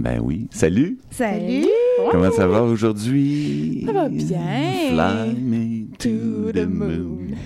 [0.00, 0.46] Ben oui.
[0.50, 0.98] Salut.
[1.10, 1.66] Salut.
[2.10, 3.82] Comment ça va aujourd'hui?
[3.84, 4.40] Ça va bien.
[4.88, 7.36] Fly me to the moon.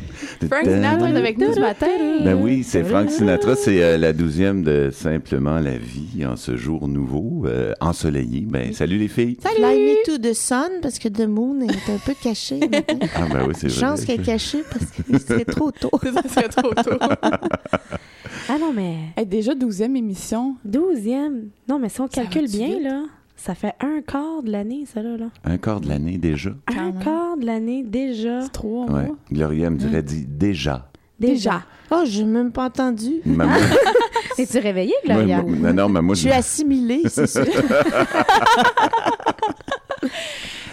[0.49, 1.89] Frank Sinatra est avec nous ce matin.
[2.25, 3.57] Ben oui, c'est Frank Sinatra.
[3.57, 8.43] C'est euh, la douzième de Simplement la vie en ce jour nouveau, euh, ensoleillé.
[8.43, 9.37] Ben, salut les filles.
[9.41, 12.61] Fly me to the sun parce que the moon est un peu caché.
[13.17, 13.81] Ah ben oui, c'est vrai.
[13.81, 15.91] Chance qu'elle est cachée parce que c'est trop tôt.
[16.03, 16.99] ça serait trop tôt.
[18.49, 20.57] Ah non, mais Hey, déjà 12e émission.
[20.69, 21.49] 12e.
[21.69, 22.83] Non, mais si on Ça calcule bien, vite?
[22.83, 23.03] là,
[23.37, 25.17] ça fait un quart de l'année, ça, là.
[25.17, 25.27] là.
[25.45, 26.51] Un quart de l'année déjà.
[26.67, 27.03] Quand Un même.
[27.03, 28.43] quart de l'année déjà.
[28.43, 29.07] C'est trois Ouais.
[29.07, 29.17] mois.
[29.33, 30.91] Gloria me dirait dit déjà.
[31.19, 31.63] Déjà.
[31.91, 33.21] Oh, j'ai même pas entendu.
[33.25, 33.55] Maman,
[34.39, 35.43] Es-tu réveillée, moi, Gloria?
[35.43, 37.47] moi- non, non, mais moi, Je suis assimilée, c'est sûr.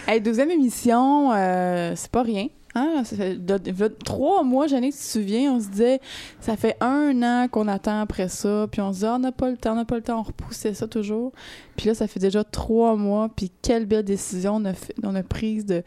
[0.06, 2.48] Hey, 12e émission, euh, c'est pas rien.
[2.74, 3.02] Hein?
[3.04, 6.00] Ça fait de- de- de- trois mois, j'en ai, tu te souviens, on se disait,
[6.40, 9.32] ça fait un an qu'on attend après ça, puis on se dit, Ah, on n'a
[9.32, 11.32] pas le temps, on n'a pas le temps, on repoussait ça toujours.
[11.76, 15.14] Puis là, ça fait déjà trois mois, puis quelle belle décision on a, fait- on
[15.14, 15.82] a prise de,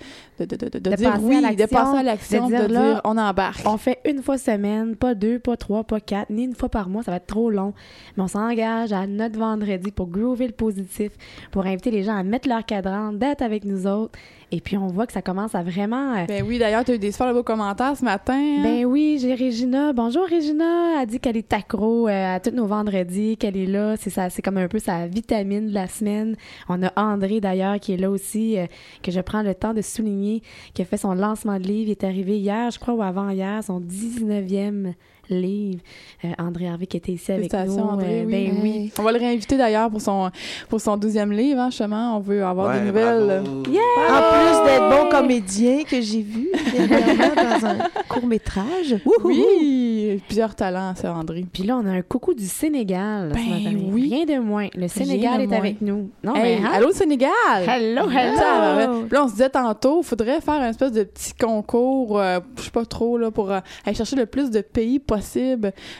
[0.96, 3.62] dire oui, de passer à l'action, de dire, dire, on embarque.
[3.68, 6.90] On fait une fois semaine, pas deux, pas trois, pas quatre, ni une fois par
[6.90, 7.74] mois, ça va être trop long.
[8.18, 11.12] Mais on s'engage à notre vendredi pour groover le positif,
[11.52, 14.18] pour inviter les gens à mettre leur cadran, d'être avec nous autres.
[14.52, 16.16] Et puis on voit que ça commence à vraiment...
[16.16, 18.34] euh, Ben oui, d'ailleurs, tu as eu des super beaux commentaires ce matin.
[18.40, 18.62] hein?
[18.64, 19.92] Ben oui, j'ai Régina.
[19.92, 21.02] Bonjour Régina.
[21.02, 23.96] Elle dit qu'elle est accro euh, à tous nos vendredis, qu'elle est là.
[23.98, 26.36] C'est ça, c'est comme un peu sa vitamine de la semaine.
[26.70, 28.66] On a André d'ailleurs qui est là aussi, euh,
[29.04, 30.42] que je prends le temps de souligner,
[30.74, 31.90] qui a fait son lancement de livre.
[31.90, 34.94] Il est arrivé hier, je crois, ou avant-hier, son 19e
[35.30, 35.80] livre.
[36.24, 37.50] Euh, André Harvey qui était ici avec nous.
[37.60, 38.32] Félicitations, André, Euh, oui.
[38.32, 38.92] Ben oui.
[39.00, 40.30] On va le réinviter d'ailleurs pour son,
[40.70, 42.18] pour son 12e livre, hein, justement.
[42.18, 43.42] On veut avoir Ouais, des nouvelles.
[43.46, 47.78] En plus d'être bon comédien que j'ai vu dans un
[48.10, 48.96] court-métrage.
[49.24, 51.46] Oui, plusieurs talents, ça, André.
[51.52, 53.32] Puis là, on a un coucou du Sénégal.
[53.34, 53.78] Ben ce matin.
[53.92, 54.10] oui.
[54.12, 54.68] Rien de moins.
[54.76, 55.58] Le Sénégal est moins.
[55.58, 56.10] avec nous.
[56.24, 56.72] Non, Hey, mais hein?
[56.74, 57.32] allô Sénégal!
[57.68, 58.38] Hello, hello!
[58.38, 58.88] Ça, ouais.
[59.08, 62.40] Puis Là, on se disait tantôt, il faudrait faire un espèce de petit concours, euh,
[62.58, 65.15] je sais pas trop, là, pour euh, aller chercher le plus de pays possible,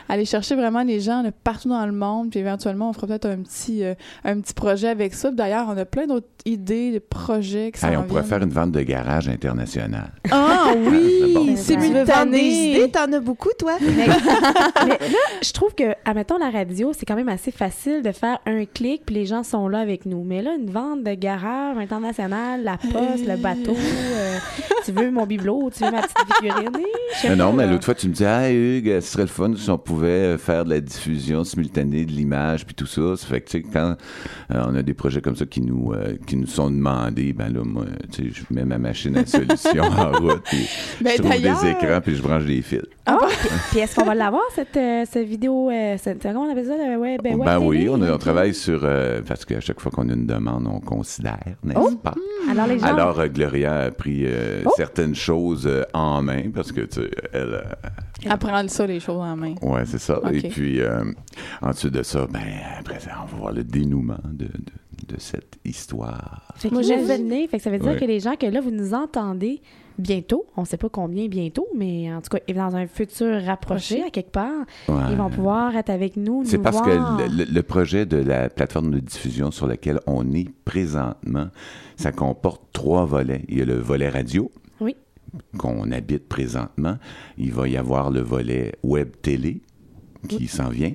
[0.08, 3.26] aller chercher vraiment les gens de partout dans le monde, puis éventuellement, on fera peut-être
[3.26, 3.94] un petit, euh,
[4.24, 5.28] un petit projet avec ça.
[5.28, 8.42] Puis D'ailleurs, on a plein d'autres idées, de projets qui Hey, s'en on pourrait faire
[8.42, 10.12] une vente de garage internationale.
[10.30, 11.14] Ah oui!
[11.36, 11.44] Bon.
[11.44, 12.70] Tu veux vendre des simultané!
[12.70, 12.90] idées?
[12.90, 13.76] T'en as beaucoup, toi?
[13.80, 14.06] Mais,
[14.86, 18.38] mais là, je trouve que, admettons, la radio, c'est quand même assez facile de faire
[18.46, 20.22] un clic, puis les gens sont là avec nous.
[20.24, 24.36] Mais là, une vente de garage internationale, la poste, le bateau, euh,
[24.84, 26.70] tu veux mon bibelot, tu veux ma petite figurine,
[27.24, 27.72] Mais non, mais là.
[27.72, 30.38] l'autre fois, tu me dis, ah, Hugues, ce serait le fun si on pouvait euh,
[30.38, 33.16] faire de la diffusion simultanée de l'image puis tout ça.
[33.16, 33.96] Ça fait que, tu sais, quand
[34.54, 37.52] euh, on a des projets comme ça qui nous, euh, qui nous sont demandés, ben
[37.52, 40.66] là, moi, tu sais, je mets ma machine à solution en route, puis
[41.00, 42.82] Ben, je trouve des écrans, puis je branche des fils.
[43.06, 46.50] Ah, puis- puis est-ce qu'on va l'avoir, cette, euh, cette vidéo, euh, cette- comment on
[46.50, 48.80] appelle ça, le web, Ben, web oui, on, a- on travaille sur...
[48.84, 51.90] euh, parce qu'à chaque fois qu'on a une demande, on considère, n'est-ce Oh!
[52.02, 52.14] pas?
[52.50, 52.86] Alors, les gens...
[52.86, 54.70] Alors, euh, Gloria a pris euh, Oh!
[54.76, 57.42] certaines choses euh, en main, parce que, tu sais, elle...
[57.54, 57.62] euh,
[58.30, 59.54] Apprendre ça, les choses en main.
[59.62, 60.20] Ouais, c'est ça.
[60.32, 61.04] Et puis, euh,
[61.62, 62.40] ensuite de ça, ben,
[62.80, 66.52] après ça, on va voir le dénouement de, de, de cette histoire.
[66.56, 67.98] Fait que Moi, j'ai imaginez, fait que ça veut dire Ouais.
[68.00, 69.60] que les gens que là, vous nous entendez
[69.98, 74.06] bientôt, on sait pas combien bientôt, mais en tout cas, dans un futur rapproché, Proché.
[74.06, 74.94] à quelque part, Ouais.
[75.10, 77.16] ils vont pouvoir être avec nous, C'est parce voir.
[77.18, 81.48] que le, le- le projet de la plateforme de diffusion sur laquelle on est présentement,
[81.96, 83.42] ça comporte trois volets.
[83.48, 84.50] Il y a le volet radio.
[85.58, 86.98] Qu'on habite présentement.
[87.38, 89.60] Il va y avoir le volet web télé
[90.28, 90.92] qui s'en vient.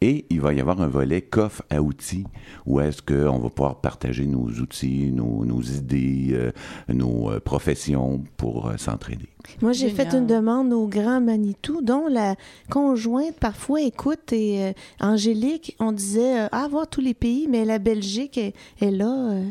[0.00, 2.24] Et il va y avoir un volet coffre à outils
[2.66, 6.52] où est-ce qu'on va pouvoir partager nos outils, nos, nos idées, euh,
[6.92, 9.28] nos euh, professions pour euh, s'entraider.
[9.62, 12.34] Moi, j'ai fait une demande au Grand Manitou, dont la
[12.70, 17.64] conjointe parfois écoute et euh, Angélique, on disait euh, ah, voir tous les pays, mais
[17.64, 19.44] la Belgique est, est là euh,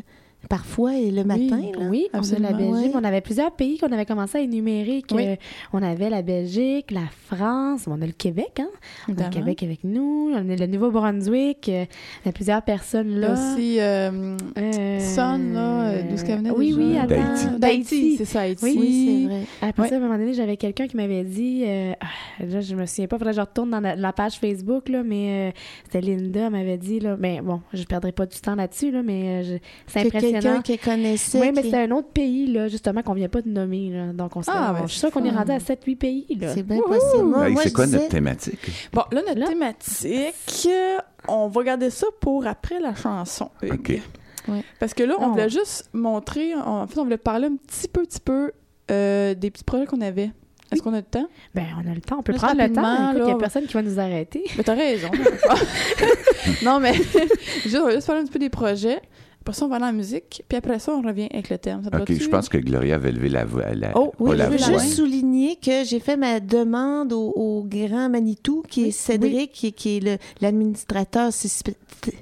[0.48, 1.60] parfois et le matin.
[1.78, 1.86] là.
[1.88, 2.72] Oui, on a la Belgique.
[2.74, 2.90] ouais.
[2.94, 5.02] On avait plusieurs pays qu'on avait commencé à énumérer.
[5.02, 5.36] Que Oui.
[5.72, 8.68] On avait la Belgique, la France, on a le Québec, hein?
[9.08, 9.30] On a le.
[9.30, 11.84] Québec avec nous, on a le Nouveau-Brunswick, euh,
[12.24, 13.32] il y a plusieurs personnes là.
[13.32, 16.94] aussi euh, Euh, Son, là, euh, d'où ce qu'elle venait Oui, oui.
[17.58, 18.16] D'Haïti.
[18.18, 18.64] C'est ça, Haïti.
[18.64, 19.42] Oui, Oui, c'est vrai.
[19.70, 19.88] Après Ouais.
[19.88, 22.86] ça, à un moment donné, j'avais quelqu'un qui m'avait dit, euh, ah, là, je me
[22.86, 26.00] souviens pas, faudrait que je retourne dans la, la page Facebook, là, mais euh, c'était
[26.00, 29.58] Linda, m'avait dit, là, mais bon, je perdrai pas du temps là-dessus, là, mais euh,
[29.86, 30.08] c'est Que
[30.42, 31.40] quelqu'un qui connaissait.
[31.40, 34.12] Oui, mais qui- c'était un autre pays, là, justement, qu'on vient pas de nommer, là.
[34.12, 36.54] Donc, on s'est- Ah, ben, je suis sûre qu'on est rendu à 7-8 pays, là.
[36.54, 37.24] C'est bien possible.
[37.24, 38.88] Moi, c'est quoi disais- notre thématique?
[38.92, 39.46] Bon, là, notre Là.
[39.46, 40.68] thématique,
[41.28, 43.50] on va garder ça pour après la chanson.
[43.70, 44.00] OK.
[44.78, 45.32] Parce que là, on Non.
[45.32, 48.52] voulait juste montrer, en fait, on voulait parler un petit peu, petit peu
[48.90, 50.30] euh, des petits projets qu'on avait
[50.72, 51.26] Est-ce qu'on a le temps?
[51.54, 52.16] Ben, on a le temps.
[52.18, 53.12] On peut Juste prendre le temps.
[53.16, 54.44] il n'y a personne qui va nous arrêter.
[54.58, 55.08] Mais t'as raison.
[56.64, 56.92] non, mais
[57.62, 59.00] juste, on va juste parler un petit peu des projets.
[59.46, 60.42] Après ça, on va aller en musique.
[60.48, 61.82] Puis après ça, on revient avec le thème.
[61.84, 63.74] Ça te OK, je pense que Gloria avait levé la voix.
[63.74, 64.78] la- Oh, Oui, la je veux voix.
[64.82, 69.52] juste souligner que j'ai fait ma demande au, au grand Manitou, qui est Oui, Cédric,
[69.52, 71.62] qui, qui est le- l'administrateur sys-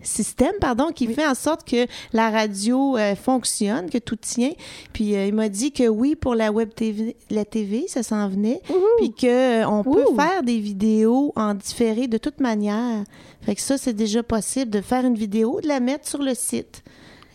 [0.02, 4.50] système, pardon, qui fait en sorte que la radio euh, fonctionne, que tout tient.
[4.92, 8.28] Puis euh, il m'a dit que oui, pour la web TV, la TV, ça s'en
[8.28, 8.60] venait.
[8.98, 13.04] Puis que euh, on peut faire des vidéos en différé de toute manière.
[13.42, 16.34] Fait que ça, c'est déjà possible de faire une vidéo, de la mettre sur le
[16.34, 16.82] site.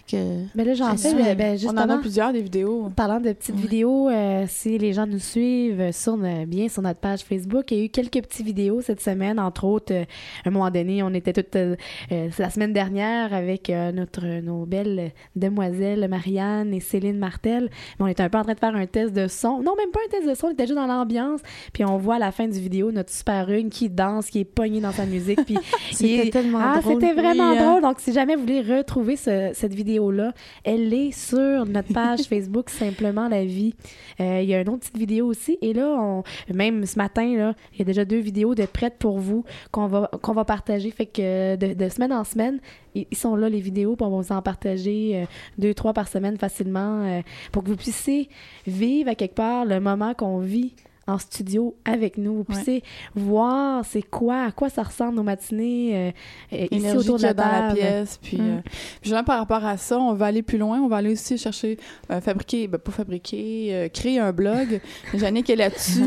[0.10, 0.16] Que...
[0.56, 2.90] Mais là, j'en fais, ben, On en a plusieurs des vidéos.
[2.96, 3.62] Parlant de petites Ouais.
[3.62, 7.72] vidéos, euh, si les gens nous suivent euh, sur, no- bien sur notre page Facebook,
[7.72, 9.40] il y a eu quelques petites vidéos cette semaine.
[9.40, 10.04] Entre autres, euh,
[10.46, 11.76] à un moment donné, on était toutes euh,
[12.12, 17.70] euh, la semaine dernière avec euh, notre nos belles demoiselles Marianne et Céline Martel.
[18.00, 19.62] Mais on était un peu en train de faire un test de son.
[19.62, 21.42] Non, même pas un test de son, on était juste dans l'ambiance.
[21.74, 24.46] Puis on voit à la fin du vidéo notre super une qui danse, qui est
[24.46, 25.44] pognée dans sa musique.
[25.46, 25.58] Puis
[25.92, 26.94] C'était il- tellement ah, drôle.
[27.02, 27.70] c'était vraiment Oui, hein.
[27.72, 27.82] drôle.
[27.82, 30.34] Donc, si jamais vous voulez retrouver ce- cette vidéo-là,
[30.64, 33.74] elle est sur notre page Facebook Simplement la vie.
[34.20, 35.58] Euh, il y a une autre petite vidéo aussi.
[35.62, 36.24] Et là, on,
[36.54, 39.88] même ce matin, là, il y a déjà deux vidéos de prêtes pour vous qu'on
[39.88, 40.92] va, qu'on va partager.
[40.92, 42.60] Fait que de, de semaine en semaine,
[42.96, 45.26] ils ils sont là, les vidéos, puis on va vous en partager euh,
[45.58, 47.22] deux, trois par semaine facilement euh,
[47.52, 48.30] pour que vous puissiez
[48.68, 50.76] vivre à quelque part le moment qu'on vit
[51.08, 52.34] en studio avec nous.
[52.34, 52.56] Vous Ouais.
[52.56, 52.84] puissiez
[53.16, 56.14] voir c'est quoi, à quoi ça ressemble nos matinées
[56.52, 58.20] euh, euh, ici autour de la dans la pièce.
[58.22, 58.42] Puis, Mm.
[58.42, 58.72] euh, puis
[59.04, 60.80] justement, par rapport à ça, on va aller plus loin.
[60.80, 61.78] On va aller aussi chercher,
[62.12, 64.80] euh, fabriquer, ben, pas fabriquer, euh, créer un blog.
[65.14, 66.04] Jannick est là-dessus.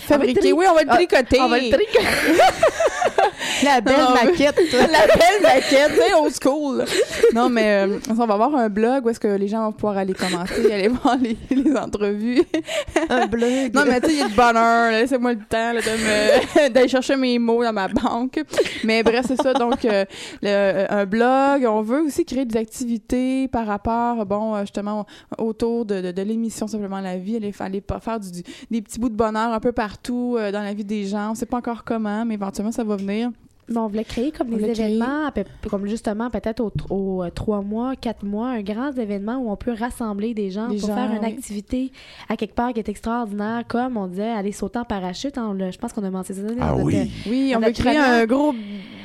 [0.00, 1.40] Fabriquer, oui, on va le Ah, tricoter.
[1.40, 1.98] On va le tricoter.
[3.64, 4.56] La belle Non, maquette.
[4.72, 6.84] la belle maquette, c'est old school.
[7.34, 10.14] Non, mais on va avoir un blog où est-ce que les gens vont pouvoir aller
[10.14, 12.42] commenter, aller voir les, les entrevues.
[13.08, 13.74] un blog.
[13.74, 14.90] Non, mais tu sais, il y a bonheur.
[14.92, 18.42] Laissez-moi le temps d'aller chercher mes mots dans ma banque.
[18.84, 19.52] Mais bref, c'est ça.
[19.54, 20.04] Donc, euh,
[20.42, 21.64] le- un blog.
[21.66, 25.06] On veut aussi créer des activités par rapport, bon, euh, justement,
[25.38, 27.36] autour de, de, de l'émission Simplement la vie.
[27.36, 30.62] Aller, aller faire du, du- des petits bouts de bonheur un peu partout euh, dans
[30.62, 31.30] la vie des gens.
[31.32, 33.30] On sait pas encore comment, mais éventuellement, ça va venir.
[33.70, 34.96] Bon, on voulait créer comme On des créer.
[34.96, 35.30] événements,
[35.70, 39.56] comme justement peut-être aux au, euh, trois mois, quatre mois, un grand événement où on
[39.56, 41.26] peut rassembler des gens Des pour gens, faire une oui.
[41.26, 41.92] activité
[42.28, 45.38] à quelque part qui est extraordinaire, comme on disait aller sauter en parachute.
[45.38, 46.54] hein, on l'a- je pense qu'on a mentionné ça.
[46.60, 47.10] Ah notre- oui.
[47.28, 48.54] Oui, On veut créer un gros,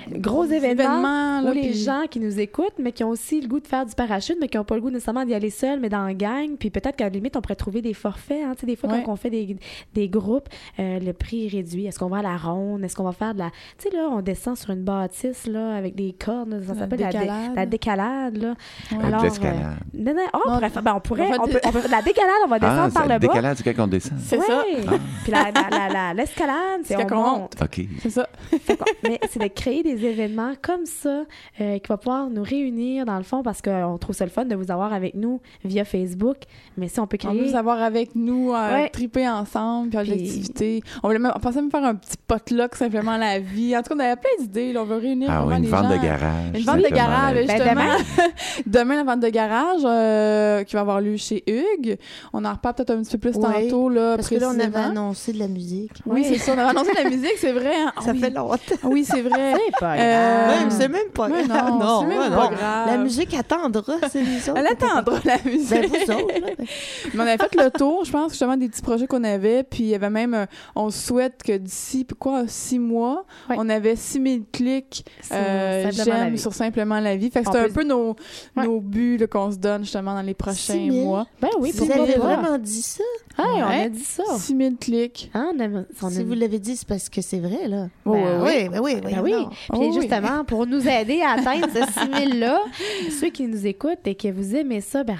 [0.07, 3.47] Gros événement là, Ou les puis- gens qui nous écoutent, mais qui ont aussi le
[3.47, 5.79] goût de faire du parachute, mais qui n'ont pas le goût nécessairement d'y aller seul,
[5.79, 6.57] mais dans la gang.
[6.59, 8.37] Puis peut-être qu'à la limite, on pourrait trouver des forfaits.
[8.45, 8.51] Hein.
[8.53, 9.01] Tu sais, Des fois, Ouais.
[9.03, 9.57] quand on fait des,
[9.95, 10.47] des groupes,
[10.79, 11.87] euh, le prix est réduit.
[11.87, 12.83] Est-ce qu'on va à la ronde?
[12.83, 13.49] Est-ce qu'on va faire de la.
[13.79, 16.61] Tu sais, là, on descend sur une bâtisse là, avec des cordes.
[16.65, 17.55] Ça La s'appelle la, dé- décalade.
[17.55, 18.37] la décalade.
[18.37, 18.53] Là.
[18.91, 19.05] Ouais.
[19.05, 19.55] Alors, l'escalade.
[19.55, 21.27] euh, non, non, oh, on Non, faire- ben, on pourrait.
[21.27, 23.19] on va on peut- on peut- la décalade, on va descendre Ah, par ça- le
[23.19, 23.19] bas.
[23.19, 24.17] décalade, c'est quand on descend.
[24.19, 24.63] C'est ça.
[24.63, 24.97] Ouais.
[25.23, 27.39] Puis la- la- la- la- l'escalade, c'est on quand on monte.
[27.39, 27.61] monte.
[27.63, 27.85] OK.
[28.01, 28.27] C'est ça.
[29.03, 31.23] Mais c'est de créer des événements comme ça
[31.61, 34.45] euh, qui va pouvoir nous réunir dans le fond parce qu'on trouve ça le fun
[34.45, 36.37] de vous avoir avec nous via Facebook.
[36.77, 37.49] Mais si on peut On créer.
[37.49, 38.89] vous avoir avec nous, euh, Ouais.
[38.89, 40.81] triper ensemble, puis Puis- activités.
[41.03, 43.75] On voulait même, on pensait même faire un petit potluck simplement la vie.
[43.77, 44.73] En tout cas, on avait plein d'idées.
[44.73, 44.81] là.
[44.81, 45.89] On veut réunir Ah oui, une les vente gens.
[45.89, 46.55] de garage.
[46.55, 48.25] Une vente de garage, Ben, justement.
[48.65, 48.95] demain.
[48.95, 51.97] la vente de garage euh, qui va avoir lieu chez Hugues.
[52.33, 54.59] On en reparle peut-être un petit peu plus Ouais, tantôt, là, Parce que là, on
[54.59, 55.91] avait annoncé de la musique.
[56.05, 56.25] Oui, Oui.
[56.29, 56.53] c'est ça.
[56.55, 57.73] On avait annoncé la musique, c'est vrai.
[57.75, 57.91] hein?
[57.97, 58.19] Ah Ça oui.
[58.19, 58.57] fait longtemps.
[58.83, 59.53] Ah Oui, c'est vrai.
[59.65, 60.67] C'est pas Euh, grave.
[60.77, 61.45] C'est même pas grave.
[61.79, 62.49] non, c'est même ouais, pas non.
[62.51, 62.87] grave.
[62.87, 64.53] La musique attendra, c'est nous autres.
[64.59, 65.69] Elle attendra la musique.
[65.69, 66.47] Ben, vous autres, là.
[66.57, 66.65] ben.
[67.13, 69.63] Mais on avait fait le tour, je pense, justement, des petits projets qu'on avait.
[69.63, 73.95] Puis il y avait même, euh, on souhaite que d'ici, quoi, six mois, on avait
[74.25, 76.39] 6000 clics Sur euh, Simplement la j'aime vie.
[76.39, 77.29] sur Simplement la vie.
[77.29, 78.15] Fait que On c'est un peut- peu nos,
[78.57, 78.65] Ouais.
[78.65, 81.05] nos buts là, qu'on se donne justement dans les prochains 6 000.
[81.05, 81.27] mois.
[81.41, 82.19] Ben oui, Vous avez pas?
[82.35, 83.03] vraiment dit ça?
[83.37, 83.81] On Ouais.
[83.83, 84.23] a dit ça.
[84.37, 85.29] 6000 clics.
[85.33, 85.67] Hein, on a-
[86.01, 87.87] on a- Si vous l'avez dit, c'est parce que c'est vrai, là.
[88.05, 89.33] Ben oui, oui, ben oui, Ben oui.
[89.49, 89.91] Puis Oh oui.
[89.93, 92.61] justement, pour nous aider à atteindre ce 6 000-là,
[93.19, 95.17] ceux qui nous écoutent et que vous aimez ça, ben,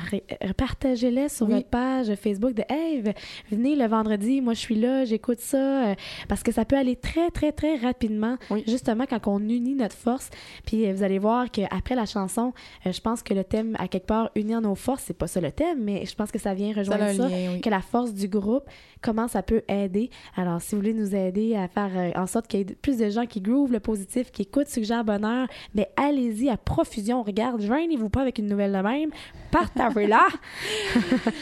[0.58, 1.56] partagez-les sur Oui.
[1.56, 3.04] votre page Facebook de Hey,
[3.52, 5.58] venez le vendredi, moi je suis là, j'écoute ça.
[5.58, 5.96] euh,
[6.30, 8.64] parce que ça peut aller très, très, très rapidement, Oui.
[8.68, 10.30] justement quand on unit notre force.
[10.66, 12.54] Puis euh, vous allez voir qu'après la chanson,
[12.86, 15.42] euh, je pense que le thème, à quelque part, unir nos forces, c'est pas ça
[15.42, 17.62] le thème, mais je pense que ça vient Ça rejoindre un ça lien, oui.
[17.62, 18.64] que la force du groupe,
[19.02, 20.10] comment ça peut aider.
[20.38, 22.98] Alors, si vous voulez nous aider à faire euh, en sorte qu'il y ait plus
[22.98, 27.22] de gens qui groove le positif, qui écoutent Suggère Bonheur, mais allez-y à profusion.
[27.24, 29.10] Regarde, joignez-vous pas avec une nouvelle de même.
[29.52, 30.26] Partagez-la!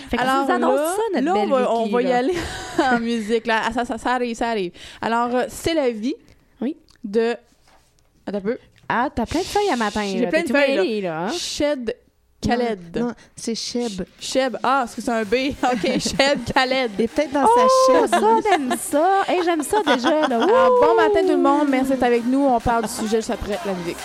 [0.09, 2.01] fait que Alors vous annonce là, ça, notre là, belle on va, on Vicky, va
[2.01, 2.17] y là.
[2.17, 2.33] aller
[2.95, 3.47] en musique.
[3.47, 3.61] Là.
[3.65, 4.71] Ah, Ça, ça, ça arrive, ça arrive.
[5.01, 6.15] Alors, c'est la vie.
[7.03, 7.35] De...
[8.25, 8.57] Attends un peu.
[8.89, 10.03] Ah, t'as plein de feuilles à matin.
[10.05, 11.25] J'ai plein de feuilles, mêlée, là.
[11.27, 11.31] hein?
[11.31, 11.95] Shed
[12.41, 12.97] Khaled.
[12.97, 14.03] Non, c'est Cheb.
[14.19, 14.57] Cheb.
[14.61, 15.33] Ah, est-ce que c'est un B?
[15.63, 16.91] OK, Cheb Khaled.
[16.99, 18.09] Il est peut-être dans Oh, sa Cheb.
[18.09, 19.21] ça, j'aime ça.
[19.27, 20.27] Hey, j'aime ça déjà.
[20.27, 20.39] Là.
[20.81, 21.69] Bon matin tout le monde.
[21.69, 22.45] Merci d'être avec nous.
[22.45, 23.97] On parle du sujet juste après la musique.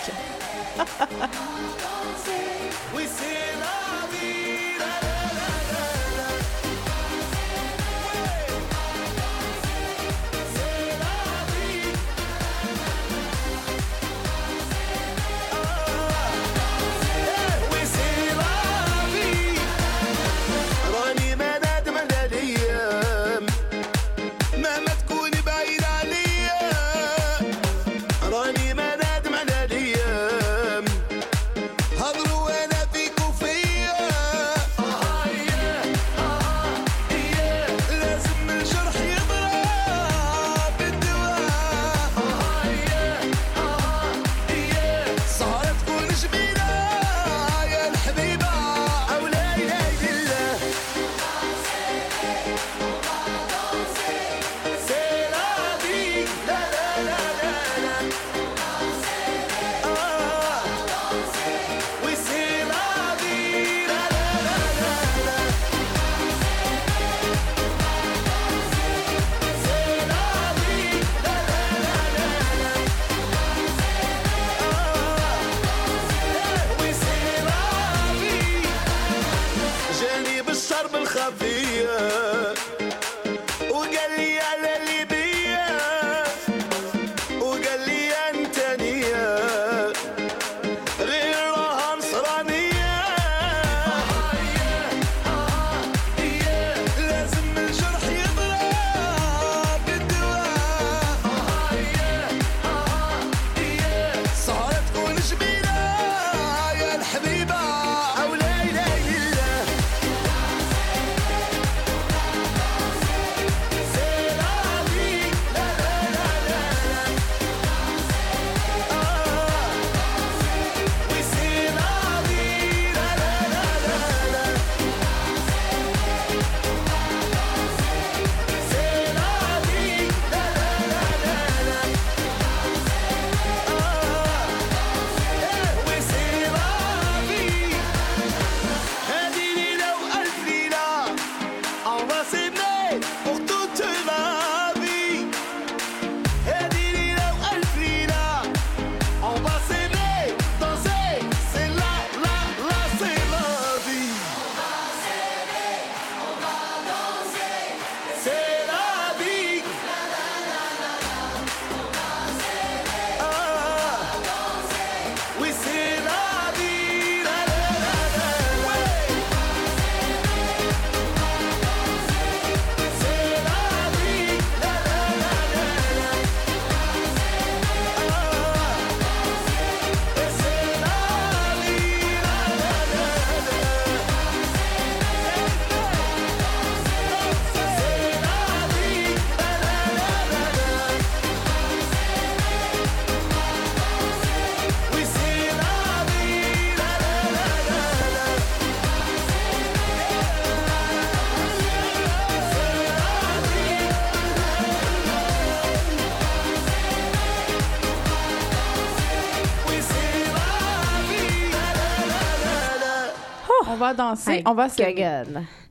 [213.89, 214.41] Va danser.
[214.45, 214.81] On va se.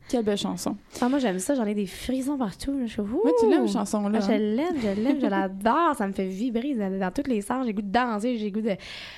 [0.09, 0.77] Quelle belle chanson.
[1.01, 1.55] Ah, moi, j'aime ça.
[1.55, 2.73] J'en ai des frissons partout.
[2.73, 2.87] là.
[2.87, 4.19] Je suis Moi, tu l'aimes, chanson-là.
[4.23, 5.95] Ah, je l'aime, je l'aime, je l'adore.
[5.97, 7.67] Ça me fait vibrer dans, tous les sens.
[7.67, 8.73] J'ai goût de danser, j'ai goût de.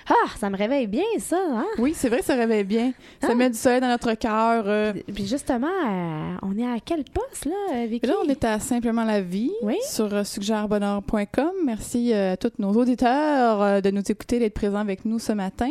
[0.09, 1.39] Ah, ça me réveille bien, ça.
[1.53, 1.67] Hein?
[1.79, 2.93] Oui, c'est vrai, ça réveille bien.
[3.21, 3.35] Ça Ah.
[3.35, 4.65] met du soleil dans notre cœur.
[4.67, 4.93] euh.
[5.15, 8.07] Puis justement, euh, on est à quel poste, là, euh, Vicky?
[8.07, 9.77] Là, on est à Simplement la vie Oui.
[9.89, 11.51] sur suggèrebonheur.com.
[11.65, 15.71] Merci à tous nos auditeurs de nous écouter, d'être présents avec nous ce matin.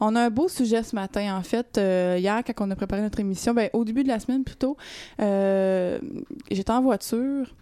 [0.00, 1.78] On a un beau sujet ce matin, en fait.
[1.78, 4.76] Euh, hier, quand on a préparé notre émission, ben, au début de la semaine plutôt,
[5.20, 5.45] euh,
[6.50, 7.54] j'étais en voiture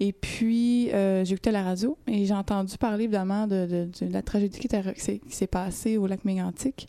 [0.00, 4.68] et puis euh, j'écoutais la radio et j'ai entendu parler évidemment de, la tragédie qui,
[4.68, 6.88] s'est- passée au lac Mégantic.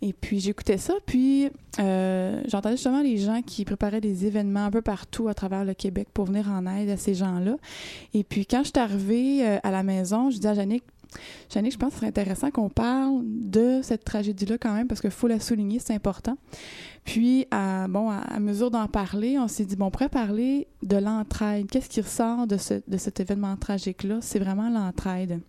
[0.00, 4.70] Et puis j'écoutais ça, puis euh, j'entendais justement les gens qui préparaient des événements un
[4.70, 7.56] peu partout à travers le Québec pour venir en aide à ces gens-là.
[8.14, 10.84] Et puis quand je suis arrivée euh, à la maison, je dis à Jannick,
[11.52, 15.00] Jannick, je pense que ce serait intéressant qu'on parle de cette tragédie-là quand même, parce
[15.00, 16.36] qu'il faut la souligner, c'est important.
[17.08, 20.66] Puis, à, bon, à, à mesure d'en parler, on s'est dit, bon, on pourrait parler
[20.82, 21.66] de l'entraide.
[21.70, 24.18] Qu'est-ce qui ressort de, ce, de cet événement tragique-là?
[24.20, 25.40] C'est vraiment l'entraide.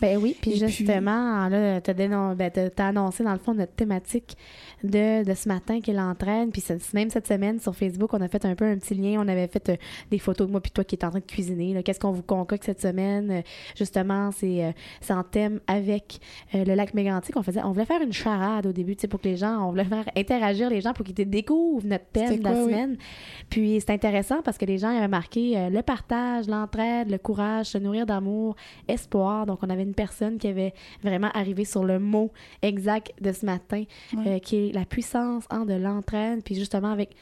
[0.00, 3.74] Ben oui, puis Et puis- justement, là, t'as dénon- ben, annoncé dans le fond notre
[3.74, 4.36] thématique
[4.84, 6.52] de, de ce matin qui est l'entraîne.
[6.52, 6.62] Puis
[6.92, 9.18] même cette semaine sur Facebook, on a fait un peu un petit lien.
[9.18, 9.76] On avait fait euh,
[10.10, 11.82] des photos de moi puis toi qui est en train de cuisiner.
[11.82, 13.30] Qu'est-ce qu'on vous concocte cette semaine?
[13.30, 13.42] Euh,
[13.76, 16.20] justement, c'est euh, c'est en thème avec
[16.52, 17.36] le lac Mégantic.
[17.36, 19.66] On faisait, on voulait faire une charade au début, tu sais, pour que les gens,
[19.66, 22.72] on voulait faire interagir les gens pour qu'ils découvrent notre thème de la quoi, oui?
[22.72, 22.96] semaine.
[23.48, 27.78] Puis c'est intéressant parce que les gens avaient marqué le partage, l'entraide, le courage, se
[27.78, 28.54] nourrir d'amour,
[28.86, 29.46] espoir.
[29.46, 32.30] Donc on avait une personne qui avait vraiment arrivé sur le mot
[32.62, 33.84] exact de ce matin,
[34.42, 36.42] qui est la puissance hein, de l'entraide.
[36.44, 37.14] Puis justement avec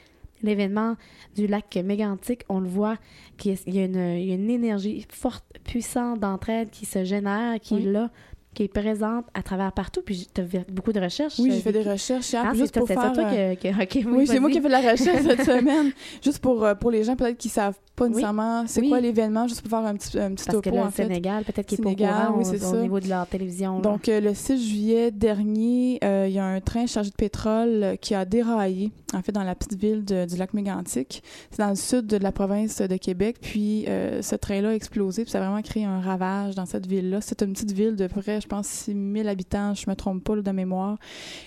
[0.42, 0.96] l'événement
[1.36, 2.96] du lac Mégantic, on le voit
[3.38, 7.60] qu'il y a- une, il y a une énergie forte, puissante d'entraide qui se génère,
[7.60, 7.82] qui Oui.
[7.86, 8.10] est là,
[8.54, 10.00] qui est présente à travers partout.
[10.04, 11.38] Puis tu as fait beaucoup de recherches.
[11.38, 13.12] Oui, euh, j'ai fait des recherches hier, Ah, c'est juste pour c'est faire...
[13.12, 15.92] toi euh, que, que- Oui, c'est moi qui ai fait de la recherche cette semaine.
[16.22, 18.88] Juste pour, euh, pour les gens peut-être qui savent pas nécessairement c'est Oui.
[18.88, 20.90] quoi l'événement, juste pour faire un petit, un petit Parce que topo là, en le
[20.90, 21.02] fait.
[21.04, 23.76] Sénégal, peut-être qu'il est Sénégal, pas au courant oui, au- au, niveau de leur télévision.
[23.76, 23.80] là.
[23.82, 27.96] Donc, euh, le 6 juillet dernier, euh, il y a un train chargé de pétrole
[28.00, 31.22] qui a déraillé, en fait, dans la petite ville de- du lac Mégantic.
[31.50, 33.36] C'est dans le sud de la province de Québec.
[33.40, 36.86] Puis, euh, ce train-là a explosé, puis ça a vraiment créé un ravage dans cette
[36.86, 37.20] ville-là.
[37.20, 40.50] C'est une petite ville de près, je pense, 6000 habitants, je me trompe pas de
[40.50, 40.98] mémoire.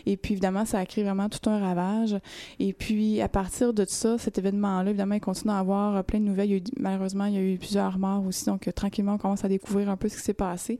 [0.06, 2.16] Et puis, évidemment, ça a créé vraiment tout un ravage.
[2.60, 6.20] Et puis, à partir de ça, cet événement-là, évidemment, il continue à avoir euh, plein
[6.20, 6.62] de nouvelles.
[6.78, 8.46] Malheureusement, il y a eu plusieurs morts aussi.
[8.46, 10.80] Donc, euh, tranquillement, on commence à découvrir un peu ce qui s'est passé.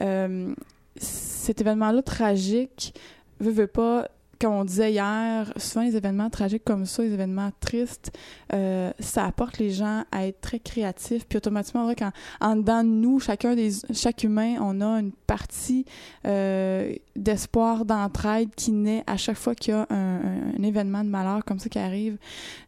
[0.00, 0.54] Euh,
[0.96, 2.94] cet événement-là tragique,
[3.40, 4.08] veut, veut pas,
[4.42, 8.10] comme on disait hier, souvent les événements tragiques comme ça, les événements tristes,
[8.52, 11.26] euh, ça apporte les gens à être très créatifs.
[11.28, 15.12] Puis automatiquement, on qu'en en dedans de nous, chacun des, chaque humain, on a une
[15.12, 15.84] partie
[16.26, 21.44] euh, d'espoir, d'entraide qui naît à chaque fois qu'il y a un, événement de malheur
[21.44, 22.18] comme ça qui arrive.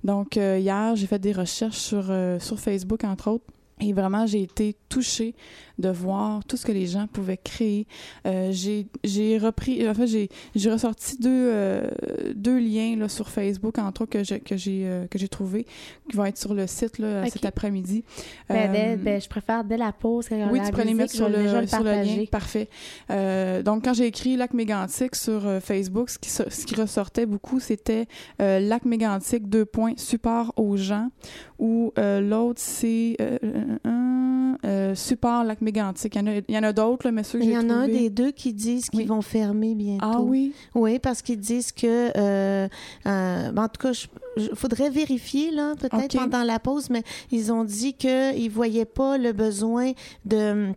[0.05, 2.05] Donc euh, hier, j'ai fait des recherches sur,
[2.39, 3.47] sur Facebook, entre autres.
[3.81, 5.35] Et vraiment, j'ai été touchée
[5.79, 7.87] de voir tout ce que les gens pouvaient créer.
[8.27, 10.07] Euh, j'ai repris, en fait,
[10.55, 11.89] j'ai ressorti deux, euh,
[12.35, 15.67] deux liens là, sur Facebook, entre autres, que j'ai que j'ai euh, que trouvé,
[16.11, 18.05] qui vont être sur le site là, cet après-midi.
[18.49, 20.29] Ben, Euh, ben, je préfère dès la pause.
[20.29, 22.25] quand oui, tu pourrais les mettre sur le, sur le lien.
[22.31, 22.69] Parfait.
[23.11, 26.75] Euh, donc, quand j'ai écrit Lac Mégantic sur euh, Facebook, ce qui, so- ce qui
[26.75, 28.07] ressortait beaucoup, c'était
[28.43, 31.11] euh, Lac Mégantic, deux points, support aux gens,
[31.59, 37.11] ou euh, l'autre, c'est euh, euh, euh, euh, support Lac Il y en a, d'autres,
[37.11, 39.07] mais ceux que Il j'ai y en a un des deux qui disent qu'ils Oui.
[39.07, 40.05] vont fermer bientôt.
[40.07, 40.53] Ah oui?
[40.75, 42.69] Oui, parce qu'ils disent que, euh,
[43.07, 47.65] euh, en tout cas, il faudrait vérifier là, peut-être pendant la pause, mais ils ont
[47.65, 49.93] dit qu'ils voyaient pas le besoin
[50.25, 50.73] de-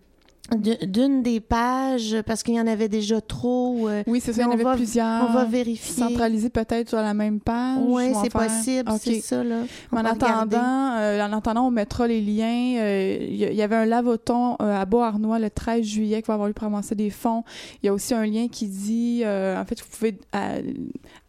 [0.55, 3.88] d'une des pages parce qu'il y en avait déjà trop.
[3.89, 5.29] euh, Oui, c'est ça, il y en avait va- plusieurs.
[5.29, 5.93] on va vérifier.
[6.03, 7.79] Centralisés peut-être sur la même page.
[7.86, 9.62] Oui, c'est faire- possible, c'est ça là.
[9.91, 12.75] En attendant, euh, en attendant, on mettra les liens.
[12.79, 16.63] Euh, Il y, avait un lavoton à Beauharnois le 13 juillet qui va avoir pour
[16.63, 17.43] ramasser des fonds.
[17.83, 20.17] Il y a aussi un lien qui dit, en fait, vous pouvez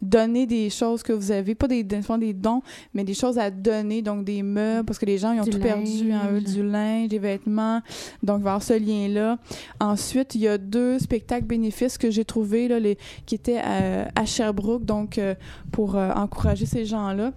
[0.01, 2.61] donner des choses que vous avez, pas des, des dons,
[2.93, 5.51] mais des choses à donner, donc des meubles, parce que les gens ils ont Du
[5.51, 7.81] tout perdu, hein, eux, du linge, des vêtements.
[8.23, 8.73] Donc, il va y avoir ce
[9.79, 14.85] Ensuite, il y a deux spectacles bénéfices que j'ai trouvés, qui étaient à, à Sherbrooke,
[14.85, 15.35] donc euh,
[15.71, 17.33] pour euh, encourager ces gens-là.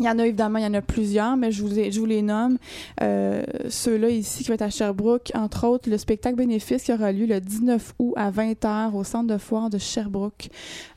[0.00, 2.06] Il y en a évidemment, il y en a plusieurs, mais je vous, je vous
[2.06, 2.58] les nomme.
[3.00, 7.12] Euh, Ceux-là ici qui vont être à Sherbrooke, entre autres, le spectacle bénéfice qui aura
[7.12, 10.48] lieu le 19 août à 20h au centre de foire de Sherbrooke.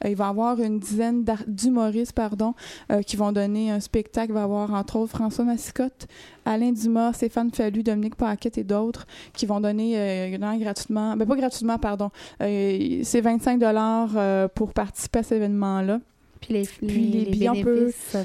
[0.03, 2.55] Euh, il va y avoir une dizaine d'humoristes pardon,
[2.91, 4.31] euh, qui vont donner un spectacle.
[4.31, 6.07] Il va y avoir entre autres François Massicotte,
[6.45, 11.35] Alain Dumas, Stéphane Fallu, Dominique Paquette et d'autres qui vont donner euh, gratuitement, ben pas
[11.35, 12.09] gratuitement, pardon,
[12.41, 15.99] euh, c'est 25 dollars pour participer à cet événement-là.
[16.41, 17.51] Puis les, Puis les billets,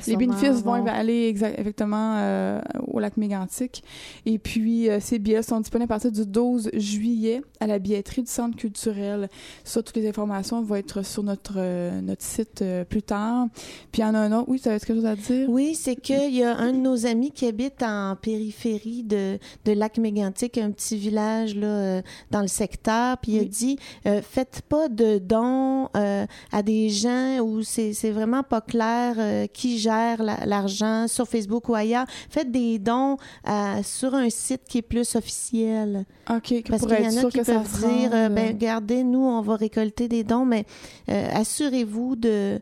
[0.07, 3.83] Les bénéfices vont vont- aller exa- exactement euh, au lac Mégantic.
[4.27, 8.23] Et puis, euh, ces billets sont disponibles à partir du 12 juillet à la billetterie
[8.23, 9.29] du Centre culturel.
[9.65, 13.47] Ça, toutes les informations vont être sur notre, euh, notre site euh, plus tard.
[13.93, 14.49] Puis, il y en a un autre.
[14.49, 15.49] Oui, tu avais quelque chose à dire?
[15.49, 19.73] Oui, c'est qu'il y a un de nos amis qui habite en périphérie de, de
[19.73, 23.19] Lac Mégantic, un petit village là, dans le secteur.
[23.19, 23.49] Puis il a Oui.
[23.49, 28.61] dit euh, faites pas de dons euh, à des gens où c'est c'est vraiment pas
[28.61, 32.07] clair euh, qui gère la- l'argent sur Facebook ou ailleurs.
[32.29, 33.17] Faites des dons
[33.49, 36.05] euh, sur un site qui est plus officiel.
[36.29, 39.55] OK, Parce qu'il y en a qui peuvent dire, euh, ben, regardez, nous, on va
[39.57, 40.65] récolter des dons, mais
[41.11, 42.61] euh, assurez-vous de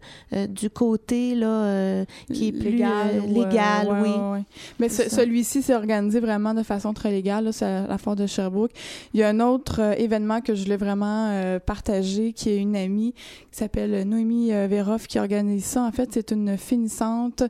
[0.48, 4.08] du côté là qui est plus légal, ou, légal, ouais, oui.
[4.10, 4.42] ouais, ouais.
[4.78, 8.26] Mais ce- celui-ci s'est organisé vraiment de façon très légale, c'est à la foire de
[8.26, 8.72] Sherbrooke.
[9.14, 13.12] Il y a un autre événement que je voulais vraiment partager, qui est une amie
[13.50, 17.42] qui s'appelle Noémie Véroff, qui organise organise ça, en fait, c'est une finissante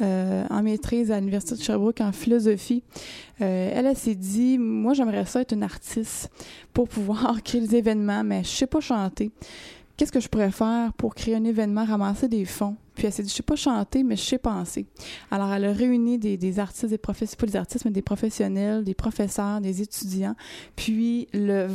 [0.00, 2.82] euh, en maîtrise à l'Université de Sherbrooke en philosophie.
[3.40, 6.30] Euh, elle, s'est dit, moi, j'aimerais ça être une artiste
[6.72, 9.30] pour pouvoir créer des événements, mais je sais pas chanter.
[9.96, 12.76] Qu'est-ce que je pourrais faire pour créer un événement, ramasser des fonds?
[12.96, 14.86] Puis elle s'est dit, je sais pas chanter, mais je sais penser.
[15.30, 18.94] Alors, elle a réuni des, artistes, des professionnels, pas des artistes, mais des professionnels, des
[18.94, 20.34] professeurs, des étudiants.
[20.74, 21.66] Puis, le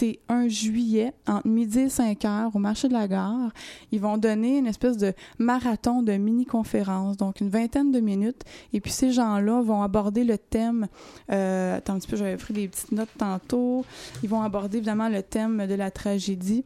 [0.00, 3.50] 21 juillet, entre midi et 5 heures, au marché de la gare,
[3.90, 8.42] ils vont donner une espèce de marathon de mini-conférence, donc une vingtaine de minutes.
[8.72, 10.88] Et puis, ces gens-là vont aborder le thème,
[11.30, 13.84] euh, attends un petit peu, j'avais pris des petites notes tantôt.
[14.22, 16.64] Ils vont aborder évidemment le thème de la tragédie.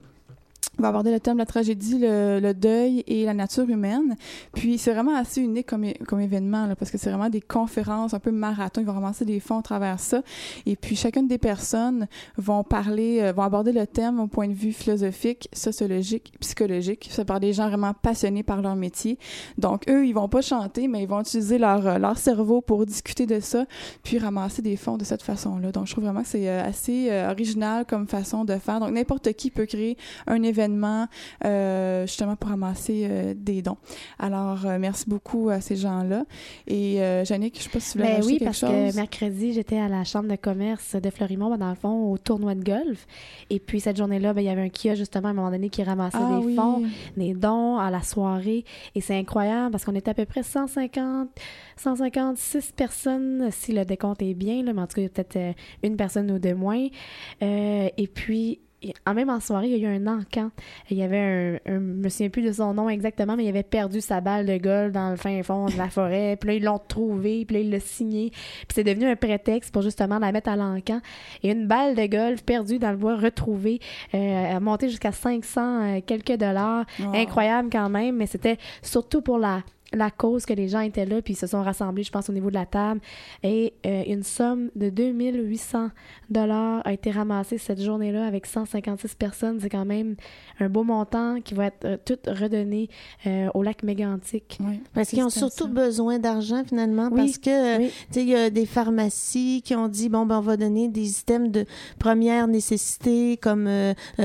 [0.78, 4.14] Va aborder le thème de la tragédie, le, le deuil et la nature humaine.
[4.52, 8.12] Puis c'est vraiment assez unique comme, comme événement, là, parce que c'est vraiment des conférences
[8.12, 8.82] un peu marathon.
[8.82, 10.22] Ils vont ramasser des fonds à travers ça.
[10.66, 14.52] Et puis chacune des personnes vont parler, euh, vont aborder le thème au point de
[14.52, 17.08] vue philosophique, sociologique, psychologique.
[17.10, 19.18] C'est par des gens vraiment passionnés par leur métier.
[19.56, 22.84] Donc eux, ils vont pas chanter, mais ils vont utiliser leur, euh, leur cerveau pour
[22.84, 23.64] discuter de ça,
[24.02, 25.72] puis ramasser des fonds de cette façon-là.
[25.72, 28.78] Donc je trouve vraiment que c'est euh, assez original comme façon de faire.
[28.80, 30.65] Donc n'importe qui peut créer un événement
[31.44, 33.76] euh, justement pour ramasser euh, des dons.
[34.18, 36.24] Alors, euh, merci beaucoup à ces gens-là.
[36.66, 38.70] Et Jannick, je sais pas si tu voulais Ben oui, quelque parce chose.
[38.70, 42.18] que mercredi, j'étais à la chambre de commerce de Fleurimont, ben, dans le fond, au
[42.18, 43.06] tournoi de golf.
[43.50, 45.68] Et puis cette journée-là, ben, il y avait un kiosque justement à un moment donné
[45.68, 46.54] qui ramassait ah, des oui.
[46.54, 46.82] fonds,
[47.16, 48.64] des dons à la soirée.
[48.94, 51.28] Et c'est incroyable parce qu'on était à peu près 150,
[51.76, 55.10] 156 personnes, si le décompte est bien, là, mais en tout cas, il y a
[55.10, 56.86] peut-être une personne ou deux moins.
[57.42, 58.60] Euh, et puis,
[59.14, 60.50] même en soirée, il y a eu un encan.
[60.90, 63.48] Il y avait un, un- je me souviens plus de son nom exactement, mais il
[63.48, 66.36] avait perdu sa balle de golf dans le fin fond de la forêt.
[66.40, 68.30] Puis là, ils l'ont trouvé, puis là, ils l'ont signé.
[68.30, 71.00] Puis c'est devenu un prétexte pour justement la mettre à l'encan.
[71.42, 73.80] Et une balle de golf perdue dans le bois, retrouvée,
[74.14, 75.60] euh, a monté jusqu'à 500
[75.96, 76.84] euh, quelques dollars.
[77.00, 77.14] Wow.
[77.14, 81.22] Incroyable quand même, mais c'était surtout pour la la cause que les gens étaient là
[81.22, 83.00] puis ils se sont rassemblés je pense au niveau de la table
[83.42, 85.90] et euh, une somme de 2800
[86.28, 90.16] dollars a été ramassée cette journée-là avec 156 personnes c'est quand même
[90.58, 92.88] un beau montant qui va être euh, tout redonné
[93.26, 94.80] euh, au lac mégantic Oui.
[94.92, 95.70] Parce qu'ils ont surtout ça.
[95.70, 97.88] besoin d'argent, finalement, Oui, parce que, oui.
[98.08, 100.88] tu sais, il y a des pharmacies qui ont dit, bon, ben, on va donner
[100.88, 101.64] des items de
[101.98, 103.68] première nécessité, comme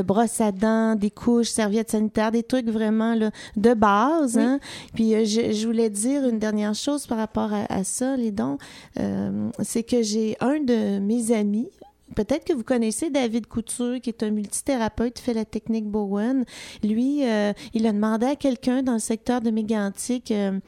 [0.05, 4.43] brosse à dents, des couches, serviettes sanitaires, des trucs vraiment, là, de base, Oui.
[4.43, 4.59] hein.
[4.93, 8.57] Puis, euh, je, je voulais dire une dernière chose par rapport à, ça, les dons.
[8.99, 11.69] Euh, c'est que j'ai un de mes amis,
[12.15, 16.45] Peut-être que vous connaissez David Couture, qui est un multithérapeute, fait la technique Bowen.
[16.83, 20.59] Lui, euh, il a demandé à quelqu'un dans le secteur de Mégantic, euh,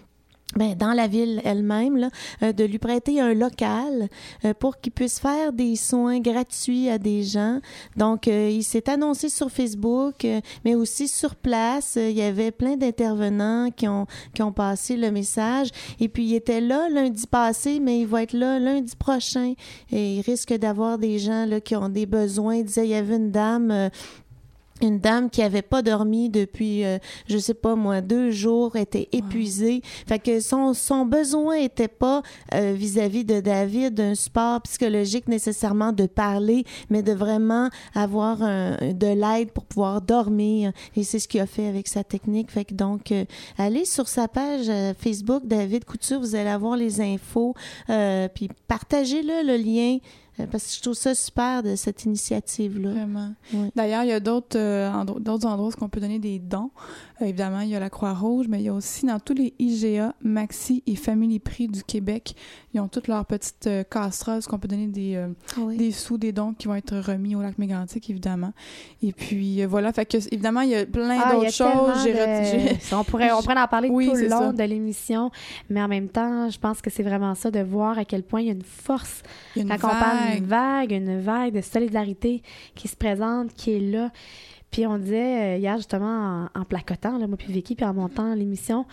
[0.56, 2.10] ben, dans la ville elle-même,
[2.44, 4.08] euh, de lui prêter un local
[4.46, 7.60] euh, pour qu'il puisse faire des soins gratuits à des gens.
[7.98, 10.28] Donc, euh, il s'est annoncé sur Facebook,
[10.64, 11.98] mais aussi sur place.
[11.98, 15.70] Il y avait plein d'intervenants qui ont, qui ont passé le message.
[16.00, 19.54] Et puis, il était là lundi passé, mais il va être là lundi prochain.
[19.92, 22.58] Et il risque d'avoir des gens là, qui ont des besoins.
[22.58, 23.90] Il disait, il y avait une dame...
[24.84, 29.10] une dame qui avait pas dormi depuis, euh, je sais pas moi, deux jours, était
[29.12, 29.82] épuisée.
[30.08, 32.22] Fait que son, son besoin était pas
[32.54, 38.78] euh, vis-à-vis de David un support psychologique nécessairement de parler, mais de vraiment avoir un-
[38.94, 40.72] de l'aide pour pouvoir dormir.
[40.96, 42.52] Et c'est ce qu'il a fait avec sa technique.
[42.52, 43.26] Fait que donc, euh,
[43.58, 47.54] allez sur sa page euh, Facebook, David Couture, vous allez avoir les infos.
[47.90, 52.92] Euh, puis partagez-le, le lien, euh, parce que je trouve ça super de cette initiative-là.
[52.92, 53.34] Vraiment.
[53.54, 53.70] Oui.
[53.76, 56.72] D'ailleurs, il y a d'autres euh, endro- d'autres endroits où on peut donner des dons.
[57.24, 60.14] Évidemment, il y a la Croix-Rouge, mais il y a aussi dans tous les IGA,
[60.22, 62.36] Maxi et Family Prix du Québec,
[62.74, 65.78] ils ont toutes leurs petites euh, casseroles où on peut donner des, euh, Oui.
[65.78, 68.54] des sous, des dons qui vont être remis au lac Mégantic, évidemment.
[69.02, 72.04] Et puis, euh, voilà, fait que, évidemment, il y a plein Ah, d'autres choses.
[72.04, 74.52] De- on pourrait on pourrait en parler Oui, tout le long ça.
[74.54, 75.32] de l'émission
[75.70, 78.42] mais en même temps je pense que c'est vraiment ça de voir à quel point
[78.42, 79.22] il y a une force
[79.56, 80.36] Il y a une quand on parle vague.
[80.38, 82.42] d'une vague, une vague de solidarité
[82.76, 84.12] qui se présente, qui est là.
[84.74, 87.94] Puis on disait euh, hier justement en, en placotant, là, moi puis Vicky, puis en
[87.94, 88.86] montant l'émission,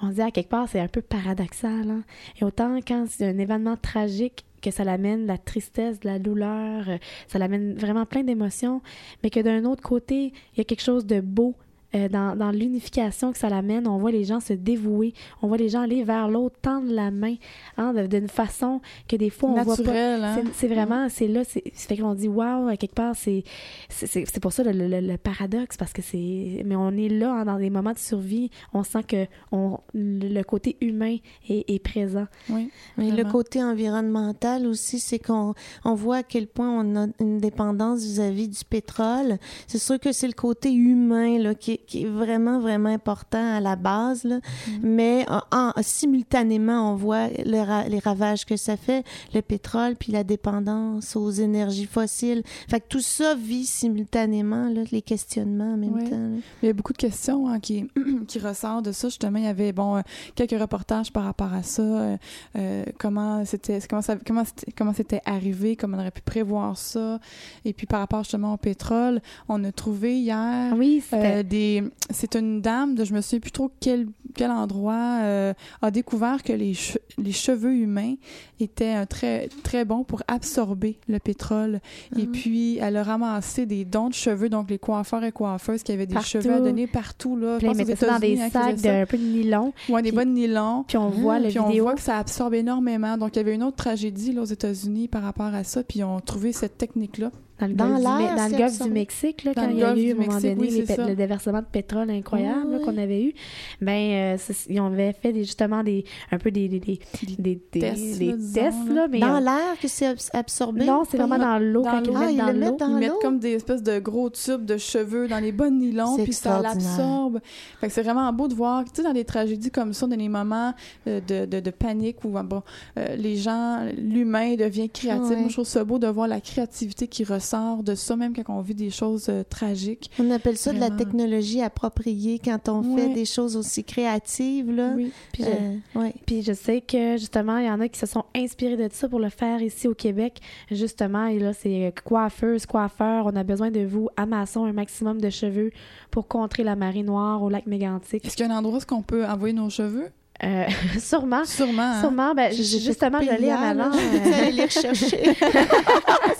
[0.00, 1.90] on disait à quelque part c'est un peu paradoxal.
[1.90, 2.02] hein.
[2.40, 6.88] Et autant quand c'est un événement tragique que ça l'amène la tristesse, de la douleur,
[6.88, 8.80] euh, ça l'amène vraiment plein d'émotions,
[9.22, 11.54] mais que d'un autre côté, il y a quelque chose de beau
[11.94, 13.86] euh, dans, dans l'unification que ça l'amène.
[13.86, 17.10] On voit les gens se dévouer, on voit les gens aller vers l'autre, tendre la
[17.10, 17.34] main,
[17.76, 19.92] hein, de- d'une façon que des fois on voit pas.
[20.24, 20.34] hein?
[20.52, 23.44] C'est- vraiment, c'est là, c'est fait qu'on dit waouh, à quelque part, c'est
[23.88, 26.62] c'est- c'est c'est pour ça le, le- le paradoxe, parce que c'est.
[26.64, 30.42] Mais on est là, hein, dans des moments de survie, on sent que on, le
[30.42, 31.16] côté humain
[31.48, 32.26] est, est présent.
[32.50, 35.54] Oui, Mais le côté environnemental aussi, c'est qu'on
[35.84, 39.38] on voit à quel point on a une dépendance vis-à-vis du pétrole.
[39.66, 43.56] C'est sûr que c'est le côté humain là, qui est qui est vraiment, vraiment important
[43.56, 44.24] à la base.
[44.24, 44.38] Là.
[44.38, 44.78] Mm-hmm.
[44.82, 49.96] Mais en, en- simultanément, on voit le ra- les ravages que ça fait, le pétrole,
[49.96, 52.42] puis la dépendance aux énergies fossiles.
[52.68, 56.16] Fait que tout ça vit simultanément, là, les questionnements en même temps.
[56.16, 56.36] là.
[56.62, 57.86] Il y a beaucoup de questions hein, qui,
[58.28, 59.08] qui ressortent de ça.
[59.08, 60.00] Justement, il y avait bon, euh,
[60.34, 61.82] quelques reportages par rapport à ça.
[61.82, 62.16] euh,
[62.56, 66.76] euh, comment c'était comment ça, comment c'était comment c'était arrivé, comment on aurait pu prévoir
[66.76, 67.18] ça.
[67.64, 71.73] Et puis par rapport justement au pétrole, on a trouvé hier Oui, euh, des
[72.10, 74.06] c'est une dame de je me souviens plus trop quel
[74.36, 78.14] quel endroit euh, a découvert que les, che- les cheveux humains
[78.58, 81.80] étaient un très très bons pour absorber le pétrole
[82.18, 82.32] et Mhm.
[82.32, 86.06] puis elle a ramassé des dons de cheveux donc les coiffeurs et coiffeuses qui avaient
[86.06, 86.28] des Partout.
[86.30, 89.16] cheveux à donner partout là Puis là, ils ça dans des hein, sacs d'un peu
[89.18, 89.72] de nylon.
[89.88, 93.16] Ouais, des bonnes nylons Puis on voit la puis on voit que ça absorbe énormément.
[93.16, 96.00] Donc, il y avait une autre tragédie là, aux États-Unis par rapport à ça, puis
[96.00, 97.30] ils ont trouvé cette technique-là.
[97.60, 98.90] Dans le Dans golfe, dans le golfe du.
[98.90, 100.84] Mexique, là, Dans quand le il y a eu, à un moment Mexique, donné, oui,
[100.88, 102.82] les le déversement de pétrole incroyable Oui.
[102.84, 103.34] qu'on avait eu,
[103.80, 104.36] ben, euh,
[104.68, 108.26] ils avaient fait des, justement des, un peu des, des, des, des, des- tests, des
[108.32, 108.76] là, tests,
[109.08, 110.84] mais Dans euh, l'air que c'est abs- absorbé?
[110.84, 112.94] non, c'est vraiment dans l'eau quand ils le mettent dans l'eau.
[112.96, 116.32] Ils mettent comme des espèces de gros tubes de cheveux dans les bonnes nylons, puis
[116.32, 117.38] ça l'absorbe.
[117.80, 120.16] Fait que c'est vraiment beau de voir, tu sais, dans des tragédies comme ça, dans
[120.16, 120.74] des moments
[121.06, 122.62] euh, de, de, de panique où bon,
[122.98, 125.36] euh, les gens, l'humain devient créatif.
[125.38, 127.43] Moi, je trouve ça beau de voir la créativité qui ressort
[127.82, 130.10] de ça, même quand on vit des choses euh, tragiques.
[130.18, 134.70] On appelle ça de la technologie appropriée quand on fait des choses aussi créatives.
[134.70, 134.92] Là.
[134.96, 135.12] Oui.
[135.32, 136.14] Puis je- Euh, ouais.
[136.26, 139.08] Puis je sais que justement, il y en a qui se sont inspirés de ça
[139.08, 140.40] pour le faire ici au Québec.
[140.70, 143.26] Justement, et là, c'est coiffeuse, coiffeur.
[143.26, 145.70] On a besoin de vous, amassons un maximum de cheveux
[146.10, 148.24] pour contrer la marée noire au lac Mégantic.
[148.24, 150.08] Est-ce qu'il y a un endroit où on peut envoyer nos cheveux?
[150.42, 150.64] Euh,
[150.98, 151.44] sûrement.
[151.44, 151.82] Sûrement.
[151.82, 152.00] hein?
[152.00, 153.92] Sûrement, ben, justement, je l'ai avant.
[153.92, 155.34] Je vais aller les rechercher.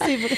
[0.04, 0.36] c'est vrai.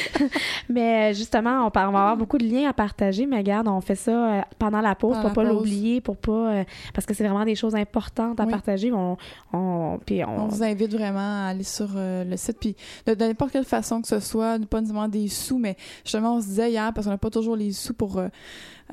[0.68, 3.94] Mais euh, justement, on, va avoir beaucoup de liens à partager, mais regarde, on fait
[3.94, 6.64] ça euh, pendant la pause Pendant pour la pas l'oublier, pour pas euh,
[6.94, 8.50] parce que c'est vraiment des choses importantes à Oui.
[8.50, 8.92] partager.
[8.92, 9.16] On,
[9.52, 13.14] on, puis on, On vous invite vraiment à aller sur euh, le site, puis de,
[13.14, 16.46] de n'importe quelle façon que ce soit, pas nécessairement des sous, mais justement, on se
[16.46, 18.28] disait hier, parce qu'on n'a pas toujours les sous pour euh,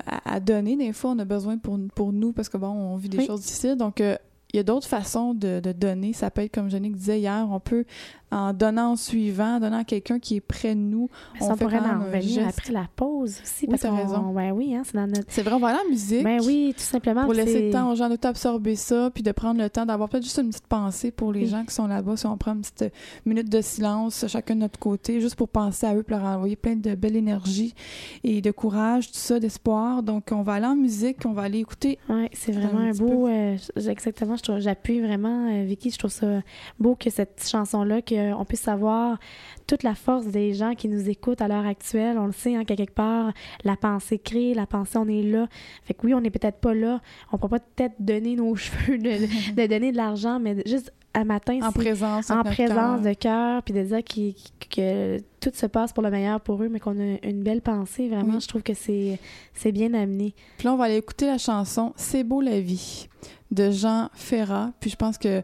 [0.06, 2.96] à, à donner, des fois, on a besoin pour, pour nous, parce que bon, on
[2.96, 3.26] vit des Oui.
[3.26, 4.16] choses difficiles, donc euh,
[4.54, 6.12] il y a d'autres façons de, de donner.
[6.12, 7.84] Ça peut être, comme Jannick disait hier, on peut,
[8.30, 11.08] en donnant en suivant, en donnant à quelqu'un qui est près de nous,
[11.40, 13.66] ça, on fait pourrait en un revenir après la pause aussi.
[13.68, 14.32] Oui, parce raison.
[14.32, 15.24] Ben oui, hein, c'est dans notre.
[15.28, 16.22] C'est vrai, on va aller en musique.
[16.24, 17.24] Ben oui, tout simplement.
[17.24, 20.08] Pour laisser le temps aux gens de t'absorber ça, puis de prendre le temps d'avoir
[20.08, 21.46] peut-être juste une petite pensée pour les Oui.
[21.48, 22.16] gens qui sont là-bas.
[22.16, 22.92] Si on prend une petite
[23.26, 26.56] minute de silence, chacun de notre côté, juste pour penser à eux, pour leur envoyer
[26.56, 27.74] plein de belle énergie
[28.22, 30.02] et de courage, tout ça, d'espoir.
[30.02, 31.98] Donc, on va aller en musique, on va aller écouter.
[32.08, 33.26] Ouais, c'est Un vraiment un petit beau.
[33.28, 33.56] euh,
[33.88, 35.90] exactement, j'appuie vraiment, euh, Vicky.
[35.90, 36.42] Je trouve ça
[36.78, 39.18] beau que cette chanson-là, qu'on puisse savoir
[39.66, 42.18] toute la force des gens qui nous écoutent à l'heure actuelle.
[42.18, 43.32] On le sait, hein, quelque part,
[43.64, 45.48] la pensée crée, la pensée, on est là.
[45.84, 47.00] Fait que oui, on n'est peut-être pas là.
[47.32, 51.58] On peut pas peut-être donner nos cheveux, de donner de l'argent, mais juste un matin,
[51.62, 52.30] En présence.
[52.30, 54.02] en de cœur, puis de dire
[54.70, 58.08] que tout se passe pour le meilleur pour eux, mais qu'on a une belle pensée.
[58.08, 58.40] Vraiment, Oui.
[58.40, 59.18] je trouve que c'est
[59.54, 60.34] c'est bien amené.
[60.58, 63.08] Puis là, on va aller écouter la chanson C'est beau la vie
[63.50, 64.72] de Jean Ferrat.
[64.80, 65.42] Puis je pense que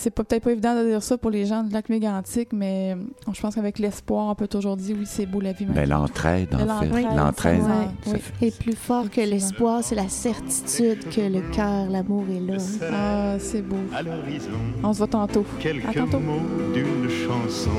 [0.00, 2.94] c'est pas- peut-être pas évident de dire ça pour les gens de lac mégantic, mais
[2.96, 5.64] euh, je pense qu'avec l'espoir, on peut toujours dire oui, c'est beau la vie.
[5.66, 7.16] Ben, l'entraide, en L'entraide, fait.
[7.16, 7.62] L'entraide.
[8.06, 8.12] Oui.
[8.18, 12.58] fait- Et plus fort que l'espoir, c'est la certitude que le cœur, l'amour est là.
[12.92, 13.76] Ah, c'est beau.
[13.94, 14.50] à l'horizon.
[14.82, 15.44] On se voit tantôt.
[15.58, 16.20] À Quelques tantôt.
[16.20, 17.70] mots d'une chanson,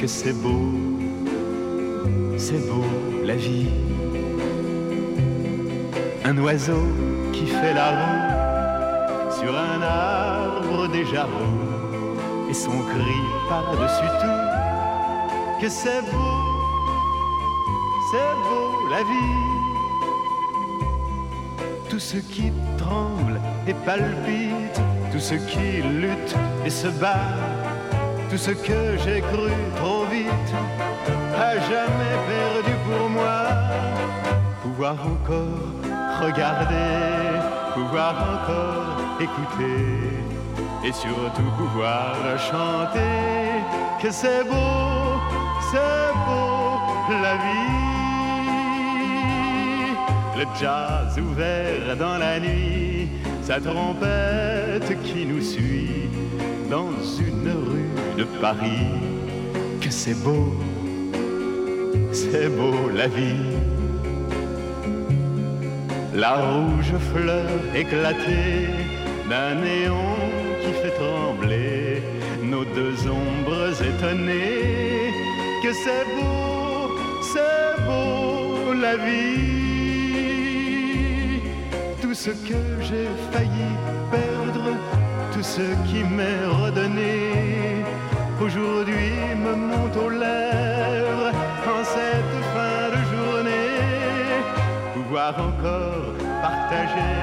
[0.00, 0.72] que c'est beau,
[2.36, 2.84] c'est beau
[3.24, 3.66] la vie.
[6.24, 6.82] Un oiseau
[7.32, 8.57] qui fait la roue
[9.40, 16.38] sur un arbre déjà beau, et son cri par-dessus tout, que c'est beau,
[18.10, 19.38] c'est beau la vie.
[21.88, 24.80] Tout ce qui tremble et palpite,
[25.12, 27.34] tout ce qui lutte et se bat,
[28.30, 30.52] tout ce que j'ai cru trop vite,
[31.36, 33.40] à jamais perdu pour moi.
[34.62, 37.40] Pouvoir encore regarder,
[37.74, 38.87] pouvoir encore
[39.20, 39.84] écouter,
[40.84, 43.62] et surtout pouvoir chanter
[44.00, 45.18] que c'est beau,
[45.70, 46.78] c'est beau
[47.22, 47.88] la vie.
[50.38, 53.08] Le jazz ouvert dans la nuit,
[53.42, 56.08] sa trompette qui nous suit
[56.70, 58.86] dans une rue de Paris.
[59.80, 60.54] Que c'est beau,
[62.12, 63.56] c'est beau la vie.
[66.14, 68.87] La rouge fleur éclatée
[69.28, 70.16] d'un néon
[70.62, 72.02] qui fait trembler
[72.42, 75.12] nos deux ombres étonnées.
[75.62, 76.96] Que c'est beau,
[77.32, 79.58] c'est beau la vie.
[82.24, 83.70] ce que j'ai failli
[84.10, 84.70] perdre,
[85.32, 87.84] tout ce qui m'est redonné,
[88.40, 89.12] aujourd'hui
[89.44, 91.30] me monte aux lèvres
[91.74, 94.42] en cette fin de journée.
[94.94, 96.12] Pouvoir encore
[96.42, 97.14] partager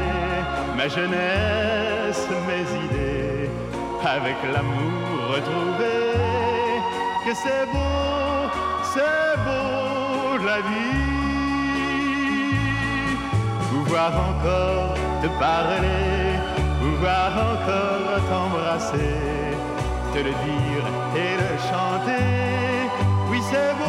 [0.78, 1.85] ma jeunesse,
[2.32, 3.50] mes idées,
[4.04, 5.96] avec l'amour retrouvé,
[7.26, 8.50] que c'est beau,
[8.94, 11.06] c'est beau la vie.
[13.72, 16.40] Pouvoir encore te parler,
[16.82, 19.18] pouvoir encore t'embrasser,
[20.14, 20.86] te le dire
[21.16, 22.28] et le chanter.
[23.30, 23.85] Oui, c'est beau,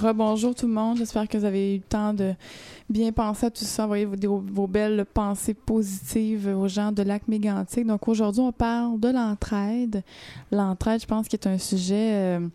[0.00, 0.96] Rebonjour tout le monde.
[0.96, 2.32] J'espère que vous avez eu le temps de
[2.88, 7.28] bien penser à tout ça, envoyer vos, vos belles pensées positives aux gens de Lac
[7.28, 7.86] Mégantic.
[7.86, 10.02] Donc aujourd'hui, on parle de l'entraide.
[10.52, 12.48] L'entraide, je pense, qui est un sujet euh,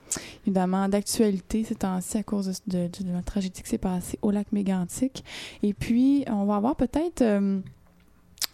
[0.45, 5.23] évidemment d'actualité ces temps-ci à cause de, la tragédie qui s'est passée au Lac Mégantic.
[5.62, 7.60] Et puis, on va avoir peut-être euh,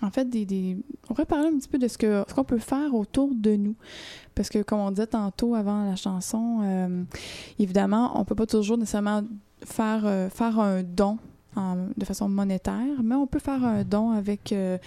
[0.02, 2.44] en fait, des, des- on pourrait parler un petit peu de ce que ce qu'on
[2.44, 3.76] peut faire autour de nous.
[4.36, 7.04] Parce que, comme on disait tantôt avant la chanson, euh,
[7.60, 9.24] évidemment, on peut pas toujours nécessairement
[9.64, 11.18] faire, euh, faire un don
[11.56, 14.78] en- de façon monétaire, mais on peut faire un don avec, euh,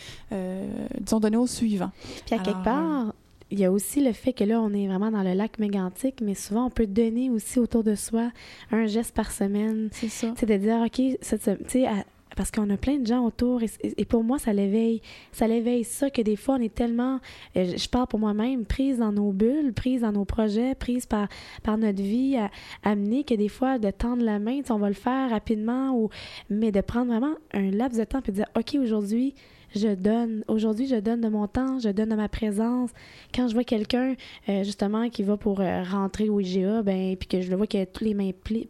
[1.01, 1.91] disons, donner au suivant.
[2.27, 3.13] Puis à Alors, quelque part,
[3.51, 6.21] il y a aussi le fait que là, on est vraiment dans le lac mégantique,
[6.23, 8.31] mais souvent, on peut donner aussi autour de soi
[8.73, 9.89] un geste par semaine.
[9.93, 10.33] C'est ça.
[10.37, 12.05] C'est de dire, OK, cette sem- tu sais, à-
[12.37, 15.01] parce qu'on a plein de gens autour et, et pour moi, ça l'éveille.
[15.33, 17.21] Ça l'éveille ça que des fois, on est tellement,
[17.57, 21.29] euh, je parle pour moi-même, prise dans nos bulles, prise dans nos projets, prise par,
[21.63, 22.51] par notre vie à,
[22.95, 26.11] que des fois, de tendre la main, on va le faire rapidement, ou,
[26.51, 29.35] mais de prendre vraiment un laps de temps puis de dire, OK, aujourd'hui,
[29.75, 30.45] je donne.
[30.47, 32.91] Aujourd'hui, je donne de mon temps, je donne de ma présence.
[33.35, 34.15] Quand je vois quelqu'un,
[34.49, 37.67] euh, justement, qui va pour euh, rentrer au IGA, ben, puis que je le vois
[37.67, 38.69] qu'il a tous les mains pris,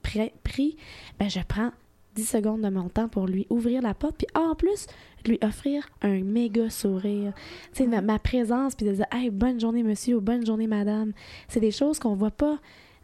[1.19, 1.71] ben, je prends
[2.15, 4.87] 10 secondes de mon temps pour lui ouvrir la porte, puis en plus,
[5.27, 7.33] lui offrir un méga sourire.
[7.73, 10.67] Tu sais, ma, ma présence, puis de dire, hey, bonne journée, monsieur, ou bonne journée,
[10.67, 11.13] madame.
[11.49, 12.59] C'est des choses qu'on voit pas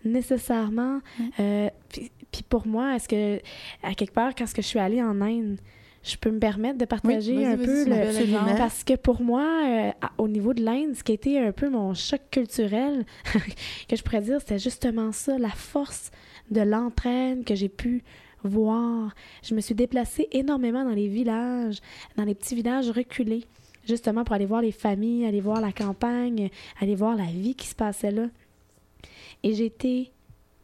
[0.05, 1.01] nécessairement.
[1.38, 3.40] Euh, puis, puis pour moi, est-ce que,
[3.83, 5.59] à quelque part, quand je suis allée en Inde,
[6.03, 10.29] je peux me permettre de partager un peu le, parce que pour moi, euh, au
[10.29, 13.05] niveau de l'Inde, ce qui a été un peu mon choc culturel,
[13.88, 16.11] que je pourrais dire, c'était justement ça, la force
[16.51, 18.03] de l'entraîne que j'ai pu
[18.44, 19.14] voir.
[19.42, 21.81] Je me suis déplacée énormément dans les villages,
[22.16, 23.44] dans les petits villages reculés,
[23.87, 26.50] justement pour aller voir les familles, aller voir la campagne,
[26.81, 28.26] aller voir la vie qui se passait là.
[29.42, 30.12] Et été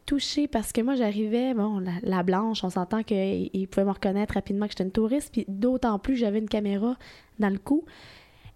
[0.07, 4.35] touchée parce que moi, j'arrivais, bon, la, la blanche, on s'entend qu'ils pouvaient me reconnaître
[4.35, 6.97] rapidement que j'étais une touriste, puis d'autant plus, j'avais une caméra
[7.39, 7.85] dans le cou.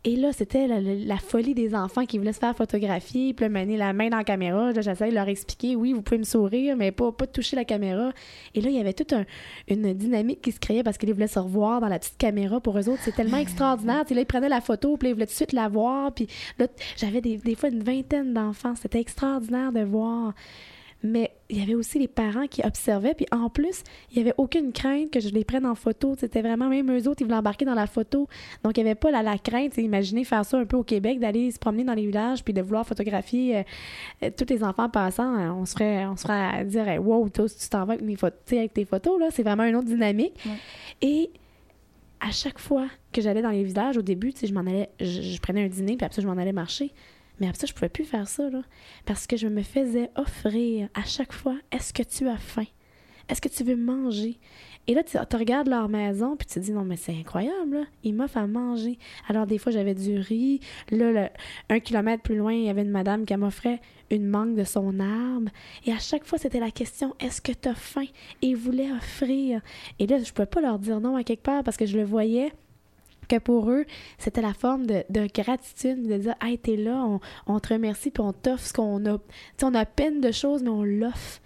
[0.03, 3.45] Et là, c'était la, la- la folie des enfants qui voulaient se faire photographier, puis
[3.45, 4.73] là, mener la main dans la caméra.
[4.73, 7.67] Là, j'essayais de leur expliquer, oui, vous pouvez me sourire, mais pas, pas toucher la
[7.67, 8.11] caméra.
[8.55, 9.27] Et là, il y avait toute un-
[9.69, 12.61] une dynamique qui se créait parce qu'ils voulaient se revoir dans la petite caméra.
[12.61, 14.05] Pour eux autres, c'est tellement extraordinaire.
[14.09, 16.13] Là, ils prenaient la photo, puis là, ils voulaient tout de suite la voir.
[16.15, 18.75] Puis là, j'avais des, des fois une vingtaine d'enfants.
[18.77, 20.33] C'était extraordinaire de voir.
[21.03, 23.15] Mais il y avait aussi les parents qui observaient.
[23.15, 26.15] Puis en plus, il n'y avait aucune crainte que je les prenne en photo.
[26.19, 28.29] C'était vraiment, même eux autres, ils voulaient embarquer dans la photo.
[28.63, 29.77] Donc, il n'y avait pas la, la crainte.
[29.77, 32.63] Imaginez faire ça un peu au Québec, d'aller se promener dans les villages puis de
[32.63, 33.63] vouloir photographier euh,
[34.23, 35.39] euh, tous les enfants passant.
[35.39, 37.95] Euh, On se ferait, on se ferait à dire, Hey, wow, toi, tu t'en vas
[37.95, 39.19] avec, mes photos, avec tes photos.
[39.19, 40.35] là C'est vraiment une autre dynamique.
[40.47, 40.53] Ouais.
[41.03, 41.31] Et
[42.21, 44.91] à chaque fois que j'allais dans les villages, au début, tu sais, je m'en allais,
[45.01, 46.93] je, je prenais un dîner, puis après ça, je m'en allais marcher.
[47.41, 48.63] Mais après ça, je pouvais plus faire ça, là.
[49.07, 52.67] Parce que je me faisais offrir à chaque fois est-ce que tu as faim?
[53.31, 54.39] Est-ce que tu veux manger
[54.89, 57.85] Et là, tu, regardes leur maison, puis tu te dis non, mais c'est incroyable, là.
[58.03, 58.99] Ils m'offrent à manger.
[59.29, 60.59] Alors, des fois, j'avais du riz.
[60.91, 61.31] Là,
[61.69, 64.99] un kilomètre plus loin, il y avait une madame qui m'offrait une mangue de son
[64.99, 65.51] arbre.
[65.87, 68.07] Et à chaque fois, c'était la question est-ce que tu as faim
[68.43, 69.61] Et ils voulaient offrir.
[70.01, 72.05] Et là, je pouvais pas leur dire non à quelque part parce que je le
[72.05, 72.53] voyais
[73.31, 73.85] que pour eux,
[74.19, 78.11] c'était la forme de, de gratitude, de dire Hey, t'es là, on, on te remercie,
[78.11, 79.19] puis on t'offre ce qu'on a.
[79.19, 79.25] Tu
[79.59, 81.41] sais, on a peine de choses, mais on l'offre.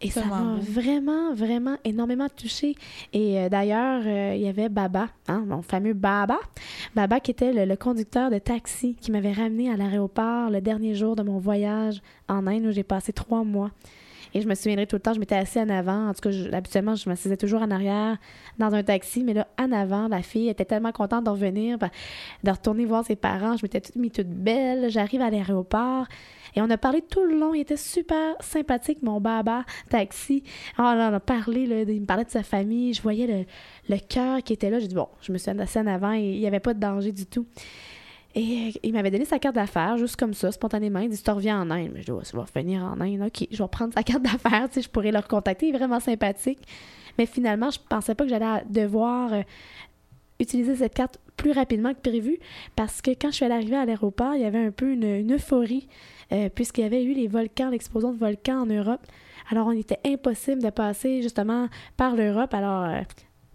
[0.00, 2.74] Et ça m'a vraiment, vraiment énormément touchée.
[3.14, 6.38] Et euh, d'ailleurs, euh, il y avait Baba, hein, mon fameux Baba.
[6.94, 10.94] Baba qui était le, le conducteur de taxi qui m'avait ramené à l'aéroport le dernier
[10.94, 13.70] jour de mon voyage en Inde où j'ai passé trois mois.
[14.36, 16.08] Et je me souviendrai tout le temps, je m'étais assise en avant.
[16.08, 18.18] En tout cas, habituellement, je m'assisais toujours en arrière
[18.58, 19.22] dans un taxi.
[19.22, 21.90] Mais là, en avant, la fille était tellement contente de revenir, ben,
[22.42, 23.56] de retourner voir ses parents.
[23.56, 24.90] Je m'étais toute mis toute belle.
[24.90, 26.06] J'arrive à l'aéroport.
[26.56, 27.54] Et on a parlé tout le long.
[27.54, 30.42] Il était super sympathique, mon baba taxi.
[30.78, 32.92] On a parlé, il me parlait de sa famille.
[32.92, 33.44] Je voyais le,
[33.94, 34.80] le cœur qui était là.
[34.80, 36.80] J'ai dit, bon, je me suis assise en avant et il n'y avait pas de
[36.80, 37.46] danger du tout.
[38.34, 40.98] Et euh, il m'avait donné sa carte d'affaires, juste comme ça, spontanément.
[41.00, 41.92] Il dit, tu reviens en Inde.
[41.96, 43.22] Je dis, Ouais, ça va revenir en Inde.
[43.26, 44.68] OK, je vais prendre sa carte d'affaires.
[44.68, 45.68] Tu sais, je pourrais le recontacter.
[45.68, 46.60] Il est vraiment sympathique.
[47.16, 49.42] Mais finalement, je pensais pas que j'allais devoir euh,
[50.40, 52.38] utiliser cette carte plus rapidement que prévu
[52.76, 55.88] parce que quand je suis arrivée à l'aéroport, il y avait un peu une, euphorie
[56.32, 59.00] euh, puisqu'il y avait eu les volcans, l'explosion de volcans en Europe.
[59.50, 62.52] Alors, on était impossible de passer justement par l'Europe.
[62.54, 63.04] Alors,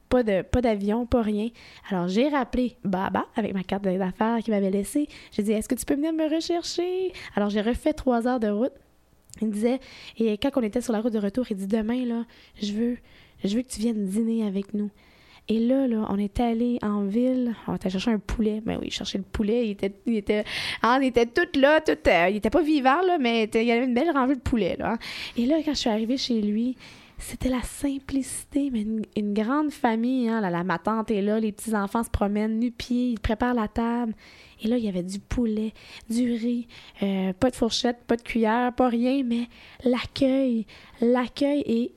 [0.10, 1.50] pas de pas d'avion, pas rien.
[1.90, 5.08] Alors, j'ai rappelé Baba avec ma carte d'affaires qu'il m'avait laissée.
[5.32, 7.14] J'ai dit, est-ce que tu peux venir me rechercher?
[7.36, 8.74] Alors, j'ai refait trois heures de route.
[9.42, 9.80] Il me disait,
[10.18, 12.26] et quand on était sur la route de retour, il dit, demain, là,
[12.62, 12.98] je veux,
[13.44, 14.90] je veux que tu viennes dîner avec nous.
[15.48, 18.62] Et là, là, on est allé en ville, on était chercher un poulet.
[18.64, 20.44] Ben oui, chercher le poulet, il était, il était,
[20.84, 21.98] on était toutes là, tout,
[22.30, 24.94] il était pas vivant, là, mais il y avait une belle rangée de poulet, là.
[24.94, 25.00] hein.
[25.38, 26.76] Et là, quand je suis arrivée chez lui,
[27.20, 31.52] c'était la simplicité, mais une, grande famille, hein, là, la, ma tante est là, les
[31.52, 34.14] petits-enfants se promènent nu-pieds, ils préparent la table.
[34.62, 35.74] Et là, il y avait du poulet,
[36.10, 36.68] du riz,
[37.04, 39.48] euh, pas de fourchette, pas de cuillère, pas rien, mais
[39.84, 40.66] l'accueil,
[41.02, 41.92] l'accueil et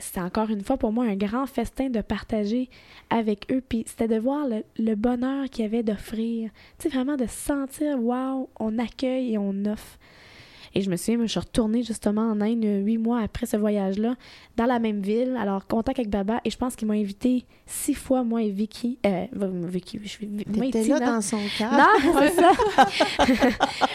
[0.00, 2.68] c'était encore une fois pour moi un grand festin de partager
[3.10, 3.62] avec eux.
[3.66, 6.50] Puis c'était de voir le, le bonheur qu'il y avait d'offrir.
[6.78, 9.98] Tu sais, vraiment de sentir, waouh, on accueille et on offre.
[10.74, 14.16] Et je me souviens, je suis retournée justement en Inde huit mois après ce voyage-là,
[14.56, 17.94] dans la même ville, alors contact avec Baba, et je pense qu'ils m'ont invité six
[17.94, 18.98] fois, moi et Vicky.
[19.06, 20.26] Euh, Vicky, je suis.
[20.26, 21.72] moi et là dans son cœur.
[21.72, 22.52] Non, c'est ça.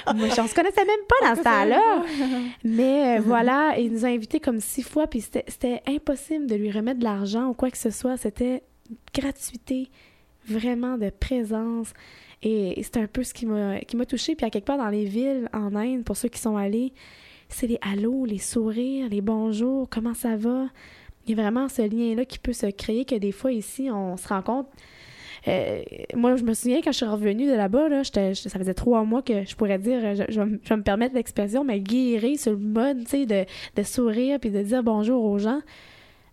[0.15, 2.03] Moi, on se connaissait même pas dans ce temps-là.
[2.63, 6.71] Mais euh, voilà, il nous a invités comme six fois, puis c'était impossible de lui
[6.71, 8.17] remettre de l'argent ou quoi que ce soit.
[8.17, 8.63] C'était
[9.13, 9.89] gratuité,
[10.45, 11.93] vraiment de présence.
[12.42, 14.36] Et c'est un peu ce qui m'a touchée.
[14.36, 16.94] Puis à quelque part dans les villes en Inde, pour ceux qui sont allés,
[17.50, 20.68] c'est les hallos, les sourires, les bonjours, comment ça va?
[21.28, 24.16] Il y a vraiment ce lien-là qui peut se créer que des fois ici, on
[24.18, 24.68] se rend compte.
[25.48, 25.82] euh,
[26.16, 29.22] moi, je me souviens quand je suis revenue de là-bas, là, ça faisait trois mois
[29.22, 33.46] que je pourrais dire, je, vais me- permettre l'expression, mais guérir sur le mode, de,
[33.76, 35.62] de sourire puis de dire bonjour aux gens.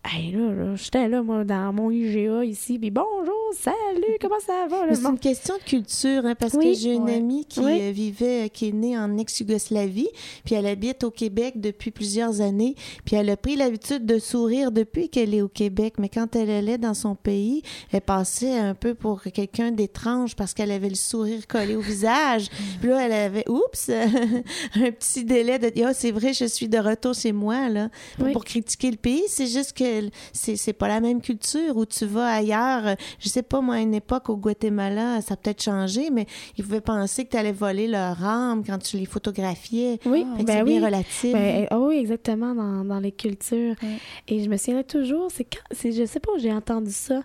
[0.08, 4.66] Hey, là, là, j'étais là, moi, dans mon IGA ici, puis bonjour, salut, comment ça
[4.70, 4.94] va?
[4.94, 6.64] c'est une question de culture, hein, parce Oui.
[6.72, 7.16] que j'ai une Ouais.
[7.16, 7.80] amie qui Oui.
[7.82, 10.08] euh, vivait, qui est née en ex-Yougoslavie,
[10.44, 14.70] puis elle habite au Québec depuis plusieurs années, puis elle a pris l'habitude de sourire
[14.70, 18.74] depuis qu'elle est au Québec, mais quand elle allait dans son pays, elle passait un
[18.74, 22.46] peu pour quelqu'un d'étrange parce qu'elle avait le sourire collé au visage.
[22.80, 23.88] Puis là, elle avait, oups,
[24.76, 27.88] un petit délai de dire, Ah, c'est vrai, je suis de retour chez moi, là,
[28.20, 28.32] Oui.
[28.32, 29.24] pour critiquer le pays.
[29.26, 29.95] C'est juste que
[30.32, 32.96] c'est pas la même culture où tu vas ailleurs.
[33.18, 36.26] Je sais pas, moi, à une époque au Guatemala, ça a peut-être changé, mais
[36.56, 39.98] ils pouvaient penser que tu allais voler leur âme quand tu les photographiais.
[40.04, 40.84] Oui, ben c'est bien oui.
[40.84, 41.32] relatif.
[41.32, 43.74] Ben, euh, oh oui, exactement, dans, dans les cultures.
[43.82, 43.98] Ouais.
[44.28, 47.22] Et je me souviendrai toujours, c'est quand, c'est, je sais pas où j'ai entendu ça,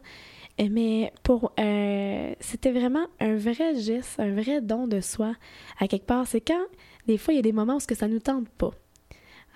[0.60, 5.34] euh, mais pour, euh, c'était vraiment un vrai geste, un vrai don de soi,
[5.80, 6.28] à quelque part.
[6.28, 6.66] C'est quand,
[7.08, 8.72] des fois, il y a des moments où ce que ça nous tente pas.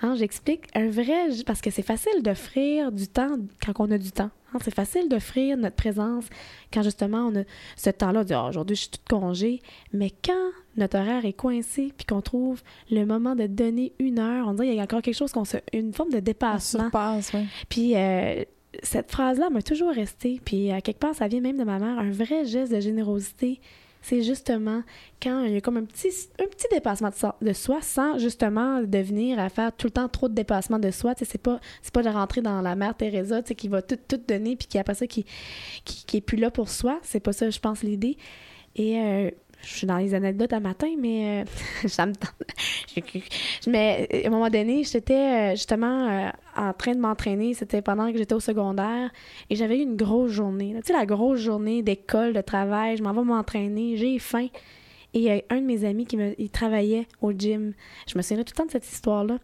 [0.02, 4.12] Hein, j'explique, un vrai, parce que c'est facile d'offrir du temps quand on a du
[4.12, 4.30] temps.
[4.54, 6.26] Hein, c'est facile d'offrir notre présence
[6.74, 7.43] quand justement on a
[7.78, 9.62] ce temps-là, de dire Ah, aujourd'hui je suis toute congé,
[9.93, 14.48] mais quand notre horaire est coincé puis qu'on trouve le moment de donner une heure,
[14.50, 16.82] on dirait qu'il y a encore quelque chose qu'on se, une forme de On dépassement.
[16.84, 17.46] surpasse, oui.
[17.70, 18.43] Puis euh,
[18.84, 20.41] cette phrase-là m'a toujours resté.
[20.43, 21.98] Puis à quelque part, ça vient même de ma mère.
[22.00, 23.62] Un vrai geste de générosité,
[24.08, 24.84] c'est justement
[25.22, 28.20] quand il y a comme un petit, un petit dépassement de, so- de soi sans
[28.20, 31.14] justement devenir à faire tout le temps trop de dépassement de soi.
[31.18, 31.60] C'est pas,
[31.91, 34.93] pas de rentrer dans la mère Teresa qui va tout, tout donner puis qui après
[34.93, 35.26] ça qui,
[35.86, 36.99] qui, qui est plus là pour soi.
[37.01, 38.18] C'est pas ça, je pense, l'idée.
[38.76, 39.32] Et euh,
[39.66, 42.32] je suis dans les anecdotes à matin, mais euh, ça me tente.
[43.68, 47.53] Mais euh, à un moment donné, j'étais euh, justement euh, en train de m'entraîner.
[47.53, 49.11] C'était pendant que j'étais au secondaire
[49.49, 50.74] et j'avais eu une grosse journée.
[50.78, 52.97] Tu sais, la grosse journée d'école, de travail.
[52.97, 53.97] Je m'en vais m'entraîner.
[53.97, 54.47] J'ai faim.
[55.13, 57.74] Et il y a un de mes amis qui me, il travaillait au gym.
[58.07, 59.39] Je me souviens tout le temps de cette histoire-là.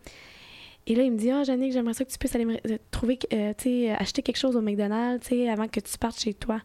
[0.87, 2.57] Et là, il me dit Ah, Jannick, j'aimerais ça que tu puisses aller me
[2.89, 3.19] trouver,
[3.97, 6.59] acheter quelque chose au McDonald's, avant que tu partes chez toi.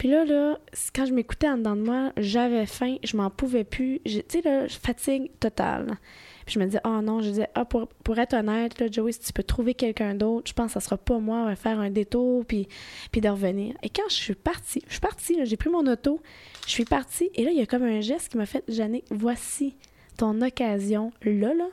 [0.00, 0.58] Puis là, là,
[0.94, 4.00] quand je m'écoutais en dedans de moi, j'avais faim, je m'en pouvais plus.
[4.06, 5.98] Tu sais, là, fatigue totale.
[6.46, 7.86] Puis je me disais, oh non, je disais, ah, pour,
[8.18, 11.18] être honnête, Joey, si tu peux trouver quelqu'un d'autre, je pense que ça sera pas
[11.18, 12.66] moi, on faire un détour, puis,
[13.12, 13.74] puis de revenir.
[13.82, 16.22] Et quand je suis partie, je suis partie, j'ai pris mon auto,
[16.64, 19.04] je suis partie, et là, il y a comme un geste qui m'a fait, Jannick,
[19.10, 19.76] voici
[20.16, 21.68] ton occasion, là, là,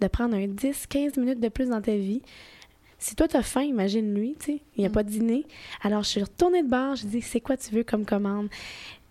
[0.00, 2.22] de prendre un 10-15 minutes de plus dans ta vie.
[2.98, 4.92] Si toi, t'as faim, imagine lui, tu sais, il n'y a Mm.
[4.92, 5.46] pas de dîner.
[5.82, 8.48] Alors, je suis retournée de bar, je dis, c'est quoi tu veux comme commande?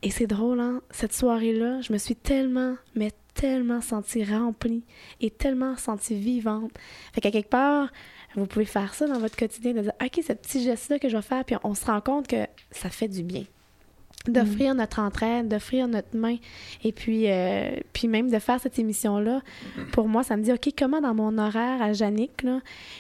[0.03, 0.81] Et c'est drôle, hein?
[0.91, 4.83] Cette soirée-là, je me suis tellement, mais tellement sentie remplie
[5.21, 6.71] et tellement sentie vivante.
[7.13, 7.91] Fait qu'à quelque part,
[8.35, 11.15] vous pouvez faire ça dans votre quotidien, de dire, OK, ce petit geste-là que je
[11.15, 13.43] vais faire, puis on se rend compte que ça fait du bien.
[14.27, 16.35] D'offrir notre entraide, d'offrir notre main,
[16.83, 19.41] et puis, euh, puis même de faire cette émission-là,
[19.93, 22.59] pour moi, ça me dit, OK, comment dans mon horaire à Yannick, là,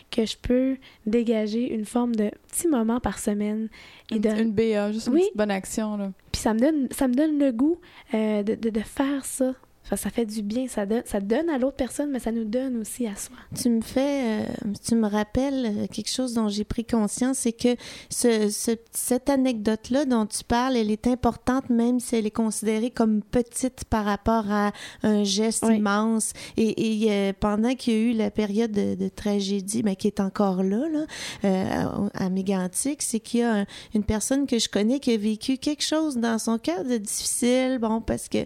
[0.09, 3.67] que je peux dégager une forme de petit moment par semaine.
[4.09, 5.21] Et Une, de, une BA, juste une Oui.
[5.23, 5.97] petite bonne action.
[5.97, 6.11] Là.
[6.31, 7.77] puis ça me donne, ça me donne le goût
[8.13, 9.53] euh, de, de, de faire ça.
[9.89, 12.77] Ça, fait du bien, ça donne, ça donne à l'autre personne, mais ça nous donne
[12.81, 13.35] aussi à soi.
[13.55, 14.45] Tu me fais, euh,
[14.85, 17.75] tu me rappelles euh, quelque chose dont j'ai pris conscience, c'est que
[18.09, 22.89] ce, ce- cette anecdote-là dont tu parles, elle est importante même si elle est considérée
[22.91, 24.71] comme petite par rapport à
[25.03, 25.77] un geste Oui.
[25.77, 26.33] immense.
[26.57, 30.07] Et, et, euh, pendant qu'il y a eu la période de, de tragédie, ben, qui
[30.07, 31.05] est encore là, là
[31.45, 33.65] euh, à, à Mégantic, c'est qu'il y a un-
[33.95, 37.77] une personne que je connais qui a vécu quelque chose dans son cœur de difficile,
[37.79, 38.39] bon, parce que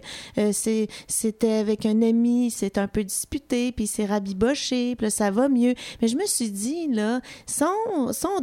[0.52, 0.88] c'est
[1.32, 5.74] c'était avec un ami, c'est un peu disputé, puis c'est rabiboché, puis ça va mieux.
[6.00, 7.70] Mais je me suis dit, là, son,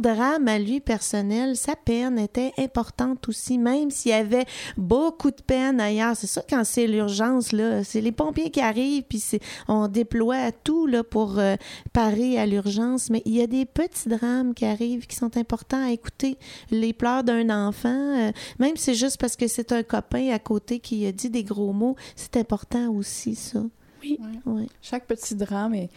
[0.00, 4.44] drame à lui personnel, sa peine était importante aussi, même s'il y avait
[4.76, 6.16] beaucoup de peine ailleurs.
[6.16, 9.22] C'est ça, quand c'est l'urgence, là, c'est les pompiers qui arrivent, puis
[9.68, 11.54] on déploie tout, là, pour euh,
[11.92, 13.08] parer à l'urgence.
[13.08, 16.38] Mais il y a des petits drames qui arrivent qui sont importants à écouter.
[16.72, 20.40] Les pleurs d'un enfant, euh, même si c'est juste parce que c'est un copain à
[20.40, 23.62] côté qui a dit des gros mots, c'est important aussi, ça.
[24.02, 24.18] Oui.
[24.46, 24.66] Ouais.
[24.80, 25.90] Chaque petit drame est,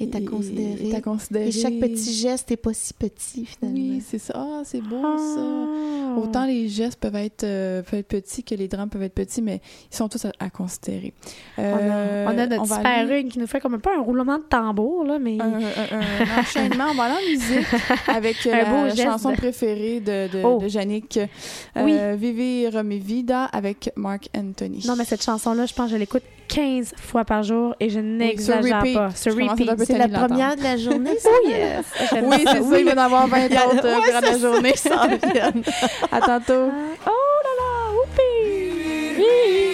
[0.00, 0.88] Est à considérer.
[0.88, 1.48] est à considérer.
[1.48, 3.78] Et chaque petit geste est pas si petit, finalement.
[3.78, 4.32] Oui, c'est ça.
[4.36, 5.40] Ah, c'est beau, ça.
[5.40, 6.18] Ah.
[6.18, 9.42] Autant les gestes peuvent être, euh, peuvent être petits que les drames peuvent être petits,
[9.42, 9.60] mais
[9.92, 11.12] ils sont tous à, à considérer.
[11.58, 13.90] On Euh, a, on a notre super aller- une qui nous fait comme un peu
[13.96, 15.36] un roulement de tambour, là, mais...
[15.40, 16.86] un, un- un enchaînement.
[16.90, 17.66] On va aller en musique
[18.08, 18.50] avec Un
[18.86, 20.58] la geste chanson préférée de, de, Oh.
[20.62, 21.18] de Yannick.
[21.76, 21.92] Oui.
[21.92, 24.84] Euh, Vivir vida avec Mark Anthony.
[24.86, 26.22] Non, mais cette chanson-là, je pense que je l'écoute
[26.52, 29.10] 15 fois par jour et je n'exagère pas.
[29.14, 29.70] Sur repeat.
[29.86, 31.28] C'est la première de la journée, ça?
[31.32, 31.84] Oh yes!
[32.12, 32.78] J'aime Oui, c'est ça.
[32.78, 34.76] Il vient d'en avoir 20 Il y a- autres euh, Ouais, durant la journée.
[34.76, 36.10] ça s'en.
[36.16, 36.70] À tantôt.
[37.06, 37.10] Oh
[37.44, 37.92] là là!
[37.94, 39.14] Whoopi!
[39.16, 39.69] Vivir,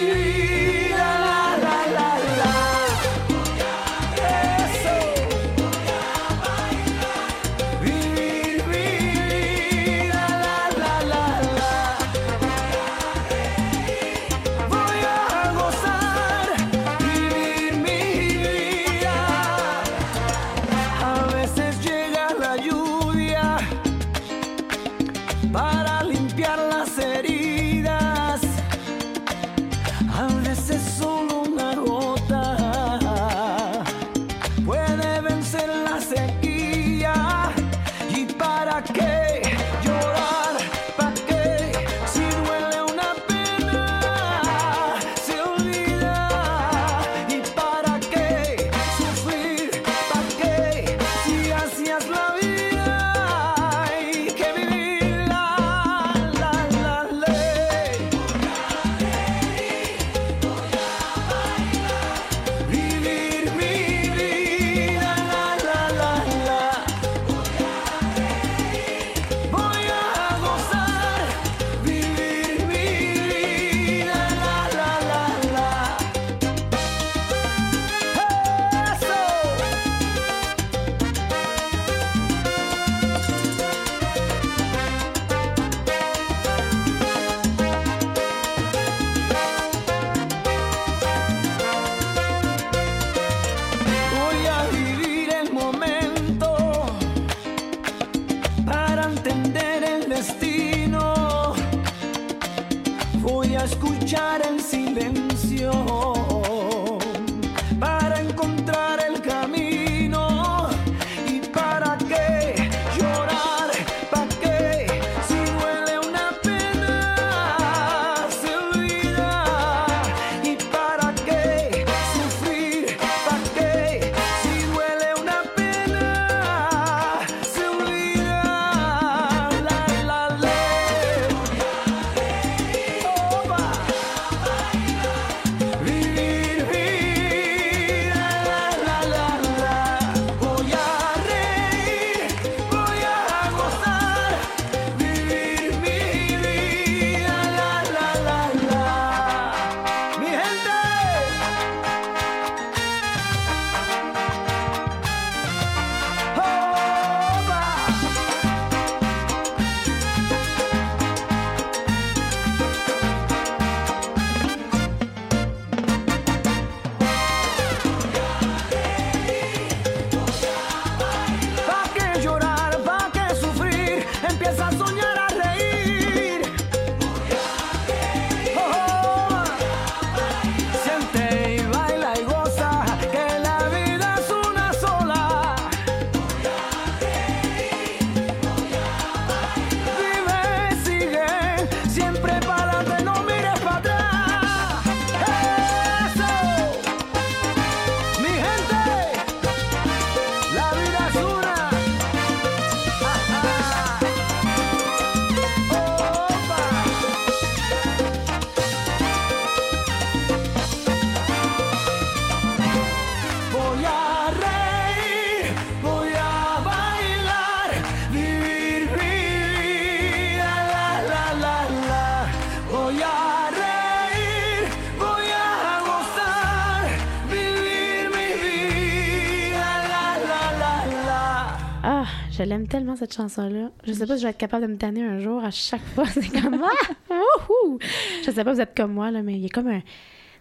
[232.97, 233.71] cette chanson-là.
[233.85, 235.43] Je sais pas si je vais être capable de me tanner un jour.
[235.43, 236.61] À chaque fois, c'est comme...
[236.63, 237.13] Ah!
[237.13, 237.79] Wouhou!
[238.25, 239.79] Je sais pas vous êtes comme moi, là, mais il y a comme un...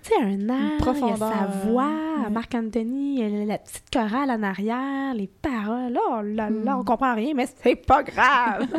[0.02, 1.88] Tu sais, un air, il y a sa voix,
[2.22, 2.30] ouais.
[2.30, 5.98] Marc Anthony, il y a la, la petite chorale en arrière, les paroles.
[6.08, 6.64] Oh là Hmm.
[6.64, 8.66] là, on comprend rien, mais c'est pas grave.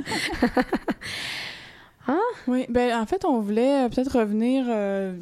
[2.48, 5.18] Oui, ben en fait, on voulait euh, peut-être revenir euh,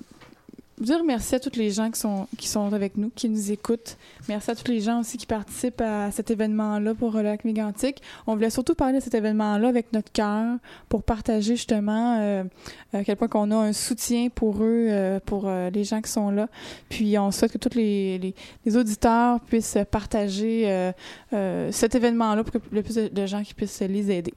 [0.79, 3.97] dire merci à tous les gens qui sont qui sont avec nous, qui nous écoutent.
[4.27, 8.01] Merci à tous les gens aussi qui participent à cet événement-là pour le lac mégantic.
[8.27, 10.57] On voulait surtout parler de cet événement-là avec notre cœur
[10.89, 12.43] pour partager justement euh,
[12.93, 16.11] à quel point qu'on a un soutien pour eux, euh, pour euh, les gens qui
[16.11, 16.47] sont là.
[16.89, 18.33] Puis on souhaite que tous les,
[18.75, 20.91] auditeurs puissent partager euh,
[21.33, 24.33] euh, cet événement-là pour que le plus de, gens puissent les aider.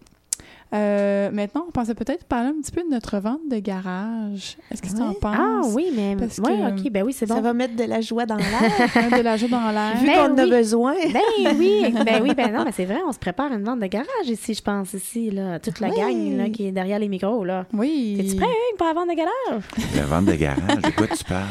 [0.75, 4.59] Euh, maintenant, on pensait peut-être parler un petit peu de notre vente de garage.
[4.71, 5.37] Est-ce que tu en penses?
[5.39, 6.15] Ah oui, mais...
[6.19, 7.37] Parce Oui, que- OK, ben oui, c'est bon.
[7.37, 8.47] Ça va mettre de la joie dans l'air.
[8.95, 9.97] Mettre de la joie dans l'air.
[9.99, 10.51] Vu Ben qu'on en a oui.
[10.51, 10.95] besoin.
[11.13, 13.87] Ben oui, ben oui, ben non, mais c'est vrai, on se prépare une vente de
[13.87, 15.59] garage ici, je pense, ici, là.
[15.59, 15.97] Toute la Oui.
[15.97, 17.65] gang, là, qui est derrière les micros, là.
[17.73, 18.17] Oui.
[18.19, 19.63] T'es-tu prêt, Hugues, pour la vente de garage?
[19.97, 21.47] La vente de garage, de quoi tu parles?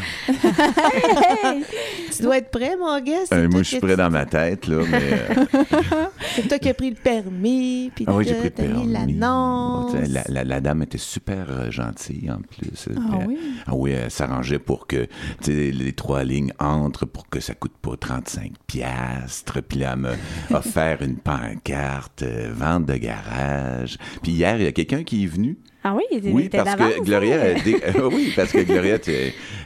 [2.15, 3.13] Tu dois être prêt, mon gars.
[3.33, 5.13] Euh, moi, je suis prêt dans ma tête, là, mais...
[5.13, 6.05] euh,
[6.35, 8.85] C'est toi qui as pris le permis, puis Ah oui, j'ai pris le t'as permis.
[8.87, 9.91] mis l'annonce.
[9.93, 12.89] Tu sais, La, la- la dame était super euh, gentille, en plus.
[12.97, 13.37] Ah Elle- oui.
[13.65, 15.07] Ah oui, elle s'arrangeait pour que
[15.47, 19.61] les trois lignes entrent pour que ça coûte pas 35 piastres.
[19.61, 20.11] Puis là, elle m'a
[20.57, 23.97] offert une pancarte, euh, vente de garage.
[24.23, 25.57] Puis hier, il y a quelqu'un qui est venu.
[25.83, 27.53] Ah oui, il était Oui, était parce que Gloria, hein?
[27.55, 29.11] elle dit, euh, oui, parce que Gloria, tu-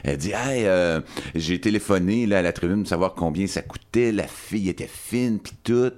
[0.04, 1.00] elle dit, hey, euh,
[1.34, 4.12] j'ai téléphoné là à la tribune pour savoir combien ça coûtait.
[4.12, 5.90] La fille était fine puis tout.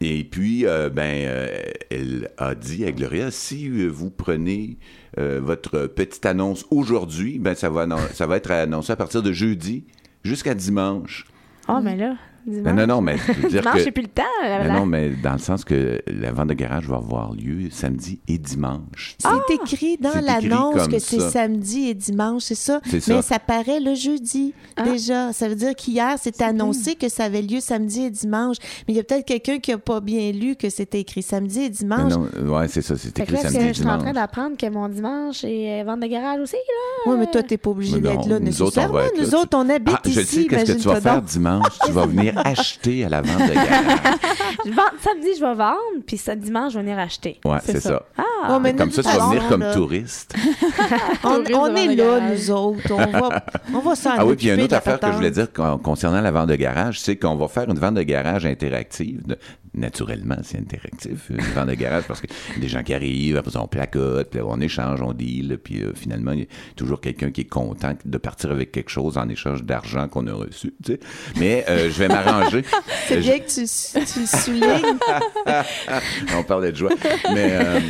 [0.00, 4.78] Et puis, euh, ben, euh, elle a dit à Gloria, si euh, vous prenez
[5.18, 9.84] votre petite annonce aujourd'hui, ben ça va, ça va être annoncé à partir de jeudi
[10.24, 11.26] jusqu'à dimanche.
[11.70, 12.16] Oh, mais là,
[12.46, 12.62] dimanche.
[12.64, 14.22] Ben, non, non, mais je veux dire Dimanche, que- j'ai plus le temps.
[14.42, 14.78] là, Ben là.
[14.78, 18.38] non, mais dans le sens que la vente de garage va avoir lieu samedi et
[18.38, 19.16] dimanche.
[19.18, 22.80] C'est écrit dans C'est l'annonce que c'est samedi et dimanche, c'est ça?
[22.88, 23.14] C'est ça.
[23.16, 24.82] Mais ça paraît le jeudi Ah.
[24.84, 25.32] déjà.
[25.32, 28.56] Ça veut dire qu'hier, c'était annoncé que ça avait lieu samedi et dimanche.
[28.86, 31.60] Mais il y a peut-être quelqu'un qui n'a pas bien lu que c'était écrit samedi
[31.62, 32.12] et dimanche.
[32.12, 34.14] non, ouais, c'est ça, c'est écrit là, samedi que et je suis en train dimanche.
[34.14, 37.10] d'apprendre que mon dimanche est euh, vente de garage aussi, là?
[37.12, 39.20] Oui, mais toi, t'es pas obligé d'être là nous autres, on.
[39.20, 40.42] Nous autres, habite Ah, je ici.
[40.42, 41.66] sais qu'est-ce que tu vas faire dimanche.
[41.84, 44.00] Tu vas venir acheter à la vente de garage.
[44.64, 45.76] Je vends- samedi, je vais vendre,
[46.06, 47.38] puis ça, dimanche, je vais venir acheter.
[47.44, 47.88] Ouais, C'est ça.
[47.90, 48.02] ça.
[48.18, 48.22] Ah!
[48.56, 50.34] Oh, mais Comme ça, tu vas venir comme là, touriste.
[51.24, 52.32] On, est là, garage.
[52.38, 52.92] nous autres.
[52.92, 55.06] On va, on va s'en Ah oui, puis il y a une autre affaire que
[55.08, 57.94] je voulais dire con- concernant la vente de garage, c'est qu'on va faire une vente
[57.94, 59.24] de garage interactive.
[59.26, 59.38] De-
[59.74, 63.36] Naturellement, c'est interactif, une vente de garage, parce que y a des gens qui arrivent,
[63.36, 66.98] après on placote, puis on échange, on deal, puis euh, finalement, il y a toujours
[66.98, 70.72] quelqu'un qui est content de partir avec quelque chose en échange d'argent qu'on a reçu,
[70.82, 71.00] tu sais.
[71.38, 72.08] Mais euh, je vais
[73.08, 74.98] C'est bien que tu, tu le soulignes.
[76.36, 76.90] on parlait de joie.
[77.34, 77.80] Mais euh,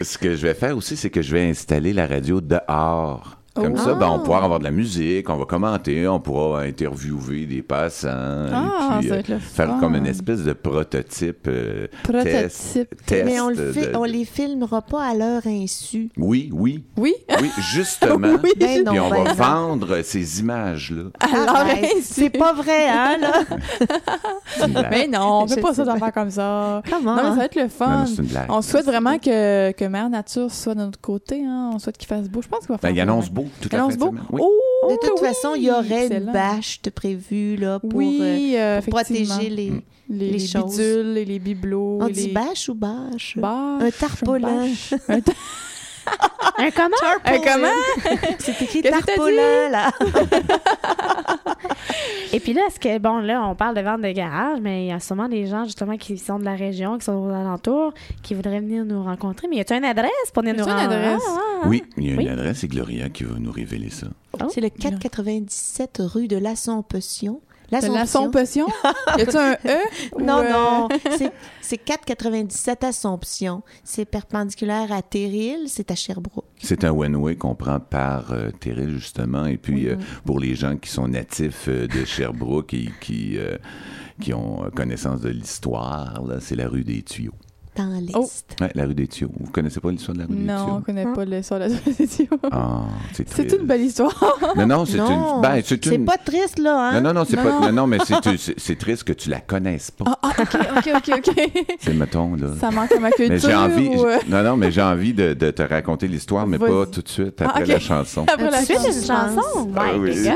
[0.00, 3.41] ce que je vais faire aussi, c'est que je vais installer la radio dehors.
[3.54, 3.76] Comme Oh.
[3.76, 4.16] ça, ben, on Ah.
[4.16, 8.08] va pouvoir avoir de la musique, on va commenter, on pourra interviewer des passants.
[8.10, 9.78] Ah, et puis, ça va euh, être le faire fun.
[9.80, 11.46] comme une espèce de prototype.
[11.48, 12.24] euh, Prototype.
[12.32, 16.08] test- test Mais on, le de- on les filmera pas à leur insu.
[16.16, 17.14] Oui, oui, Oui?
[17.42, 18.28] oui, justement.
[18.42, 18.50] Oui.
[18.58, 19.34] Ben non, Puis on ben va non.
[19.34, 21.04] vendre ces images-là.
[21.20, 21.84] Alors, Arrête.
[21.96, 22.02] ainsi.
[22.02, 23.42] c'est pas vrai, hein, là?
[24.90, 26.82] Mais non, on Je fait pas ça d'en faire comme ça.
[26.88, 27.16] Comment?
[27.16, 28.04] Non, mais ça va être le fun.
[28.18, 28.56] non.
[28.56, 31.42] On souhaite vraiment que, que Mère Nature soit de notre côté.
[31.46, 31.70] Hein.
[31.74, 32.42] On souhaite qu'il fasse beau.
[32.42, 33.41] Je pense qu'il va Ben, faire il annonce beau.
[33.70, 34.14] Beau beau.
[34.30, 34.40] Oui.
[34.42, 35.28] Oh, De toute oui.
[35.28, 36.26] façon, il y aurait Excellent.
[36.26, 39.34] une bâche de prévue là, pour, euh, oui, euh, pour effectivement.
[39.36, 39.70] protéger les.
[39.70, 39.82] Mm.
[40.10, 40.76] les, les les choses.
[40.76, 41.98] bidules et les bibelots.
[42.02, 42.32] On et dit les...
[42.32, 43.36] bâche ou bâche?
[43.38, 44.66] Bâche, Un tarpaulin.
[45.08, 45.20] Un
[46.58, 46.96] Un comment?
[47.24, 48.18] Un comment?
[48.40, 49.90] C'est écrit tarpaulin, là.
[52.32, 54.88] Et puis là, est-ce que, bon, là, on parle de vente de garage, mais il
[54.88, 57.92] y a sûrement des gens, justement, qui sont de la région, qui sont aux alentours,
[58.22, 59.48] qui voudraient venir nous rencontrer.
[59.48, 61.14] Mais y a-tu une adresse pour venir nous rencontrer?
[61.14, 61.68] Ah, ah, ah.
[61.68, 62.28] Oui, il y a une Oui.
[62.28, 64.06] adresse, c'est Gloria qui va nous révéler ça.
[64.48, 67.40] C'est le 497 rue de l'Assomption.
[67.80, 68.66] De l'Assomption?
[69.18, 69.78] y a-tu un E?
[70.20, 73.62] Non, Ou, euh, non, c'est- c'est 497 Assomption.
[73.82, 76.44] C'est perpendiculaire à Terril, c'est à Sherbrooke.
[76.62, 79.46] C'est un one-way qu'on prend par euh, Terrell, justement.
[79.46, 79.96] Et puis, euh,
[80.26, 83.56] pour les gens qui sont natifs euh, de Sherbrooke et qui, euh,
[84.20, 87.32] qui ont connaissance de l'histoire, là, c'est la rue des Tuyaux.
[87.74, 88.12] Dans l'Est.
[88.14, 88.28] Oh.
[88.60, 89.30] Ouais, la rue des Tuyaux.
[89.40, 90.80] Vous connaissez pas l'histoire de la rue des Non, on Tuyaux?
[90.84, 91.12] connaît Hein?
[91.14, 92.26] pas le sur la télévision.
[92.50, 92.82] Ah,
[93.14, 93.56] c'est C'est triste.
[93.60, 94.12] une belle histoire.
[94.56, 95.40] Non, non, c'est une...
[95.40, 96.04] Ben, c'est c'est une...
[96.04, 97.00] pas triste, là, hein?
[97.00, 97.60] Non, non, non, c'est pas...
[97.60, 97.72] non.
[97.72, 100.04] Non, mais c'est- c'est c'est triste que tu la connaisses pas.
[100.06, 101.52] Ah, ah, ok, ok, ok, ok.
[101.80, 102.48] C'est, mettons, là...
[102.60, 103.30] Ça manque à ma culture.
[103.32, 103.88] Mais j'ai envie...
[103.88, 107.08] ou, Non, non, mais j'ai envie de, de te raconter l'histoire, mais pas tout de
[107.08, 107.68] suite, après Ah, ok.
[107.68, 108.26] la chanson.
[108.30, 109.70] Après la Tout de C'est suite, une chanson?
[109.74, 110.10] Ah oui.
[110.10, 110.32] des- Déjà?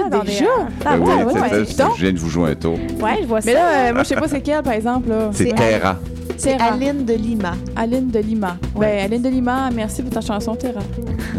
[0.86, 2.78] Ah, Ben ouais, oui, c'est ça, je viens de vous jouer un tour.
[3.00, 3.46] Ouais, je vois ça.
[3.46, 5.10] Mais là, euh, moi, je sais pas c'est quel, par exemple.
[5.32, 5.96] C'est C'est- Terra.
[6.38, 6.72] C'est Terra.
[6.74, 7.56] Aline de Lima.
[7.74, 8.56] Aline de Lima.
[8.74, 8.98] Ouais.
[8.98, 10.80] Ben, Aline de Lima, merci pour ta chanson, Terra.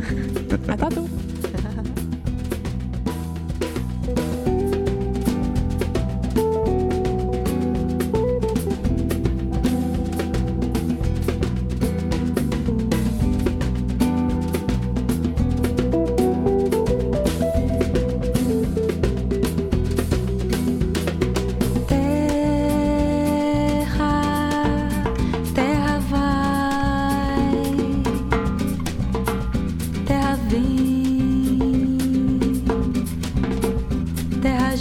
[0.67, 1.07] à tantôt.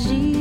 [0.05, 0.36] Terra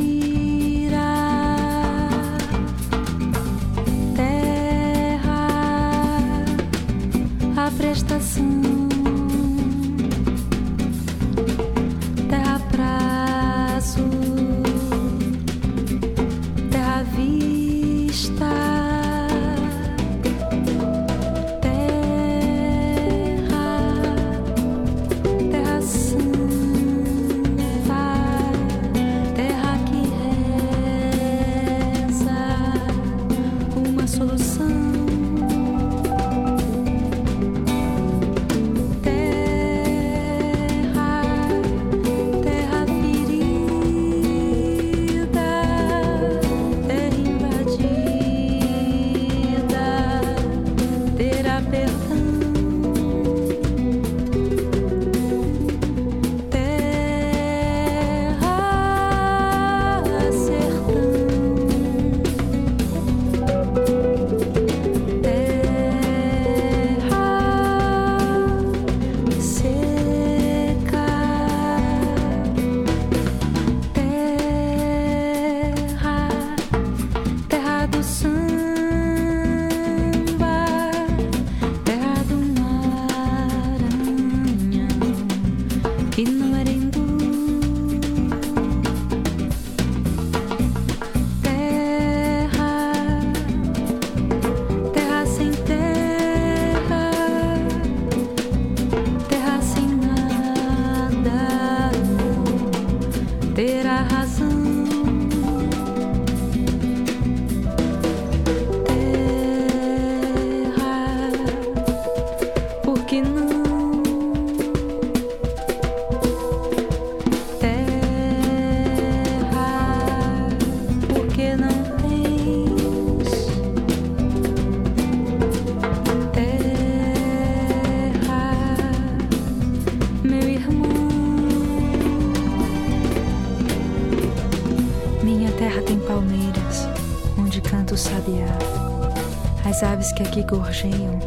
[140.36, 141.18] que gorjeiam,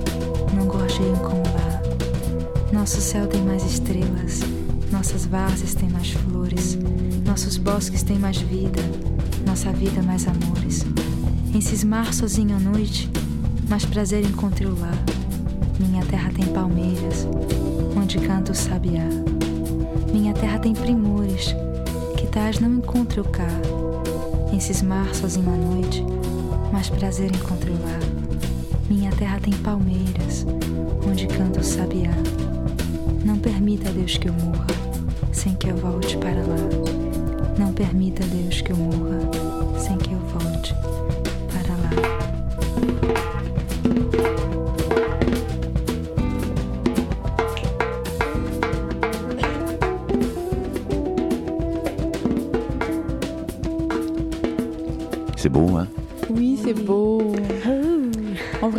[0.54, 1.82] não gorjeiam como lá.
[2.72, 4.42] Nosso céu tem mais estrelas,
[4.92, 6.78] nossas várzeas têm mais flores,
[7.26, 8.80] nossos bosques têm mais vida,
[9.48, 10.86] nossa vida mais amores.
[11.52, 13.10] Em cismar sozinho à noite,
[13.68, 14.92] mais prazer encontro lá.
[15.80, 17.28] Minha terra tem palmeiras,
[17.98, 19.08] onde canta o sabiá.
[20.14, 21.56] Minha terra tem primores,
[22.16, 23.50] que tais não encontro cá.
[24.54, 26.06] Em cismar sozinho à noite,
[26.72, 28.19] mais prazer encontro lá.
[28.90, 30.48] Minha terra tem palmeiras,
[31.08, 32.10] onde canta o sabiá.
[33.24, 34.66] Não permita, Deus, que eu morra,
[35.32, 36.58] sem que eu volte para lá.
[37.60, 39.20] Não permita, Deus, que eu morra,
[39.78, 40.74] sem que eu volte
[41.54, 41.92] para lá.
[55.38, 55.88] C'est beau, hein?
[56.30, 56.99] Oui, c'est beau.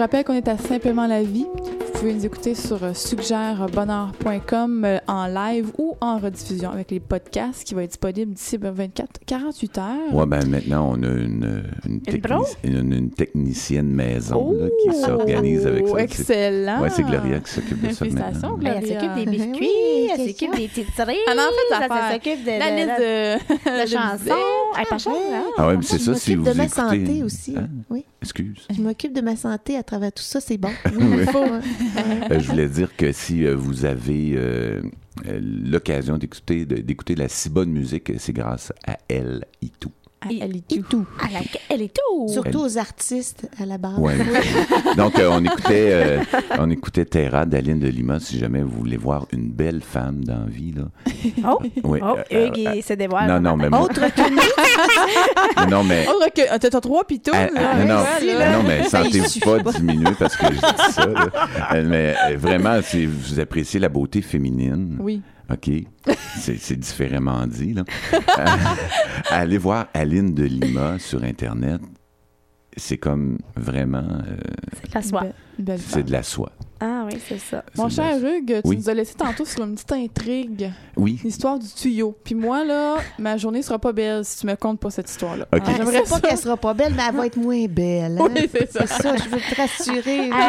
[0.00, 1.44] Vous rappelle qu'on est à Simplement la vie.
[1.44, 7.00] Vous pouvez nous écouter sur euh, suggèrebonheur.com euh, en live ou en rediffusion avec les
[7.00, 10.14] podcasts qui vont être disponibles d'ici ben, 24, 48 heures.
[10.14, 15.66] Ouais, ben maintenant, on a une, une, technici- une- une technicienne maison là, qui s'organise
[15.66, 15.92] avec ça.
[15.94, 16.80] Oh, Excellent.
[16.82, 18.72] Ouais, c'est Gloria qui s'occupe de ça Félicitations, maintenant.
[18.72, 19.00] Elle Gloria.
[19.00, 20.56] s'occupe des biscuits, Oui, elle s'occupe ça.
[20.58, 22.12] des petites cerises, Elle en fait elle d'affaires.
[22.12, 24.40] s'occupe de, La de- liste de- de, de chansons.
[24.76, 25.44] Elle est pas chère, hein?
[25.58, 26.80] Ah ouais, mais c'est Je ça, si m'occupe vous de ma écoutez...
[27.06, 27.54] santé aussi.
[27.56, 27.68] Hein?
[27.90, 28.66] Oui, Excuse.
[28.74, 30.68] je m'occupe de ma santé à travers tout ça, c'est bon.
[30.96, 31.06] Oui.
[31.20, 31.60] Il faut, hein.
[32.30, 34.80] Euh, je voulais dire que si euh, vous avez euh,
[35.24, 39.92] l'occasion d'écouter d'écouter la si bonne musique, c'est grâce à elle et tout.
[40.22, 41.06] À elle est Et tout.
[41.18, 41.40] À la-
[41.70, 42.28] elle est tout.
[42.28, 43.98] Surtout aux artistes à la base.
[43.98, 44.14] Ouais.
[44.96, 46.18] Donc, euh, on écoutait, euh,
[46.58, 48.20] on écoutait Terra d'Aline de Lima.
[48.20, 50.82] Si jamais vous voulez voir une belle femme dans la vie, là.
[51.48, 53.28] Oh, Oui, oh, euh, Hugues, euh, il se dévoile.
[53.28, 56.06] non, non, mais moi- Autre que non, mais.
[56.08, 56.58] Autre que.
[56.58, 58.52] T'as trois pitons, Ah, ah, non, non, là.
[58.58, 61.06] non, mais sentez-vous pas diminuer parce que je dis ça.
[61.06, 61.28] là.
[61.74, 65.22] Euh, Mais vraiment, si vous appréciez la beauté féminine, Oui.
[65.52, 65.70] OK,
[66.38, 67.74] c'est c'est différemment dit.
[67.74, 67.84] Là.
[68.12, 68.46] Euh,
[69.30, 71.80] allez voir Aline de Lima sur Internet.
[72.76, 74.36] C'est comme vraiment, euh,
[74.74, 75.24] C'est la soie.
[75.58, 76.52] De la soie.
[76.82, 77.62] Ah oui, c'est ça.
[77.76, 78.76] Mon cher Hugues, tu Oui.
[78.78, 82.16] nous as laissé tantôt sur une petite intrigue, Oui, l'histoire du tuyau.
[82.24, 85.46] Puis moi, là, ma journée sera pas belle si tu me comptes pas cette histoire-là.
[85.54, 85.60] OK.
[85.66, 88.18] Ah, J'aimerais pas qu'elle sera pas belle, mais elle va être moins belle.
[88.18, 88.28] hein.
[88.34, 88.86] Oui, c'est ça.
[88.86, 90.30] C'est ça, je veux te rassurer.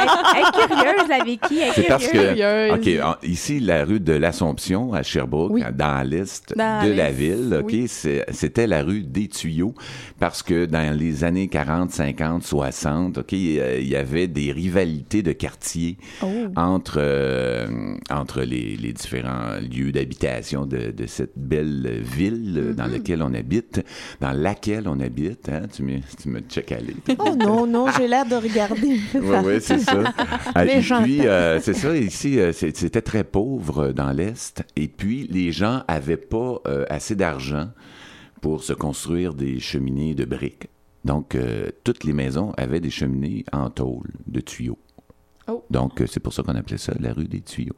[0.00, 1.58] Elle, est curieuse, la Vicky.
[1.58, 2.74] Elle est C'est parce que.
[2.74, 5.62] OK, en- ici, la rue de l'Assomption à Sherbrooke, Oui.
[5.74, 9.74] dans l'est de la ville, OK, c'était la rue des tuyaux
[10.18, 15.22] parce que dans les années 40, 50, 60, OK, euh, il y avait des rivalités
[15.22, 16.26] de quartiers Oh.
[16.56, 22.74] entre, euh, entre les, les différents lieux d'habitation de, de cette belle ville Mm-hmm.
[22.74, 23.84] dans laquelle on habite,
[24.20, 25.48] dans laquelle on habite.
[25.48, 25.62] Hein?
[25.72, 26.94] Tu me, tu me check aller.
[27.18, 28.98] Oh non, non, j'ai l'air de regarder.
[29.14, 30.02] Oui, oui, c'est ça.
[30.54, 34.62] Ah, et puis, euh, c'est ça, ici, euh, c'était très pauvre dans l'Est.
[34.76, 37.68] Et puis, les gens avaient pas euh, assez d'argent
[38.40, 40.68] pour se construire des cheminées de briques.
[41.04, 44.78] Donc, euh, toutes les maisons avaient des cheminées en tôle, de tuyaux.
[45.50, 45.64] Oh.
[45.70, 47.76] Donc, euh, c'est pour ça qu'on appelait ça la rue des tuyaux.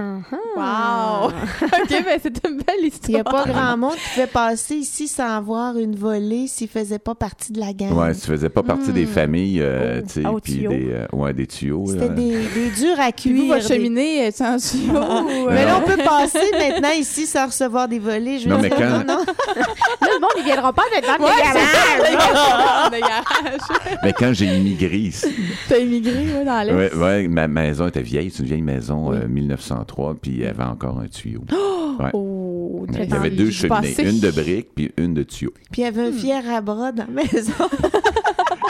[0.00, 0.62] Wow!
[0.62, 1.28] Ah.
[1.62, 3.08] OK, ben, c'est une belle histoire.
[3.08, 6.68] Il n'y a pas grand monde qui pouvait passer ici sans avoir une volée s'il
[6.68, 7.92] ne faisait pas partie de la gang.
[7.92, 9.08] Oui, s'il ne faisait pas partie des hmm.
[9.08, 10.06] familles, euh, oh.
[10.06, 11.84] tu sais, ah, puis des, euh, ouais, des tuyaux.
[11.86, 13.44] C'était des, des, durs à cuire.
[13.44, 13.60] Vous, des...
[13.60, 15.00] cheminée sans tuyau.
[15.30, 15.46] Euh.
[15.50, 18.38] Mais là, on peut passer maintenant ici sans recevoir des volées.
[18.38, 18.78] Je non, mais quand...
[18.80, 19.24] Non, non.
[19.56, 19.66] là,
[20.02, 23.96] le monde, ne viendront pas maintenant ouais, des garages.
[24.02, 25.26] mais quand j'ai immigré ici...
[25.68, 26.94] T'as immigré, oui, dans l'Est.
[26.94, 28.30] Oui, ouais, ma maison était vieille.
[28.30, 29.18] C'est une vieille maison oui.
[29.28, 29.84] 1900
[30.20, 31.42] puis il y avait encore un tuyau.
[31.52, 35.52] Oh, oh il y avait deux cheminées, une de briques puis une de tuyaux.
[35.70, 36.14] Puis il y avait un hmm.
[36.14, 37.52] fier à bras dans la maison.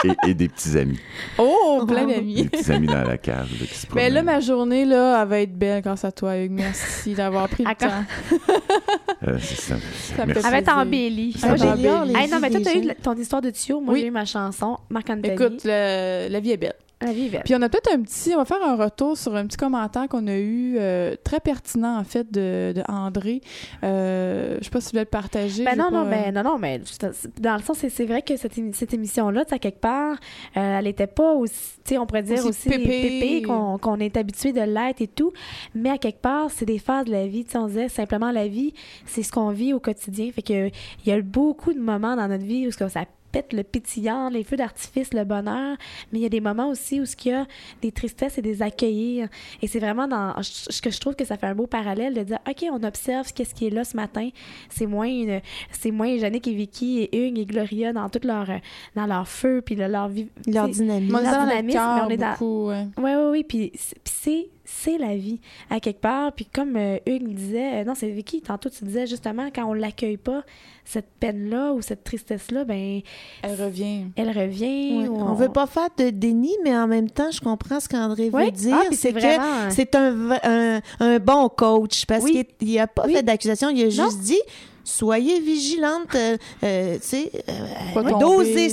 [0.27, 0.99] et, des petits amis.
[1.37, 2.43] Oh, oh plein d'amis.
[2.43, 3.47] Des petits amis dans la cave.
[3.95, 6.51] Mais là, ma journée, là, elle va être belle grâce à toi, Hugues.
[6.51, 8.03] Merci d'avoir pris le temps.
[9.27, 9.75] Euh, c'est ça.
[10.15, 11.35] ça Elle va être embellie.
[11.43, 13.79] Moi, j'ai hey, Non, mais toi, t'as eu ton histoire de tuyau.
[13.79, 15.35] Moi, j'ai eu ma chanson, Marc-Anthony.
[15.35, 16.73] Écoute, la vie est belle
[17.29, 17.41] belle.
[17.43, 20.07] Puis on a peut-être un petit, on va faire un retour sur un petit commentaire
[20.07, 23.41] qu'on a eu euh, très pertinent en fait de, de André.
[23.83, 25.63] Euh, je sais pas si tu voulais le partager.
[25.63, 26.81] Ben non, vais non, pas, mais euh, non, non, mais
[27.39, 30.17] dans le sens, c'est- vrai que cette, émi- cette émission-là, tu à quelque part,
[30.57, 32.83] euh, elle était pas aussi, tu sais, on pourrait dire Aussi aussi, pépé.
[32.83, 35.31] pépé qu'on qu'on est habitué de l'être et tout,
[35.75, 38.31] mais à quelque part, c'est des phases de la vie, tu sais, on disait simplement
[38.31, 38.73] la vie,
[39.05, 42.27] c'est ce qu'on vit au quotidien, fait que il y a beaucoup de moments dans
[42.27, 42.89] notre vie où ça
[43.31, 45.77] pète le pétillant, les feux d'artifice, le bonheur,
[46.11, 47.45] mais il y a des moments aussi où ce qu'il y a
[47.81, 49.27] des tristesses et des accueillir.
[49.61, 52.23] Et c'est vraiment dans ce que je trouve que ça fait un beau parallèle de
[52.23, 54.29] dire OK, on observe qu'est-ce qui est là ce matin.
[54.69, 58.47] C'est moins une- c'est moins Yannick et Vicky et Hugues et Gloria dans tout leur
[58.95, 60.09] dans leur feu puis le- leur
[60.47, 60.67] Leur
[61.31, 62.87] leur dynamisme, cœur mais on est dans- beaucoup, ouais.
[62.97, 63.71] Ouais, puis
[64.03, 66.31] c'est, c'est la vie, à quelque part.
[66.33, 69.73] Puis comme euh, Hugues disait, euh, non, c'est Vicky, tantôt tu disais justement, quand on
[69.73, 70.43] l'accueille pas,
[70.85, 73.01] cette peine-là ou cette tristesse-là, ben,
[73.43, 74.05] Elle revient.
[74.15, 75.07] elle revient.
[75.07, 78.29] Ou On veut pas faire de déni, mais en même temps, je comprends ce qu'André
[78.33, 78.45] Oui.
[78.45, 78.77] veut dire.
[78.79, 82.45] Ah, puis c'est que vraiment- c'est un, un, un bon coach parce Oui.
[82.59, 83.13] qu'il n'a pas Oui.
[83.13, 83.89] fait d'accusation, il a Non.
[84.09, 84.39] juste dit
[84.83, 88.01] soyez vigilante, euh, euh, tu sais, euh,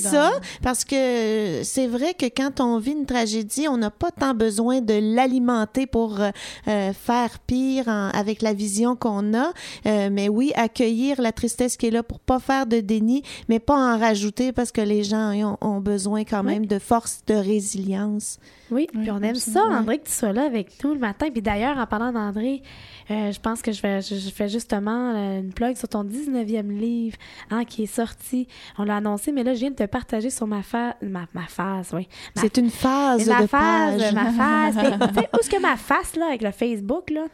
[0.01, 0.31] dans- ça
[0.63, 4.81] parce que c'est vrai que quand on vit une tragédie, on n'a pas tant besoin
[4.81, 9.53] de l'alimenter pour euh, faire pire en- avec la vision qu'on a.
[9.87, 13.59] Euh, mais oui, accueillir la tristesse qui est là pour pas faire de déni, mais
[13.59, 16.53] pas en rajouter parce que les gens ont, ont besoin quand Oui.
[16.55, 18.39] même de force, de résilience.
[18.71, 19.63] Oui, Oui, puis on aime ça.
[19.65, 21.29] André, que tu sois là avec nous le matin.
[21.33, 22.63] Puis d'ailleurs, en parlant d'André,
[23.11, 26.69] euh, je pense que je, vais, je, je fais justement une plug sur ton 19e
[26.71, 27.17] livre
[27.51, 28.47] hein, qui est sorti.
[28.79, 31.47] On l'a annoncé, mais là, je viens de te partager sur ma, fa ma, ma
[31.47, 32.09] phase, oui.
[32.37, 34.15] Ma C'est une phase ma de face, page.
[34.15, 34.75] ma face.
[34.77, 37.27] Mais, tu sais, où est-ce que ma face, là, avec le Facebook, là,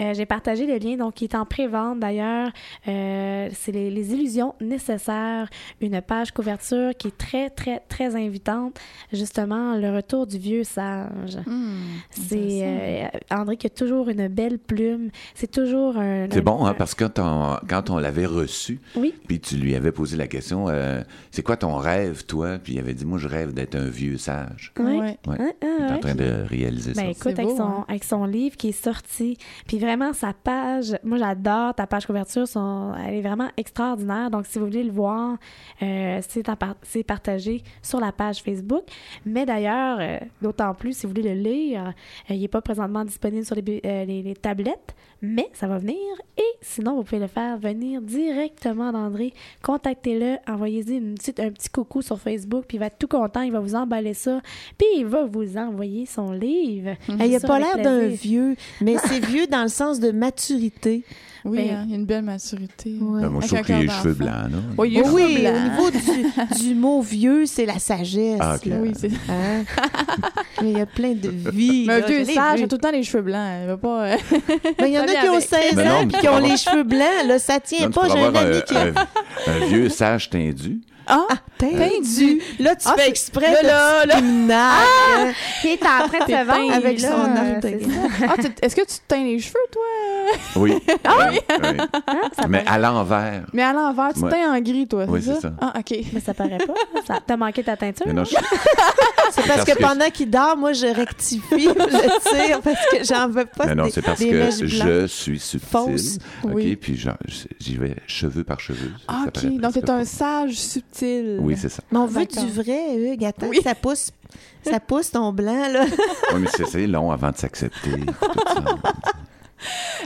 [0.00, 2.50] euh, j'ai partagé le lien, donc, qui est en pré-vente, d'ailleurs.
[2.88, 5.48] Euh, c'est les, les illusions nécessaires,
[5.80, 8.78] une page couverture qui est très, très, très invitante.
[9.12, 11.36] Justement, le retour du vieux sage.
[11.46, 15.10] Hmm, C'est euh, André qui a toujours une belle plume.
[15.34, 16.26] C'est toujours un...
[16.30, 18.80] C'est bon, hein, parce que quand on, quand on l'avait reçu.
[18.96, 19.14] Oui.
[19.26, 22.58] Puis tu lui avais posé la question, euh, c'est quoi ton rêve, toi?
[22.62, 24.72] Puis il avait dit, moi, je rêve d'être un vieux sage.
[24.78, 24.98] Oui.
[24.98, 25.16] Ouais.
[25.62, 27.10] Il est en train de réaliser Ben ça.
[27.10, 27.84] écoute, avec, beau, son, hein?
[27.88, 29.36] avec son livre qui est sorti,
[29.66, 34.30] puis vraiment sa page, moi j'adore ta page couverture, son, elle est vraiment extraordinaire.
[34.30, 35.36] Donc si vous voulez le voir,
[35.82, 36.20] euh,
[36.82, 38.84] c'est partagé sur la page Facebook.
[39.24, 41.88] Mais d'ailleurs, euh, d'autant plus si vous voulez le lire,
[42.30, 45.66] euh, il n'est pas présentement disponible sur les, bu- euh, les- les tablettes, mais ça
[45.66, 45.96] va venir.
[46.36, 49.32] Et sinon, vous pouvez le faire venir directement d'André.
[49.62, 53.42] Contactez-le, envoyez-y une petite, un petit coucou sur Facebook, puis il va être tout content,
[53.42, 54.40] il va vous emballer ça,
[54.78, 56.90] puis il va vous envoyer son livre.
[57.08, 60.10] Hey, il a Ça, pas l'air d'un vieux, mais c'est vieux dans le sens de
[60.10, 61.02] maturité.
[61.46, 62.96] Oui, Ben- hein, il y a une belle maturité.
[63.00, 63.22] Ouais.
[63.22, 64.58] Ben, moi, je Avec trouve un qu'il a les cheveux blancs, là.
[64.78, 68.38] Oui, les oui, cheveux au niveau du, du mot vieux, c'est la sagesse.
[68.40, 68.64] Ah, ok.
[68.66, 68.76] là.
[68.82, 69.10] Oui, c'est...
[69.28, 69.64] Hein?
[70.62, 71.84] Mais il y a plein de vie.
[71.86, 73.48] Mais un vieux sage a tout le temps les cheveux blancs.
[73.62, 74.04] Il va pas...
[74.04, 74.16] euh,
[74.80, 75.48] Mais il y en a qui ont avec.
[75.48, 77.26] 16 Mais non, ans tu qui ont les cheveux blancs.
[77.26, 78.08] Là, ça tient pas.
[78.08, 80.80] J'ai un ami qui un vieux sage tendu.
[81.06, 81.26] Ah!
[81.58, 82.40] teindu.
[82.58, 84.14] Là, tu Ah, fais exprès là, de là, là.
[84.16, 85.34] discriminaire.
[85.62, 88.26] Qui est en train de se vendre avec là, son.
[88.28, 89.82] Ah, tu- est-ce que tu te teins les cheveux, toi?
[90.56, 90.74] Oui.
[91.04, 91.38] Ah oui.
[91.50, 91.66] oui.
[92.08, 93.46] Hein, Mais paraît- à l'envers.
[93.52, 95.40] Mais à l'envers, tu teins en gris, toi, Oui, c'est ça?
[95.40, 95.52] ça.
[95.60, 95.96] Ah, OK.
[96.12, 96.74] Mais ça paraît pas.
[97.06, 98.12] Ça- T'as manqué ta teinture?
[98.12, 98.34] Non, je-
[99.32, 103.44] C'est parce que pendant qu'il dort, moi, je rectifie le tir parce que j'en veux
[103.44, 106.20] pas Mais non, des, c'est parce que je suis subtil.
[106.44, 107.00] OK, puis
[107.60, 108.92] j'y vais cheveux par cheveux.
[109.08, 109.46] Ah, OK.
[109.58, 110.95] Donc, t'es un sage subtil.
[111.02, 111.82] Oui, c'est ça.
[111.90, 113.24] Mais on veut du vrai, Hugues.
[113.24, 113.60] Attends, Oui.
[113.62, 114.10] ça pousse.
[114.62, 115.84] Ça pousse ton blanc, là.
[116.34, 117.90] Oui, mais c'est- long avant de s'accepter.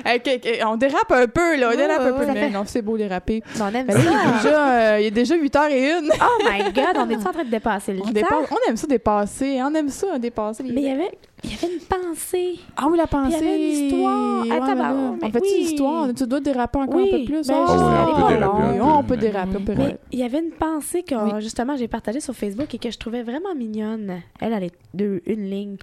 [0.06, 1.70] OK, On dérape un peu, là.
[1.72, 2.26] On dérape un peu.
[2.32, 3.42] Mais non, c'est beau déraper.
[3.60, 3.98] On aime ça.
[3.98, 6.02] déjà, euh, il est déjà 8h01.
[6.20, 8.10] Oh my God, on est en train de dépasser le On, temps?
[8.12, 9.60] dépasse- on aime ça dépasser.
[9.62, 10.62] On aime ça, dépasser.
[10.62, 11.10] les- Mais il y avait,
[11.44, 12.58] il y avait une pensée.
[12.76, 13.36] Ah oui, la pensée.
[13.40, 14.40] il y avait une histoire.
[14.42, 15.58] Ouais, mais mais On fait-tu oui.
[15.60, 16.08] l'histoire?
[16.14, 17.46] Tu dois déraper encore Oui, un peu plus.
[17.46, 18.82] ben, Ah, je sais, oui, on peut déraper un peu.
[18.82, 19.98] On peut déraper, on peut Mais déraper.
[20.12, 21.40] il y avait une pensée que Oui.
[21.40, 24.20] justement j'ai partagée sur Facebook et que je trouvais vraiment mignonne.
[24.40, 25.76] Elle, elle est deux, une ligne.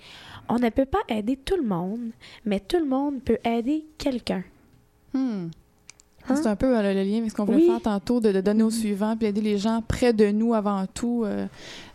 [0.49, 2.11] On ne peut pas aider tout le monde,
[2.45, 4.43] mais tout le monde peut aider quelqu'un.
[5.13, 5.47] Hmm.
[6.29, 6.35] Hein?
[6.35, 7.67] C'est un peu euh, le lien avec ce qu'on voulait Oui.
[7.67, 10.85] faire tantôt, de, de donner au suivant, puis aider les gens près de nous avant
[10.93, 11.45] tout, euh,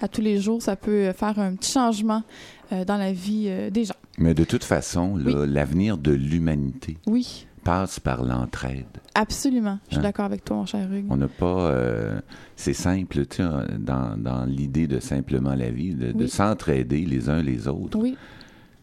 [0.00, 0.62] à tous les jours.
[0.62, 3.94] Ça peut faire un petit changement euh, dans la vie euh, des gens.
[4.18, 8.86] Mais de toute façon, l'avenir de l'humanité Oui, passe par l'entraide.
[9.14, 9.78] absolument.
[9.88, 10.02] Je suis Hein?
[10.02, 11.06] d'accord avec toi, mon cher Hugues.
[11.10, 11.70] On n'a pas.
[11.70, 12.20] euh,
[12.56, 13.48] c'est simple, tu sais,
[13.78, 17.98] dans, dans l'idée de simplement la vie, de, s'entraider les uns les autres.
[17.98, 18.16] Oui,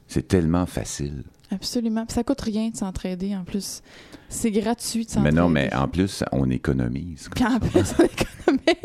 [0.08, 1.24] C'est tellement facile.
[1.52, 2.06] absolument.
[2.06, 3.82] Puis ça coûte rien de s'entraider en plus.
[4.30, 5.38] C'est gratuit de Mais s'entraider.
[5.38, 7.30] non, mais en plus, on économise.
[7.36, 8.76] Puis en plus, on économise.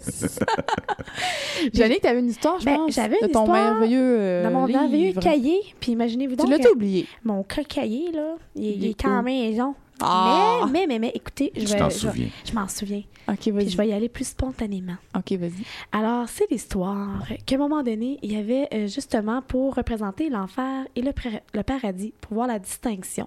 [1.74, 4.50] Jannick, t'avais une histoire, je Ben, pense, j'avais de une ton histoire merveilleux euh, Dans
[4.50, 5.20] mon merveilleux livre.
[5.22, 7.06] cahier, puis imaginez-vous Tu donc l'as que oublié.
[7.24, 9.22] mon cahier, là, il, il Il est où?
[9.22, 9.74] maison.
[10.02, 10.60] Ah!
[10.64, 12.28] Mais, mais, mais, mais, écoutez, je, Tu vais- t'en je- souviens.
[12.46, 13.02] je m'en souviens.
[13.28, 13.68] OK, Puis vas-y.
[13.68, 14.96] je vais y aller plus spontanément.
[15.14, 15.62] OK, vas-y.
[15.92, 20.86] Alors, c'est l'histoire qu'à un moment donné, il y avait euh, justement pour représenter l'enfer
[20.96, 23.26] et le paradis, pour voir la distinction.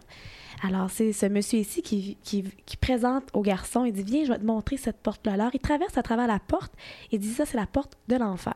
[0.65, 4.31] Alors, c'est ce monsieur ici qui, qui, qui présente au garçon, il dit, viens, je
[4.31, 5.33] vais te montrer cette porte-là.
[5.33, 6.71] Alors, il traverse à travers la porte
[7.11, 8.55] et dit, ça, c'est la porte de l'enfer.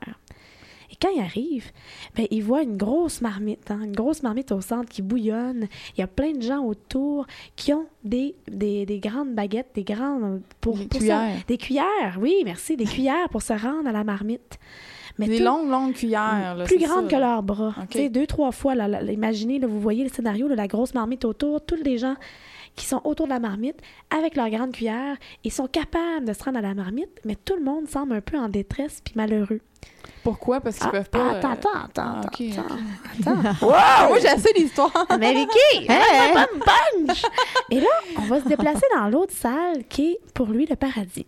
[0.90, 1.70] Et quand il arrive,
[2.16, 5.68] ben, il voit une grosse marmite, hein, une grosse marmite au centre qui bouillonne.
[5.96, 7.28] Il y a plein de gens autour
[7.58, 10.42] qui ont des, des, des grandes baguettes, des grandes...
[10.62, 11.42] Pour, Des pour cuillères.
[11.42, 14.58] se- des cuillères, oui, merci, des cuillères pour se rendre à la marmite.
[15.20, 16.56] Mais Des tout- longues, longues cuillères.
[16.56, 17.74] là, plus grandes ça, que leurs bras.
[17.82, 17.90] OK.
[17.90, 18.76] Tu sais, deux, trois fois.
[18.76, 22.16] Là, là, imaginez, vous voyez le scénario, la grosse marmite autour, tous les gens
[22.76, 23.78] qui sont autour de la marmite
[24.16, 27.56] avec leurs grandes cuillères, ils sont capables de se rendre à la marmite, mais tout
[27.56, 29.62] le monde semble un peu en détresse puis malheureux.
[30.24, 30.60] Pourquoi?
[30.60, 31.32] Parce qu'ils Ah, peuvent pas...
[31.32, 32.44] attends, euh, attends, attends, ah, attends, OK,
[33.24, 33.66] attends, attends.
[33.66, 34.10] Wow!
[34.10, 35.08] Moi, j'ai assez d'histoires.
[35.20, 36.60] Mais Vicky, hein, bonne
[37.08, 37.24] punch!
[37.72, 37.88] Et là,
[38.20, 41.26] on va se déplacer dans l'autre salle qui est pour lui le paradis.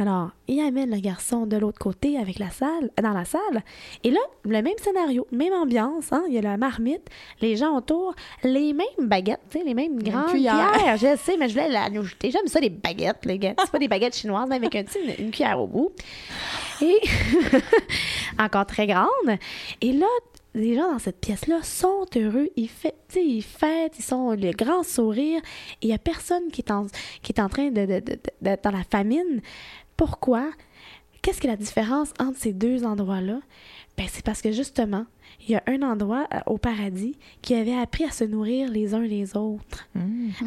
[0.00, 3.62] Alors, il amène le garçon de l'autre côté avec la salle, dans la salle.
[4.02, 6.10] Et là, le même scénario, même ambiance.
[6.12, 6.24] Hein?
[6.28, 7.06] Il y a la marmite,
[7.42, 10.72] les gens autour, les mêmes baguettes, les mêmes grandes cuillères.
[10.72, 10.96] cuillères.
[10.96, 12.30] Je sais, mais je voulais l'ajouter.
[12.30, 13.54] J'aime ça, les baguettes, les gars.
[13.58, 15.90] C'est pas des baguettes chinoises, même avec un petit, une, une cuillère au bout.
[16.80, 16.96] Et
[18.38, 19.38] encore très grande.
[19.80, 20.06] Et là,
[20.54, 22.48] les gens dans cette pièce-là sont heureux.
[22.56, 25.40] Ils, sais, ils fêtent, ils sont le grand sourire.
[25.80, 26.86] Et il n'y a personne qui est en,
[27.22, 29.40] qui est en train de, de- de- de- d'être dans la famine.
[30.00, 30.50] Pourquoi?
[31.20, 33.38] Qu'est-ce que la différence entre ces deux endroits-là?
[33.98, 35.04] Ben, c'est parce que justement,
[35.46, 38.94] il y a un endroit euh, au paradis qui avait appris à se nourrir les
[38.94, 39.88] uns les autres.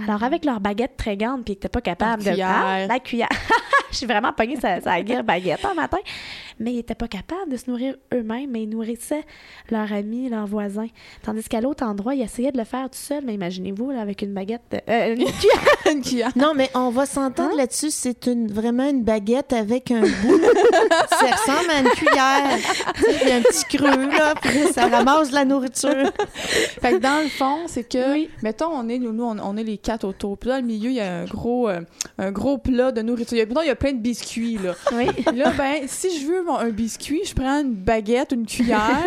[0.07, 2.35] Alors, avec leur baguette très grande, puis ils n'étaient pas capables La de.
[2.35, 2.63] cuillère.
[2.65, 3.29] Ah, la cuillère.
[3.91, 5.99] Je suis vraiment pognée sa, sa guerre baguette un matin.
[6.59, 9.23] Mais ils n'étaient pas capables de se nourrir eux-mêmes, mais ils nourrissaient
[9.69, 10.87] leurs amis, leurs voisins.
[11.21, 13.23] Tandis qu'à l'autre endroit, ils essayaient de le faire tout seul.
[13.23, 14.61] Mais imaginez-vous, là, avec une baguette.
[14.71, 15.91] de- euh, une cuillère.
[15.95, 16.31] Une cuillère.
[16.35, 17.91] Non, mais on va s'entendre là-dessus.
[17.91, 20.41] C'est une, vraiment une baguette avec un bout.
[21.09, 22.57] ça ressemble à une cuillère.
[23.23, 26.11] Il y a un petit creux, là, puis là, ça ramasse de la nourriture.
[26.81, 28.29] Fait que dans le fond, c'est que, Oui.
[28.41, 30.37] mettons, on est, nous, nous, on, on est les quatre autour.
[30.37, 31.81] Puis là, dans le milieu, il y a un gros, euh,
[32.17, 33.37] un gros plat de nourriture.
[33.37, 34.73] Il y a, mettons, il y a plein de biscuits, là.
[34.93, 35.05] Oui.
[35.25, 39.05] Puis là, ben, si je veux un biscuit, je prends une baguette, une cuillère.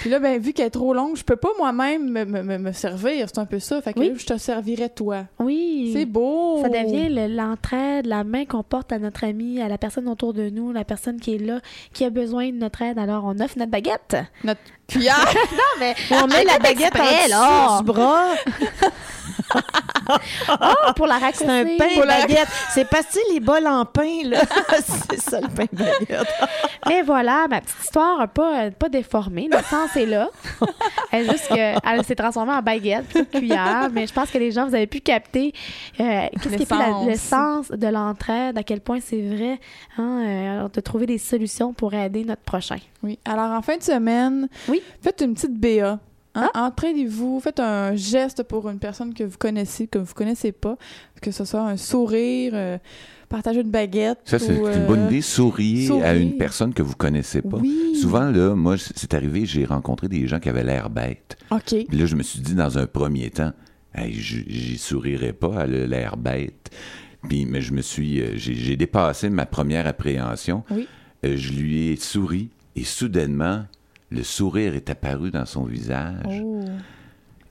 [0.00, 2.72] puis là, ben, vu qu'elle est trop longue, je peux pas moi-même me, me- me-
[2.72, 3.26] servir.
[3.28, 3.80] C'est un peu ça.
[3.82, 4.08] Fait que Oui.
[4.08, 5.24] là, je te servirais toi.
[5.38, 5.90] Oui.
[5.94, 6.60] C'est beau.
[6.62, 10.32] Ça devient le- l'entraide, la main qu'on porte à notre ami, à la personne autour
[10.34, 11.60] de nous, la personne qui est là,
[11.92, 12.98] qui a besoin de notre aide.
[12.98, 14.16] Alors, on offre notre baguette.
[14.44, 15.16] notre cuillère.
[15.52, 17.78] Non, mais On met la baguette en exprès, dessous là.
[17.78, 18.28] du bras.
[19.54, 21.76] oh, pour la C'est un raccourcir.
[21.78, 22.48] pain Pour la- baguette.
[22.70, 24.40] C'est que les bols en pain, là.
[25.10, 26.26] c'est ça, le pain baguette.
[26.86, 29.48] Mais voilà, ma petite histoire n'a pas, euh, pas déformé.
[29.50, 30.28] Le sens est là.
[31.12, 31.54] Elle, juste que,
[31.88, 33.88] elle s'est transformée en baguette plutôt que cuillère.
[33.92, 35.52] Mais je pense que les gens, vous avez pu capter
[36.00, 39.58] euh, qu'est-ce qui est le sens de l'entraide, à quel point c'est vrai
[39.98, 42.76] hein, euh, de trouver des solutions pour aider notre prochain.
[43.02, 43.18] Oui.
[43.24, 44.82] Alors, en fin de semaine, Oui.
[45.02, 45.98] faites une petite BA.
[46.38, 46.50] Hein?
[46.54, 46.66] Ah.
[46.66, 50.76] Entraînez-vous, faites un geste pour une personne que vous connaissez, que vous connaissez pas,
[51.20, 52.78] que ce soit un sourire, euh,
[53.28, 54.20] partager une baguette.
[54.24, 55.20] Ça, c'est une bonne euh, idée.
[55.20, 56.14] Souriez à sourire.
[56.14, 57.58] une personne que vous connaissez pas.
[57.58, 57.96] Oui.
[58.00, 61.36] Souvent, là, moi, c'est arrivé, j'ai rencontré des gens qui avaient l'air bêtes.
[61.50, 61.86] OK.
[61.88, 63.52] Puis là, je me suis dit, dans un premier temps,
[63.94, 66.70] hey, j'y sourirais pas, elle a l'air bête.
[67.28, 70.62] Puis, mais je me suis, euh, j'ai j'ai dépassé ma première appréhension.
[70.70, 70.86] Oui.
[71.24, 73.64] Euh, je lui ai souri et soudainement,
[74.10, 76.62] le sourire est apparu dans son visage Oh.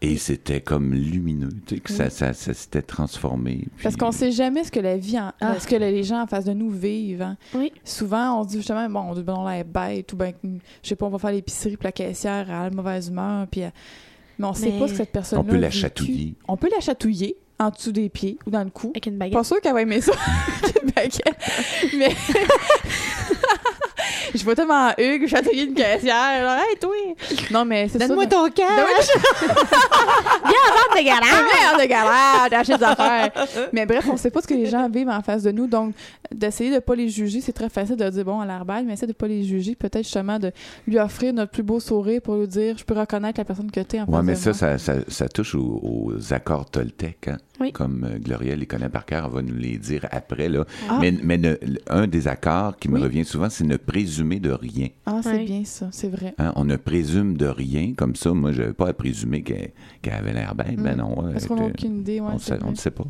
[0.01, 2.11] et c'était comme lumineux, tu sais, que ça, Oui.
[2.11, 3.67] ça, ça s'était transformé.
[3.83, 5.59] Parce qu'on sait jamais ce que la vie, en- Ah.
[5.59, 7.21] ce que les gens en face de nous vivent.
[7.21, 7.37] hein.
[7.53, 7.71] Oui.
[7.83, 10.33] Souvent, on se dit justement, bon, on l'air bête, ou ben,
[10.83, 13.61] je sais pas, on va faire l'épicerie, puis la caissière a la mauvaise humeur, puis.
[13.61, 13.71] elle-
[14.39, 16.35] Mais on sait Mais pas ce que cette personne On peut la chatouiller.
[16.47, 18.89] On peut la chatouiller en dessous des pieds ou dans le cou.
[18.91, 19.45] Avec une Pas baguette.
[19.45, 20.11] sûr qu'elle va aimer ça.
[20.83, 21.91] Une baguette.
[21.97, 22.15] Mais.
[24.35, 26.57] je vois tellement Hugues chatouiller une caissière.
[26.59, 26.91] Hey, toi!
[27.51, 28.07] Non, mais c'est ça.
[28.07, 28.67] Donne-moi ton cash.
[30.43, 31.45] Vente de garage!
[31.61, 33.31] merde de garage, d'acheter des affaires.
[33.73, 35.67] Mais bref, on sait pas ce que les gens vivent en face de nous.
[35.67, 35.93] Donc,
[36.33, 38.93] d'essayer de pas les juger, c'est très facile de dire, bon, à l'air bête, mais
[38.93, 39.75] essayer de pas les juger.
[39.75, 40.51] Peut-être justement de
[40.87, 43.79] lui offrir notre plus beau sourire pour lui dire, je peux reconnaître la personne que
[43.79, 44.53] t'es en face Ouais, mais de ça, moi.
[44.57, 47.27] ça, ça, ça touche aux, aux accords Toltec.
[47.29, 47.37] Hein?
[47.59, 47.71] Oui.
[47.71, 50.47] Comme euh, Gloria les connaît par cœur, va nous les dire après.
[50.49, 50.63] Là.
[50.89, 50.97] Ah.
[51.01, 51.55] Mais, mais ne-
[51.89, 53.03] un des accords qui me Oui.
[53.03, 54.89] revient souvent, c'est ne présumer de rien.
[55.05, 55.45] Ah, c'est Oui.
[55.45, 56.35] bien ça, c'est vrai.
[56.37, 56.53] Hein?
[56.55, 57.93] On ne présume de rien.
[57.95, 59.71] Comme ça, moi, je n'avais pas à présumer qu'elle
[60.13, 60.75] avait l'air bête.
[60.75, 60.99] Ben Mm.
[60.99, 61.15] non.
[61.31, 62.27] Parce qu'on n'a aucune idée, ouais,
[62.63, 63.05] on ne sait pas.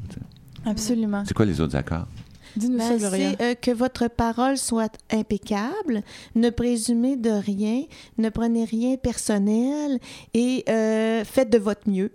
[0.65, 1.23] Absolument.
[1.25, 2.07] C'est quoi les autres accords?
[2.55, 6.01] Dis-nous ça, Ben, c'est euh, que votre parole soit impeccable,
[6.35, 7.83] ne présumez de rien,
[8.17, 9.99] ne prenez rien personnel
[10.33, 12.11] et euh, faites de votre mieux.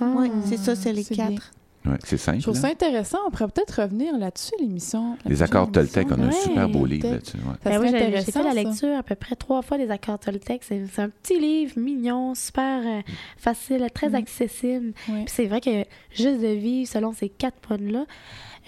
[0.00, 1.30] Oui, c'est ça, c'est les bien.
[1.84, 2.38] Ouais, c'est simple.
[2.38, 3.18] Je trouve ça intéressant.
[3.26, 5.16] On pourrait peut-être revenir là-dessus, l'émission.
[5.26, 7.38] Les accords Toltec, on a un super beau livre là-dessus.
[7.38, 7.42] ouais.
[7.64, 8.54] Ça Ben serait oui, j'ai- fait la ça.
[8.54, 10.62] lecture à peu près trois fois des accords Toltec.
[10.62, 13.00] C'est c'est un petit livre mignon, super euh,
[13.36, 14.14] facile, très Mm.
[14.14, 14.92] accessible.
[15.08, 15.24] Ouais.
[15.24, 18.04] Puis c'est vrai que juste de vivre selon ces quatre points-là,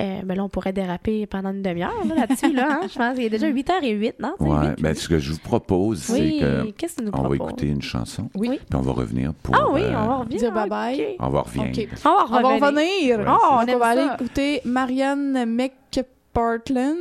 [0.01, 2.53] euh, ben là, on pourrait déraper pendant une demi-heure là, là-dessus.
[2.53, 2.81] Là, hein.
[2.93, 4.35] Je pense qu'il est déjà 8h08, non?
[4.39, 4.99] C'est Ouais, huit, ben, huit.
[4.99, 7.67] ce que je vous propose, oui, c'est que qu'est-ce que tu nous on va écouter
[7.69, 8.49] une chanson, Oui.
[8.49, 8.59] Oui.
[8.69, 9.55] puis on va revenir pour.
[9.57, 10.39] Ah oui, euh, on va revenir.
[10.39, 11.17] dire bye-bye.
[11.21, 11.89] On va revenir.
[12.05, 13.19] On va On va revenir.
[13.19, 16.97] Ouais, Oh, on va aller écouter Marianne McPartland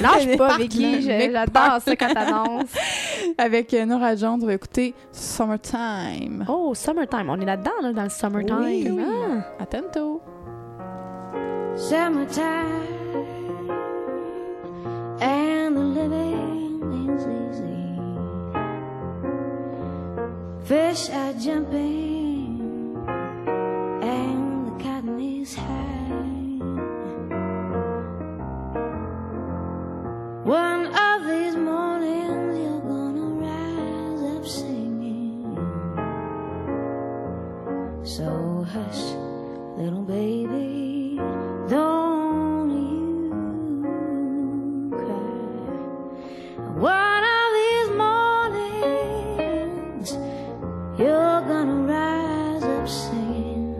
[0.00, 1.02] Lâche pas, Vicky.
[1.02, 2.72] J'adore ça quand t'annonces.
[3.38, 4.38] avec euh, Nora Jones.
[4.42, 6.44] On va écouter Summertime.
[6.48, 7.28] Oh, Summertime.
[7.28, 8.58] On est là-dedans, là, dans le Summertime.
[8.60, 9.02] Oui, oui.
[9.58, 9.62] Ah.
[9.62, 10.20] À tantôt.
[11.78, 12.82] Summertime
[15.20, 17.84] and the living is easy.
[20.66, 22.96] Fish are jumping
[24.02, 26.58] and the cotton is high.
[30.44, 35.56] One of these mornings you're gonna rise up singing.
[38.02, 39.02] So hush,
[39.78, 40.87] little baby,
[50.98, 53.76] You're gonna rise up singing.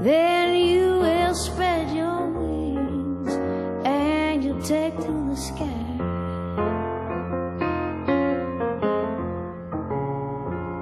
[0.00, 3.34] Then you will spread your wings
[3.84, 5.66] and you'll take to the sky.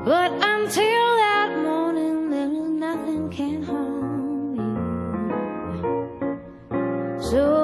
[0.05, 4.77] But until that morning, there is nothing can harm you.
[7.21, 7.57] So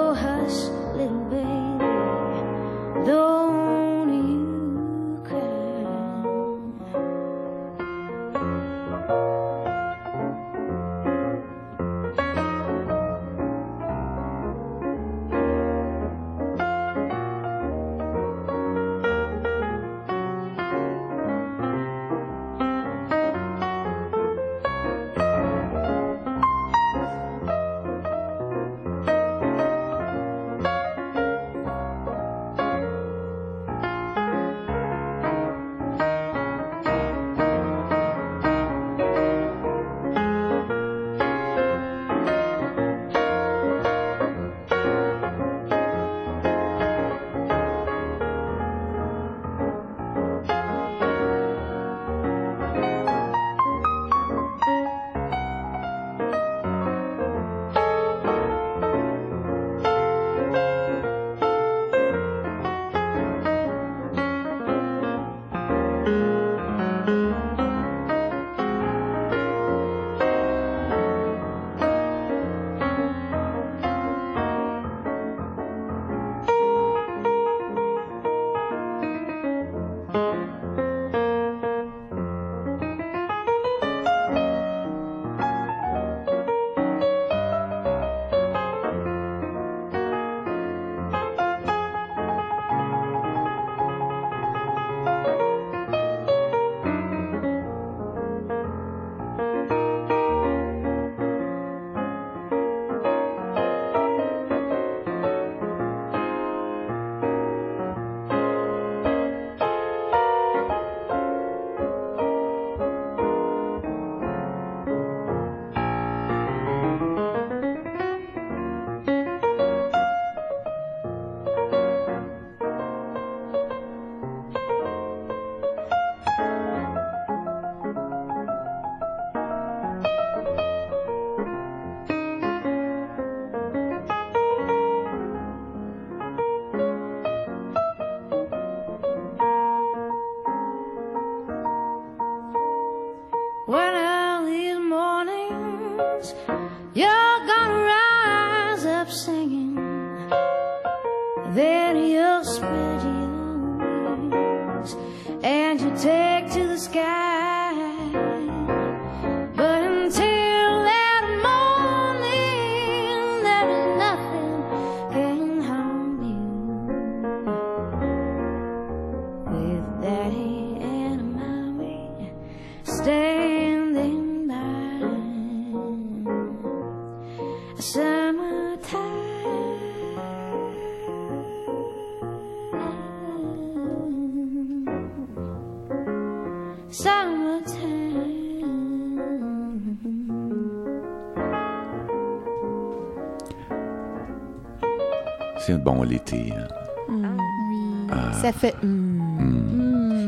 [195.58, 196.52] C'est bon l'été.
[196.52, 196.68] hein.
[197.08, 198.06] Oui.
[198.12, 199.03] Ah, Ça fait mm.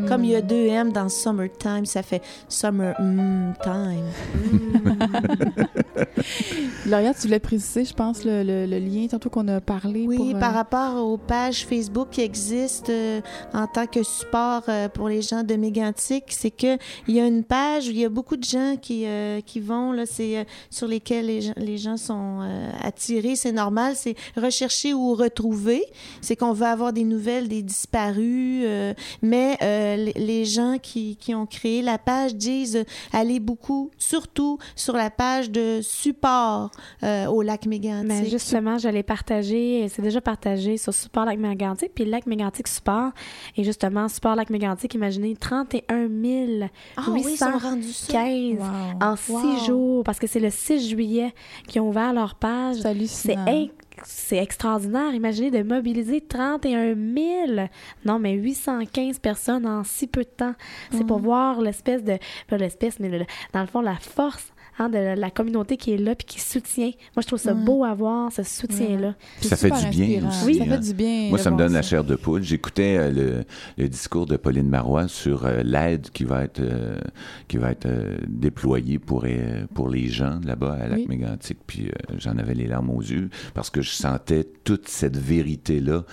[0.07, 0.09] Mm.
[0.09, 4.05] Comme il y a deux M dans Summertime, ça fait Summer mm, Time.
[6.87, 10.05] Lauriane, tu voulais préciser, je pense, le, le- le lien tantôt qu'on a parlé.
[10.07, 13.21] Oui, pour, euh, par rapport aux pages Facebook qui existent euh,
[13.53, 16.77] en tant que support euh, pour les gens de Mégantic, c'est que
[17.09, 19.05] il y a une page où il y a beaucoup de gens qui,
[19.45, 22.41] qui vont, là, c'est sur lesquels les gens, les gens sont
[22.83, 23.37] attirés.
[23.37, 25.83] C'est normal, c'est rechercher ou retrouver.
[26.21, 28.65] C'est qu'on veut avoir des nouvelles des disparus,
[29.23, 29.57] mais
[29.97, 35.11] les, gens qui, qui ont créé la page disent euh, allez beaucoup, surtout sur la
[35.11, 36.71] page de support
[37.03, 38.09] euh, au lac Mégantic.
[38.09, 42.69] Mais justement, je l'ai partagé, c'est déjà partagé sur Support Lac Mégantic, puis Lac Mégantic
[42.69, 43.11] Support.
[43.57, 48.13] Et justement, Support Lac Mégantic, imaginez 31 000 Ah oui, ils sont rendus ça.
[48.13, 48.65] 15 Wow.
[49.01, 51.35] en six jours, parce que c'est le 6 juillet
[51.67, 52.77] qu'ils ont ouvert leur page.
[52.77, 53.45] C'est C'est hallucinant.
[53.47, 53.71] inc-
[54.05, 55.15] c'est extraordinaire.
[55.15, 57.69] Imaginez de mobiliser 31 000,
[58.05, 60.55] non, mais 815 personnes en si peu de temps.
[60.91, 62.19] C'est pour voir l'espèce de,
[62.49, 65.97] pas l'espèce, mais le- dans le fond, la force hein, de la communauté qui est
[65.99, 66.91] là puis qui soutient.
[67.15, 67.65] Moi, je trouve ça Ouais.
[67.65, 69.15] beau à voir, ce soutien-là.
[69.41, 70.29] Ça fait du bien inspirant.
[70.29, 70.67] aussi, Oui, ça hein.
[70.71, 71.29] fait du bien.
[71.31, 72.43] Moi, de ça me donne la chair de poule.
[72.43, 73.45] J'écoutais euh, le,
[73.79, 76.99] le discours de Pauline Marois sur euh, l'aide qui va être euh,
[77.49, 81.07] qui va être euh, déployée pour euh, pour les gens là-bas à Lac Oui.
[81.09, 81.59] Mégantic.
[81.67, 85.81] Puis euh, j'en avais les larmes aux yeux parce que je sentais toute cette vérité
[85.81, 86.05] là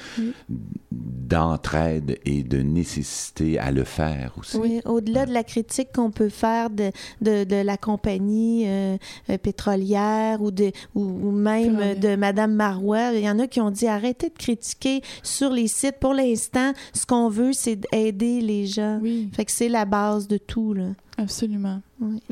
[0.91, 4.57] d'entraide et de nécessité à le faire aussi.
[4.57, 6.91] Oui, au-delà de la critique qu'on peut faire de,
[7.21, 8.97] de, de la compagnie euh,
[9.29, 11.99] euh, pétrolière ou, de, ou, ou même Pétrolière.
[11.99, 15.67] de Madame Marois, il y en a qui ont dit arrêtez de critiquer sur les
[15.67, 15.99] sites.
[15.99, 18.99] Pour l'instant, ce qu'on veut, c'est d'aider les gens.
[19.01, 20.89] Oui, Fait que c'est la base de tout, là.
[21.17, 21.79] Absolument.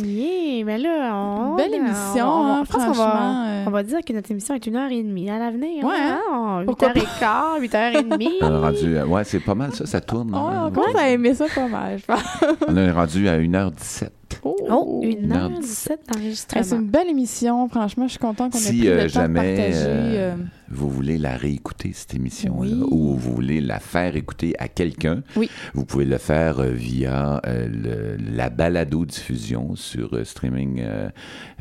[0.01, 1.55] Oui, mais là, on.
[1.55, 3.63] Belle on- émission, on- on- hein, je pense qu'on va- franchement, euh.
[3.67, 5.83] On va dire que notre émission est une heure et demie à l'avenir.
[5.85, 6.19] Ouais, hein?
[6.31, 6.63] hein?
[6.65, 8.29] Pourquoi 8h15, 8h30.
[8.41, 10.31] On est rendu, ouais, c'est pas mal ça, ça tourne.
[10.33, 10.67] Oh, hein.
[10.67, 12.23] on commence à aimer ça pas mal, je pense.
[12.67, 14.09] On est rendu à 1h17.
[14.43, 16.81] Oh, une Une heure heure 17 Hey, c'est d'enregistrement.
[16.81, 17.67] une belle émission.
[17.69, 20.31] Franchement, je suis contente qu'on ait Si pris euh, le temps de jamais partager.
[20.73, 22.87] Vous voulez la réécouter, cette émission-là, Oui.
[22.91, 25.49] ou vous voulez la faire écouter à quelqu'un, Oui.
[25.73, 30.81] vous pouvez le faire euh, via euh, le- la balado-diffusion sur euh, streaming.
[30.81, 31.09] Euh,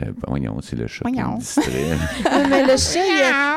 [0.02, 1.38] euh, voyons, c'est le chat qui Voyons.
[2.50, 3.00] mais le chat,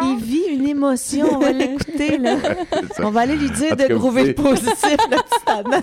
[0.01, 1.27] il, il vit une émotion.
[1.33, 2.37] On va l'écouter, là.
[2.99, 4.97] On va aller lui dire de trouver le positif.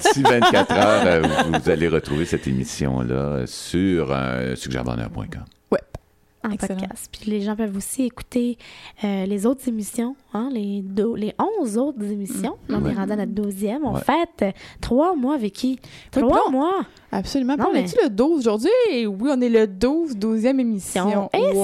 [0.02, 5.44] D'ici 24 heures, vous, vous allez retrouver cette émission-là sur euh, suggèrebonheur.com.
[6.42, 6.78] en Excellent.
[6.80, 7.08] podcast.
[7.12, 8.56] Puis les gens peuvent aussi écouter
[9.04, 10.82] euh, les autres émissions, hein, les,
[11.16, 12.56] les 11 autres émissions.
[12.68, 12.92] Là, on Ouais.
[12.92, 13.84] est rendu à notre douzième.
[13.84, 14.00] On Ouais.
[14.00, 15.78] fête euh, trois mois, Vicky.
[16.16, 16.80] Oui, Trois puis mois.
[17.12, 17.56] Absolument.
[17.56, 18.70] Non, on mais- est-tu le 12 aujourd'hui?
[19.06, 21.28] Oui, on est le 12, 12e émission.
[21.34, 21.54] Eh, est-ce que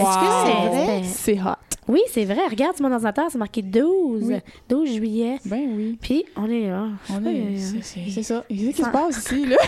[0.47, 1.03] c'est vrai?
[1.05, 1.55] C'est hot.
[1.89, 2.47] Oui, c'est vrai.
[2.51, 4.23] Regarde sur mon ordinateur, c'est marqué 12.
[4.25, 4.37] Oui.
[4.69, 5.37] 12 juillet.
[5.45, 5.99] Ben oui.
[6.01, 6.87] Puis on est là.
[7.11, 7.81] On Oui, est, c'est, oui.
[7.83, 8.45] c'est- c'est ça.
[8.51, 9.57] Et Qu'est-ce qui se passe ici, là?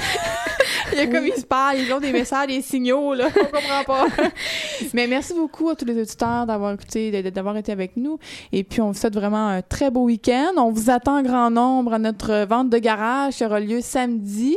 [0.93, 3.29] Il y a comme ils se parlent, ils ont des messages, des signaux, là.
[3.37, 4.07] On comprend pas.
[4.95, 8.19] Mais merci beaucoup à tous les auditeurs d'avoir écouté, d'avoir été avec nous.
[8.53, 10.53] Et puis, on vous souhaite vraiment un très beau week-end.
[10.57, 14.57] On vous attend en grand nombre à notre vente de garage qui aura lieu samedi.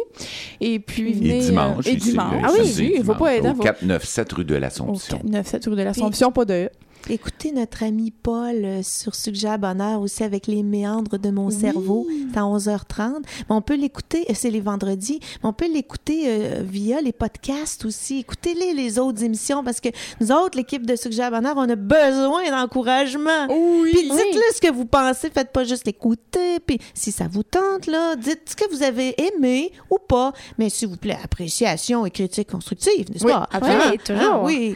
[0.61, 1.37] Et puis, venez.
[1.37, 1.85] Et dimanche.
[1.87, 2.33] euh, et ici, dimanche.
[2.43, 5.17] Ah oui, il faut dimanche, pas Au faut- 497 rue de l'Assomption.
[5.17, 6.69] 497 rue de l'Assomption, pas de.
[7.09, 11.53] Écoutez notre ami Paul euh, sur Suggère Bonheur aussi avec les méandres de mon Oui.
[11.53, 12.07] cerveau.
[12.31, 13.21] C'est à 11h30.
[13.49, 17.11] Mais on peut l'écouter, euh, c'est les vendredis, mais on peut l'écouter euh, via les
[17.11, 18.19] podcasts aussi.
[18.19, 19.89] Écoutez-les, les autres émissions, parce que
[20.21, 23.47] nous autres, l'équipe de Suggère Bonheur, on a besoin d'encouragement.
[23.49, 23.89] Oui.
[23.91, 26.59] Puis dites-le ce que vous pensez, faites pas juste l'écouter.
[26.65, 30.31] Puis si ça vous tente, là, dites ce que vous avez aimé ou pas.
[30.57, 33.49] Mais s'il vous plaît, appréciation et critique constructive, n'est-ce Oui, pas?
[33.51, 33.83] absolument.
[33.91, 34.21] Oui, toujours.
[34.33, 34.73] Ah oui.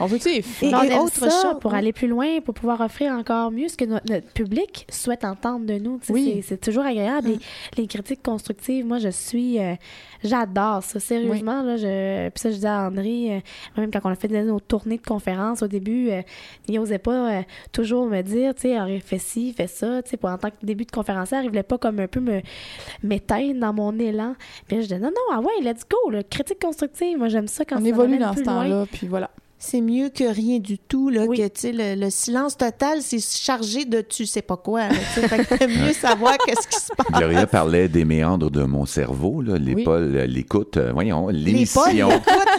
[0.61, 2.14] Et- et autre chose- pour aller plus loin.
[2.15, 5.99] Loin pour pouvoir offrir encore mieux ce que no- notre public souhaite entendre de nous.
[6.09, 6.41] Oui.
[6.45, 7.29] c'est- toujours agréable.
[7.29, 7.39] Mm.
[7.77, 9.59] Les, les critiques constructives, moi, je suis...
[9.59, 9.75] euh,
[10.23, 11.61] J'adore ça, sérieusement.
[11.61, 13.39] Là, je, puis ça, je disais à André, euh,
[13.79, 16.21] même quand on a fait nos tournées de conférences au début, euh,
[16.67, 20.01] il n'osait pas euh, toujours me dire, tu sais, fais ci, fais ça.
[20.01, 22.41] Tu sais, en tant que début de conférencière, il voulait pas comme un peu me
[23.03, 24.35] m'éteindre dans mon élan.
[24.67, 27.17] Puis là, je disais, non, non, ah ouais, let's go, là, critique constructive.
[27.19, 29.29] Moi, j'aime ça quand On ça évolue dans ce temps-là, puis voilà.
[29.57, 31.37] C'est mieux que rien du tout, là, Oui.
[31.37, 35.57] que, tu sais, le, le silence total, c'est chargé de tu sais pas quoi, que
[35.57, 37.07] t'aimes mieux savoir qu'est-ce qui se passe.
[37.17, 39.83] Gloria parlait des méandres de mon cerveau, là, les Oui.
[39.83, 42.09] Paul, euh, l'écoute, euh, voyons, Les l'émission,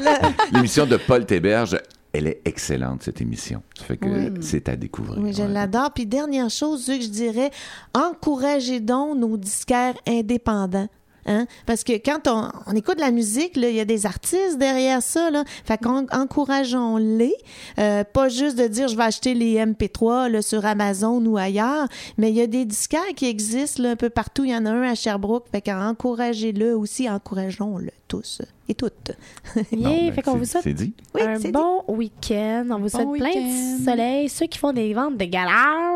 [0.52, 1.78] l'émission de Paul Théberge,
[2.12, 3.62] elle est excellente, cette émission.
[3.78, 4.30] Ça fait que Oui.
[4.40, 5.22] c'est à découvrir.
[5.22, 5.48] Oui, je Ouais.
[5.48, 5.90] l'adore.
[5.94, 7.50] Puis dernière chose, Zuc, je dirais,
[7.94, 10.88] encouragez donc nos disquaires indépendants.
[11.26, 11.46] Hein?
[11.66, 15.30] Parce que quand on, on écoute la musique, il y a des artistes derrière ça.
[15.30, 15.44] Là.
[15.64, 17.34] Fait qu'encourageons-les.
[17.78, 21.88] Euh, pas juste de dire je vais acheter les MP3 là, sur Amazon ou ailleurs,
[22.18, 24.44] mais il y a des disquaires qui existent là, un peu partout.
[24.44, 25.46] Il y en a un à Sherbrooke.
[25.50, 29.12] Fait qu'encouragez-le aussi, encourageons-le tous et toutes.
[29.56, 30.92] Yeah, ben, fait qu'on c'est- vous souhaite dit.
[31.14, 32.66] Oui, un c'est bon week-end.
[32.70, 34.28] On vous souhaite plein de soleil.
[34.28, 35.95] Ceux qui font des ventes de galères,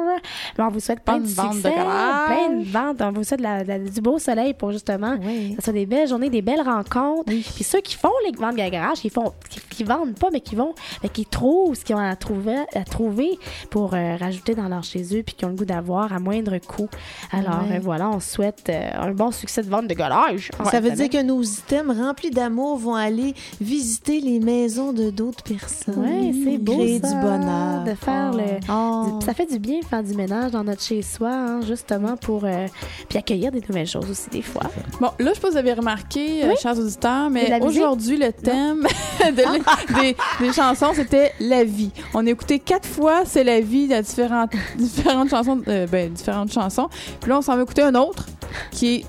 [0.56, 2.26] ben, on vous souhaite plein de de succès, galères.
[2.26, 3.00] plein de ventes.
[3.02, 5.50] On vous souhaite la- la- du beau soleil pour justement Oui.
[5.50, 7.24] que ce soit des belles journées, des belles rencontres.
[7.26, 10.40] Puis ceux qui font les ventes de garage, qui font, qui, qui vendent pas, mais
[10.40, 13.38] qui vont, mais qui trouvent ce qu'ils ont à trouver, à trouver
[13.70, 16.58] pour euh, rajouter dans leur chez eux, puis qui ont le goût d'avoir à moindre
[16.58, 16.88] coût.
[17.32, 20.50] Alors euh, voilà, on souhaite euh, un bon succès de vente de galage.
[20.70, 25.42] Ça veut dire que nos items remplis d'amour vont aller visiter les maisons de d'autres
[25.44, 25.98] personnes.
[25.98, 27.84] Ouais, c'est beau Créer ça, du bonheur.
[27.84, 29.18] de faire le- Oh.
[29.18, 32.44] Du- Ça fait du bien de faire du ménage dans notre chez-soi, hein, justement pour
[32.44, 32.66] euh,
[33.08, 34.62] puis accueillir des nouvelles choses aussi des fois.
[35.00, 38.32] Bon, là, je sais pas si vous avez remarqué, euh, chers auditeurs, mais aujourd'hui, le
[38.32, 38.86] thème
[39.20, 41.90] de- des, des chansons, c'était la vie.
[42.14, 46.52] On a écouté quatre fois C'est la vie, de différentes, différentes chansons, euh, ben, différentes
[46.52, 46.88] chansons.
[47.20, 48.26] Puis là, on s'en va écouter un autre
[48.70, 49.04] qui est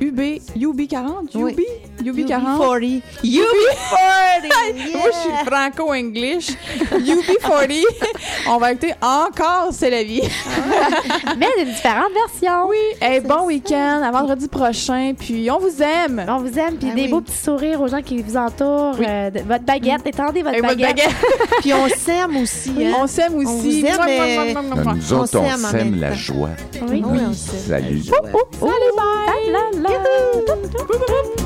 [0.00, 0.20] UB,
[0.56, 1.36] UB40?
[1.36, 1.56] Oui.
[2.04, 2.16] UB?
[2.18, 2.26] UB40?
[2.28, 3.02] UB40.
[3.24, 4.92] UB40!
[4.92, 6.48] Moi, je suis franco-english.
[6.92, 7.82] UB40.
[8.48, 10.22] on va écouter encore C'est la vie.
[11.38, 12.68] Mais d'une différente version.
[12.68, 12.76] Oui.
[13.00, 15.12] Hey, bon week-end, à vendredi prochain.
[15.18, 16.24] Puis on vous aime.
[16.28, 17.08] On vous aime, puis Ah des oui.
[17.08, 18.96] beaux petits sourires aux gens qui vous entourent.
[18.98, 19.06] Oui.
[19.08, 20.96] euh, de- votre baguette, étendez votre Et votre baguette.
[20.96, 21.14] baguette.
[21.60, 22.72] Puis on s'aime aussi.
[22.84, 22.92] Hein?
[23.00, 23.80] On s'aime On aussi.
[23.82, 24.54] vous aime, mais-.
[24.54, 26.50] Nous On autres, on s'aime la joie.
[26.88, 27.02] Oui.
[27.04, 27.82] Oui, on s'aime.
[27.82, 28.02] Salut.
[28.60, 28.68] Oh,
[29.46, 31.45] la, la, la.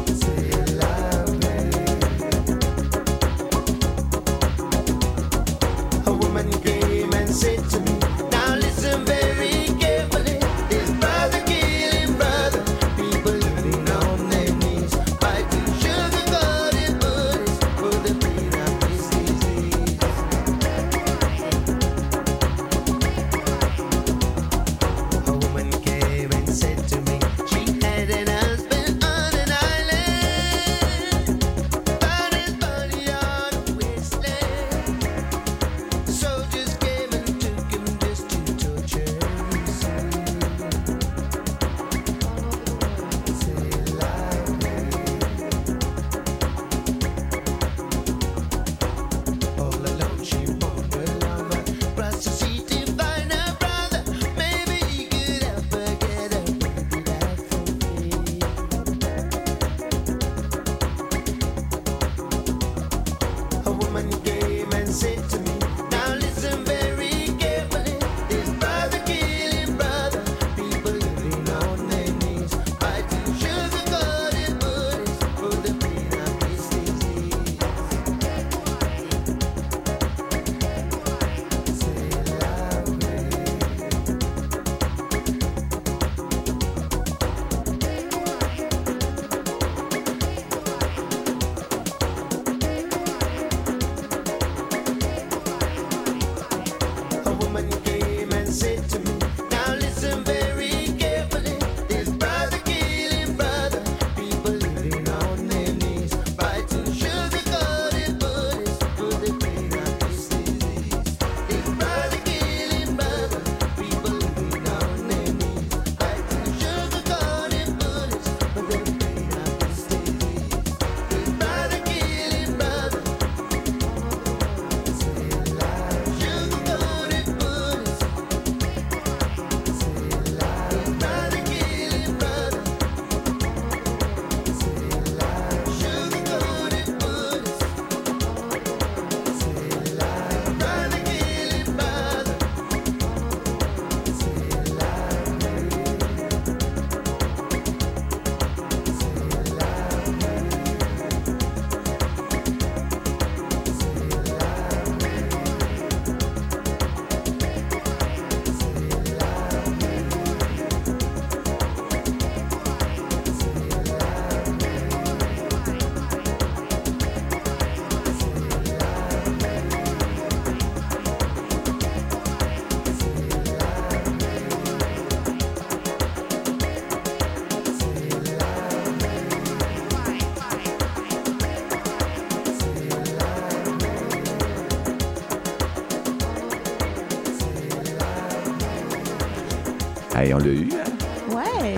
[190.31, 190.69] Hey, on l'a eu.
[190.73, 191.35] Hein?
[191.35, 191.74] Ouais.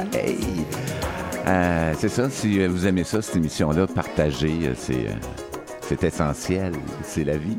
[1.47, 5.07] Ah, euh, c'est ça, si euh, vous aimez ça, cette émission-là, partagez, euh, c'est,
[5.81, 7.57] c'est essentiel, c'est la vie.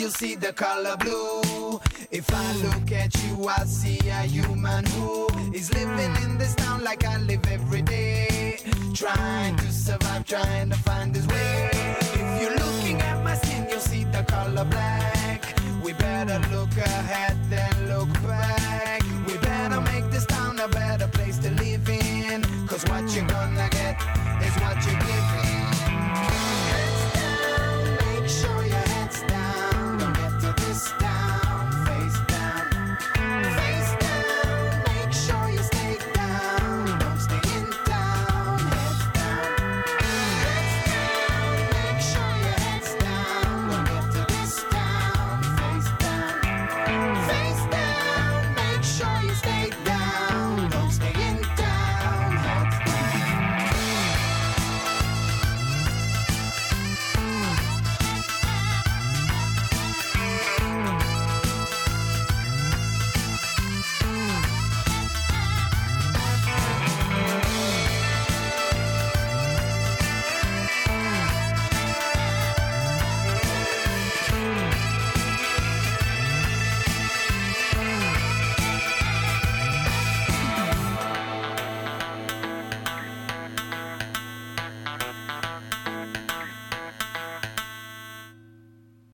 [0.00, 1.78] You see the color blue.
[2.10, 6.82] If I look at you, I see a human who is living in this town
[6.82, 8.60] like I live every day.
[8.94, 10.59] Trying to survive, trying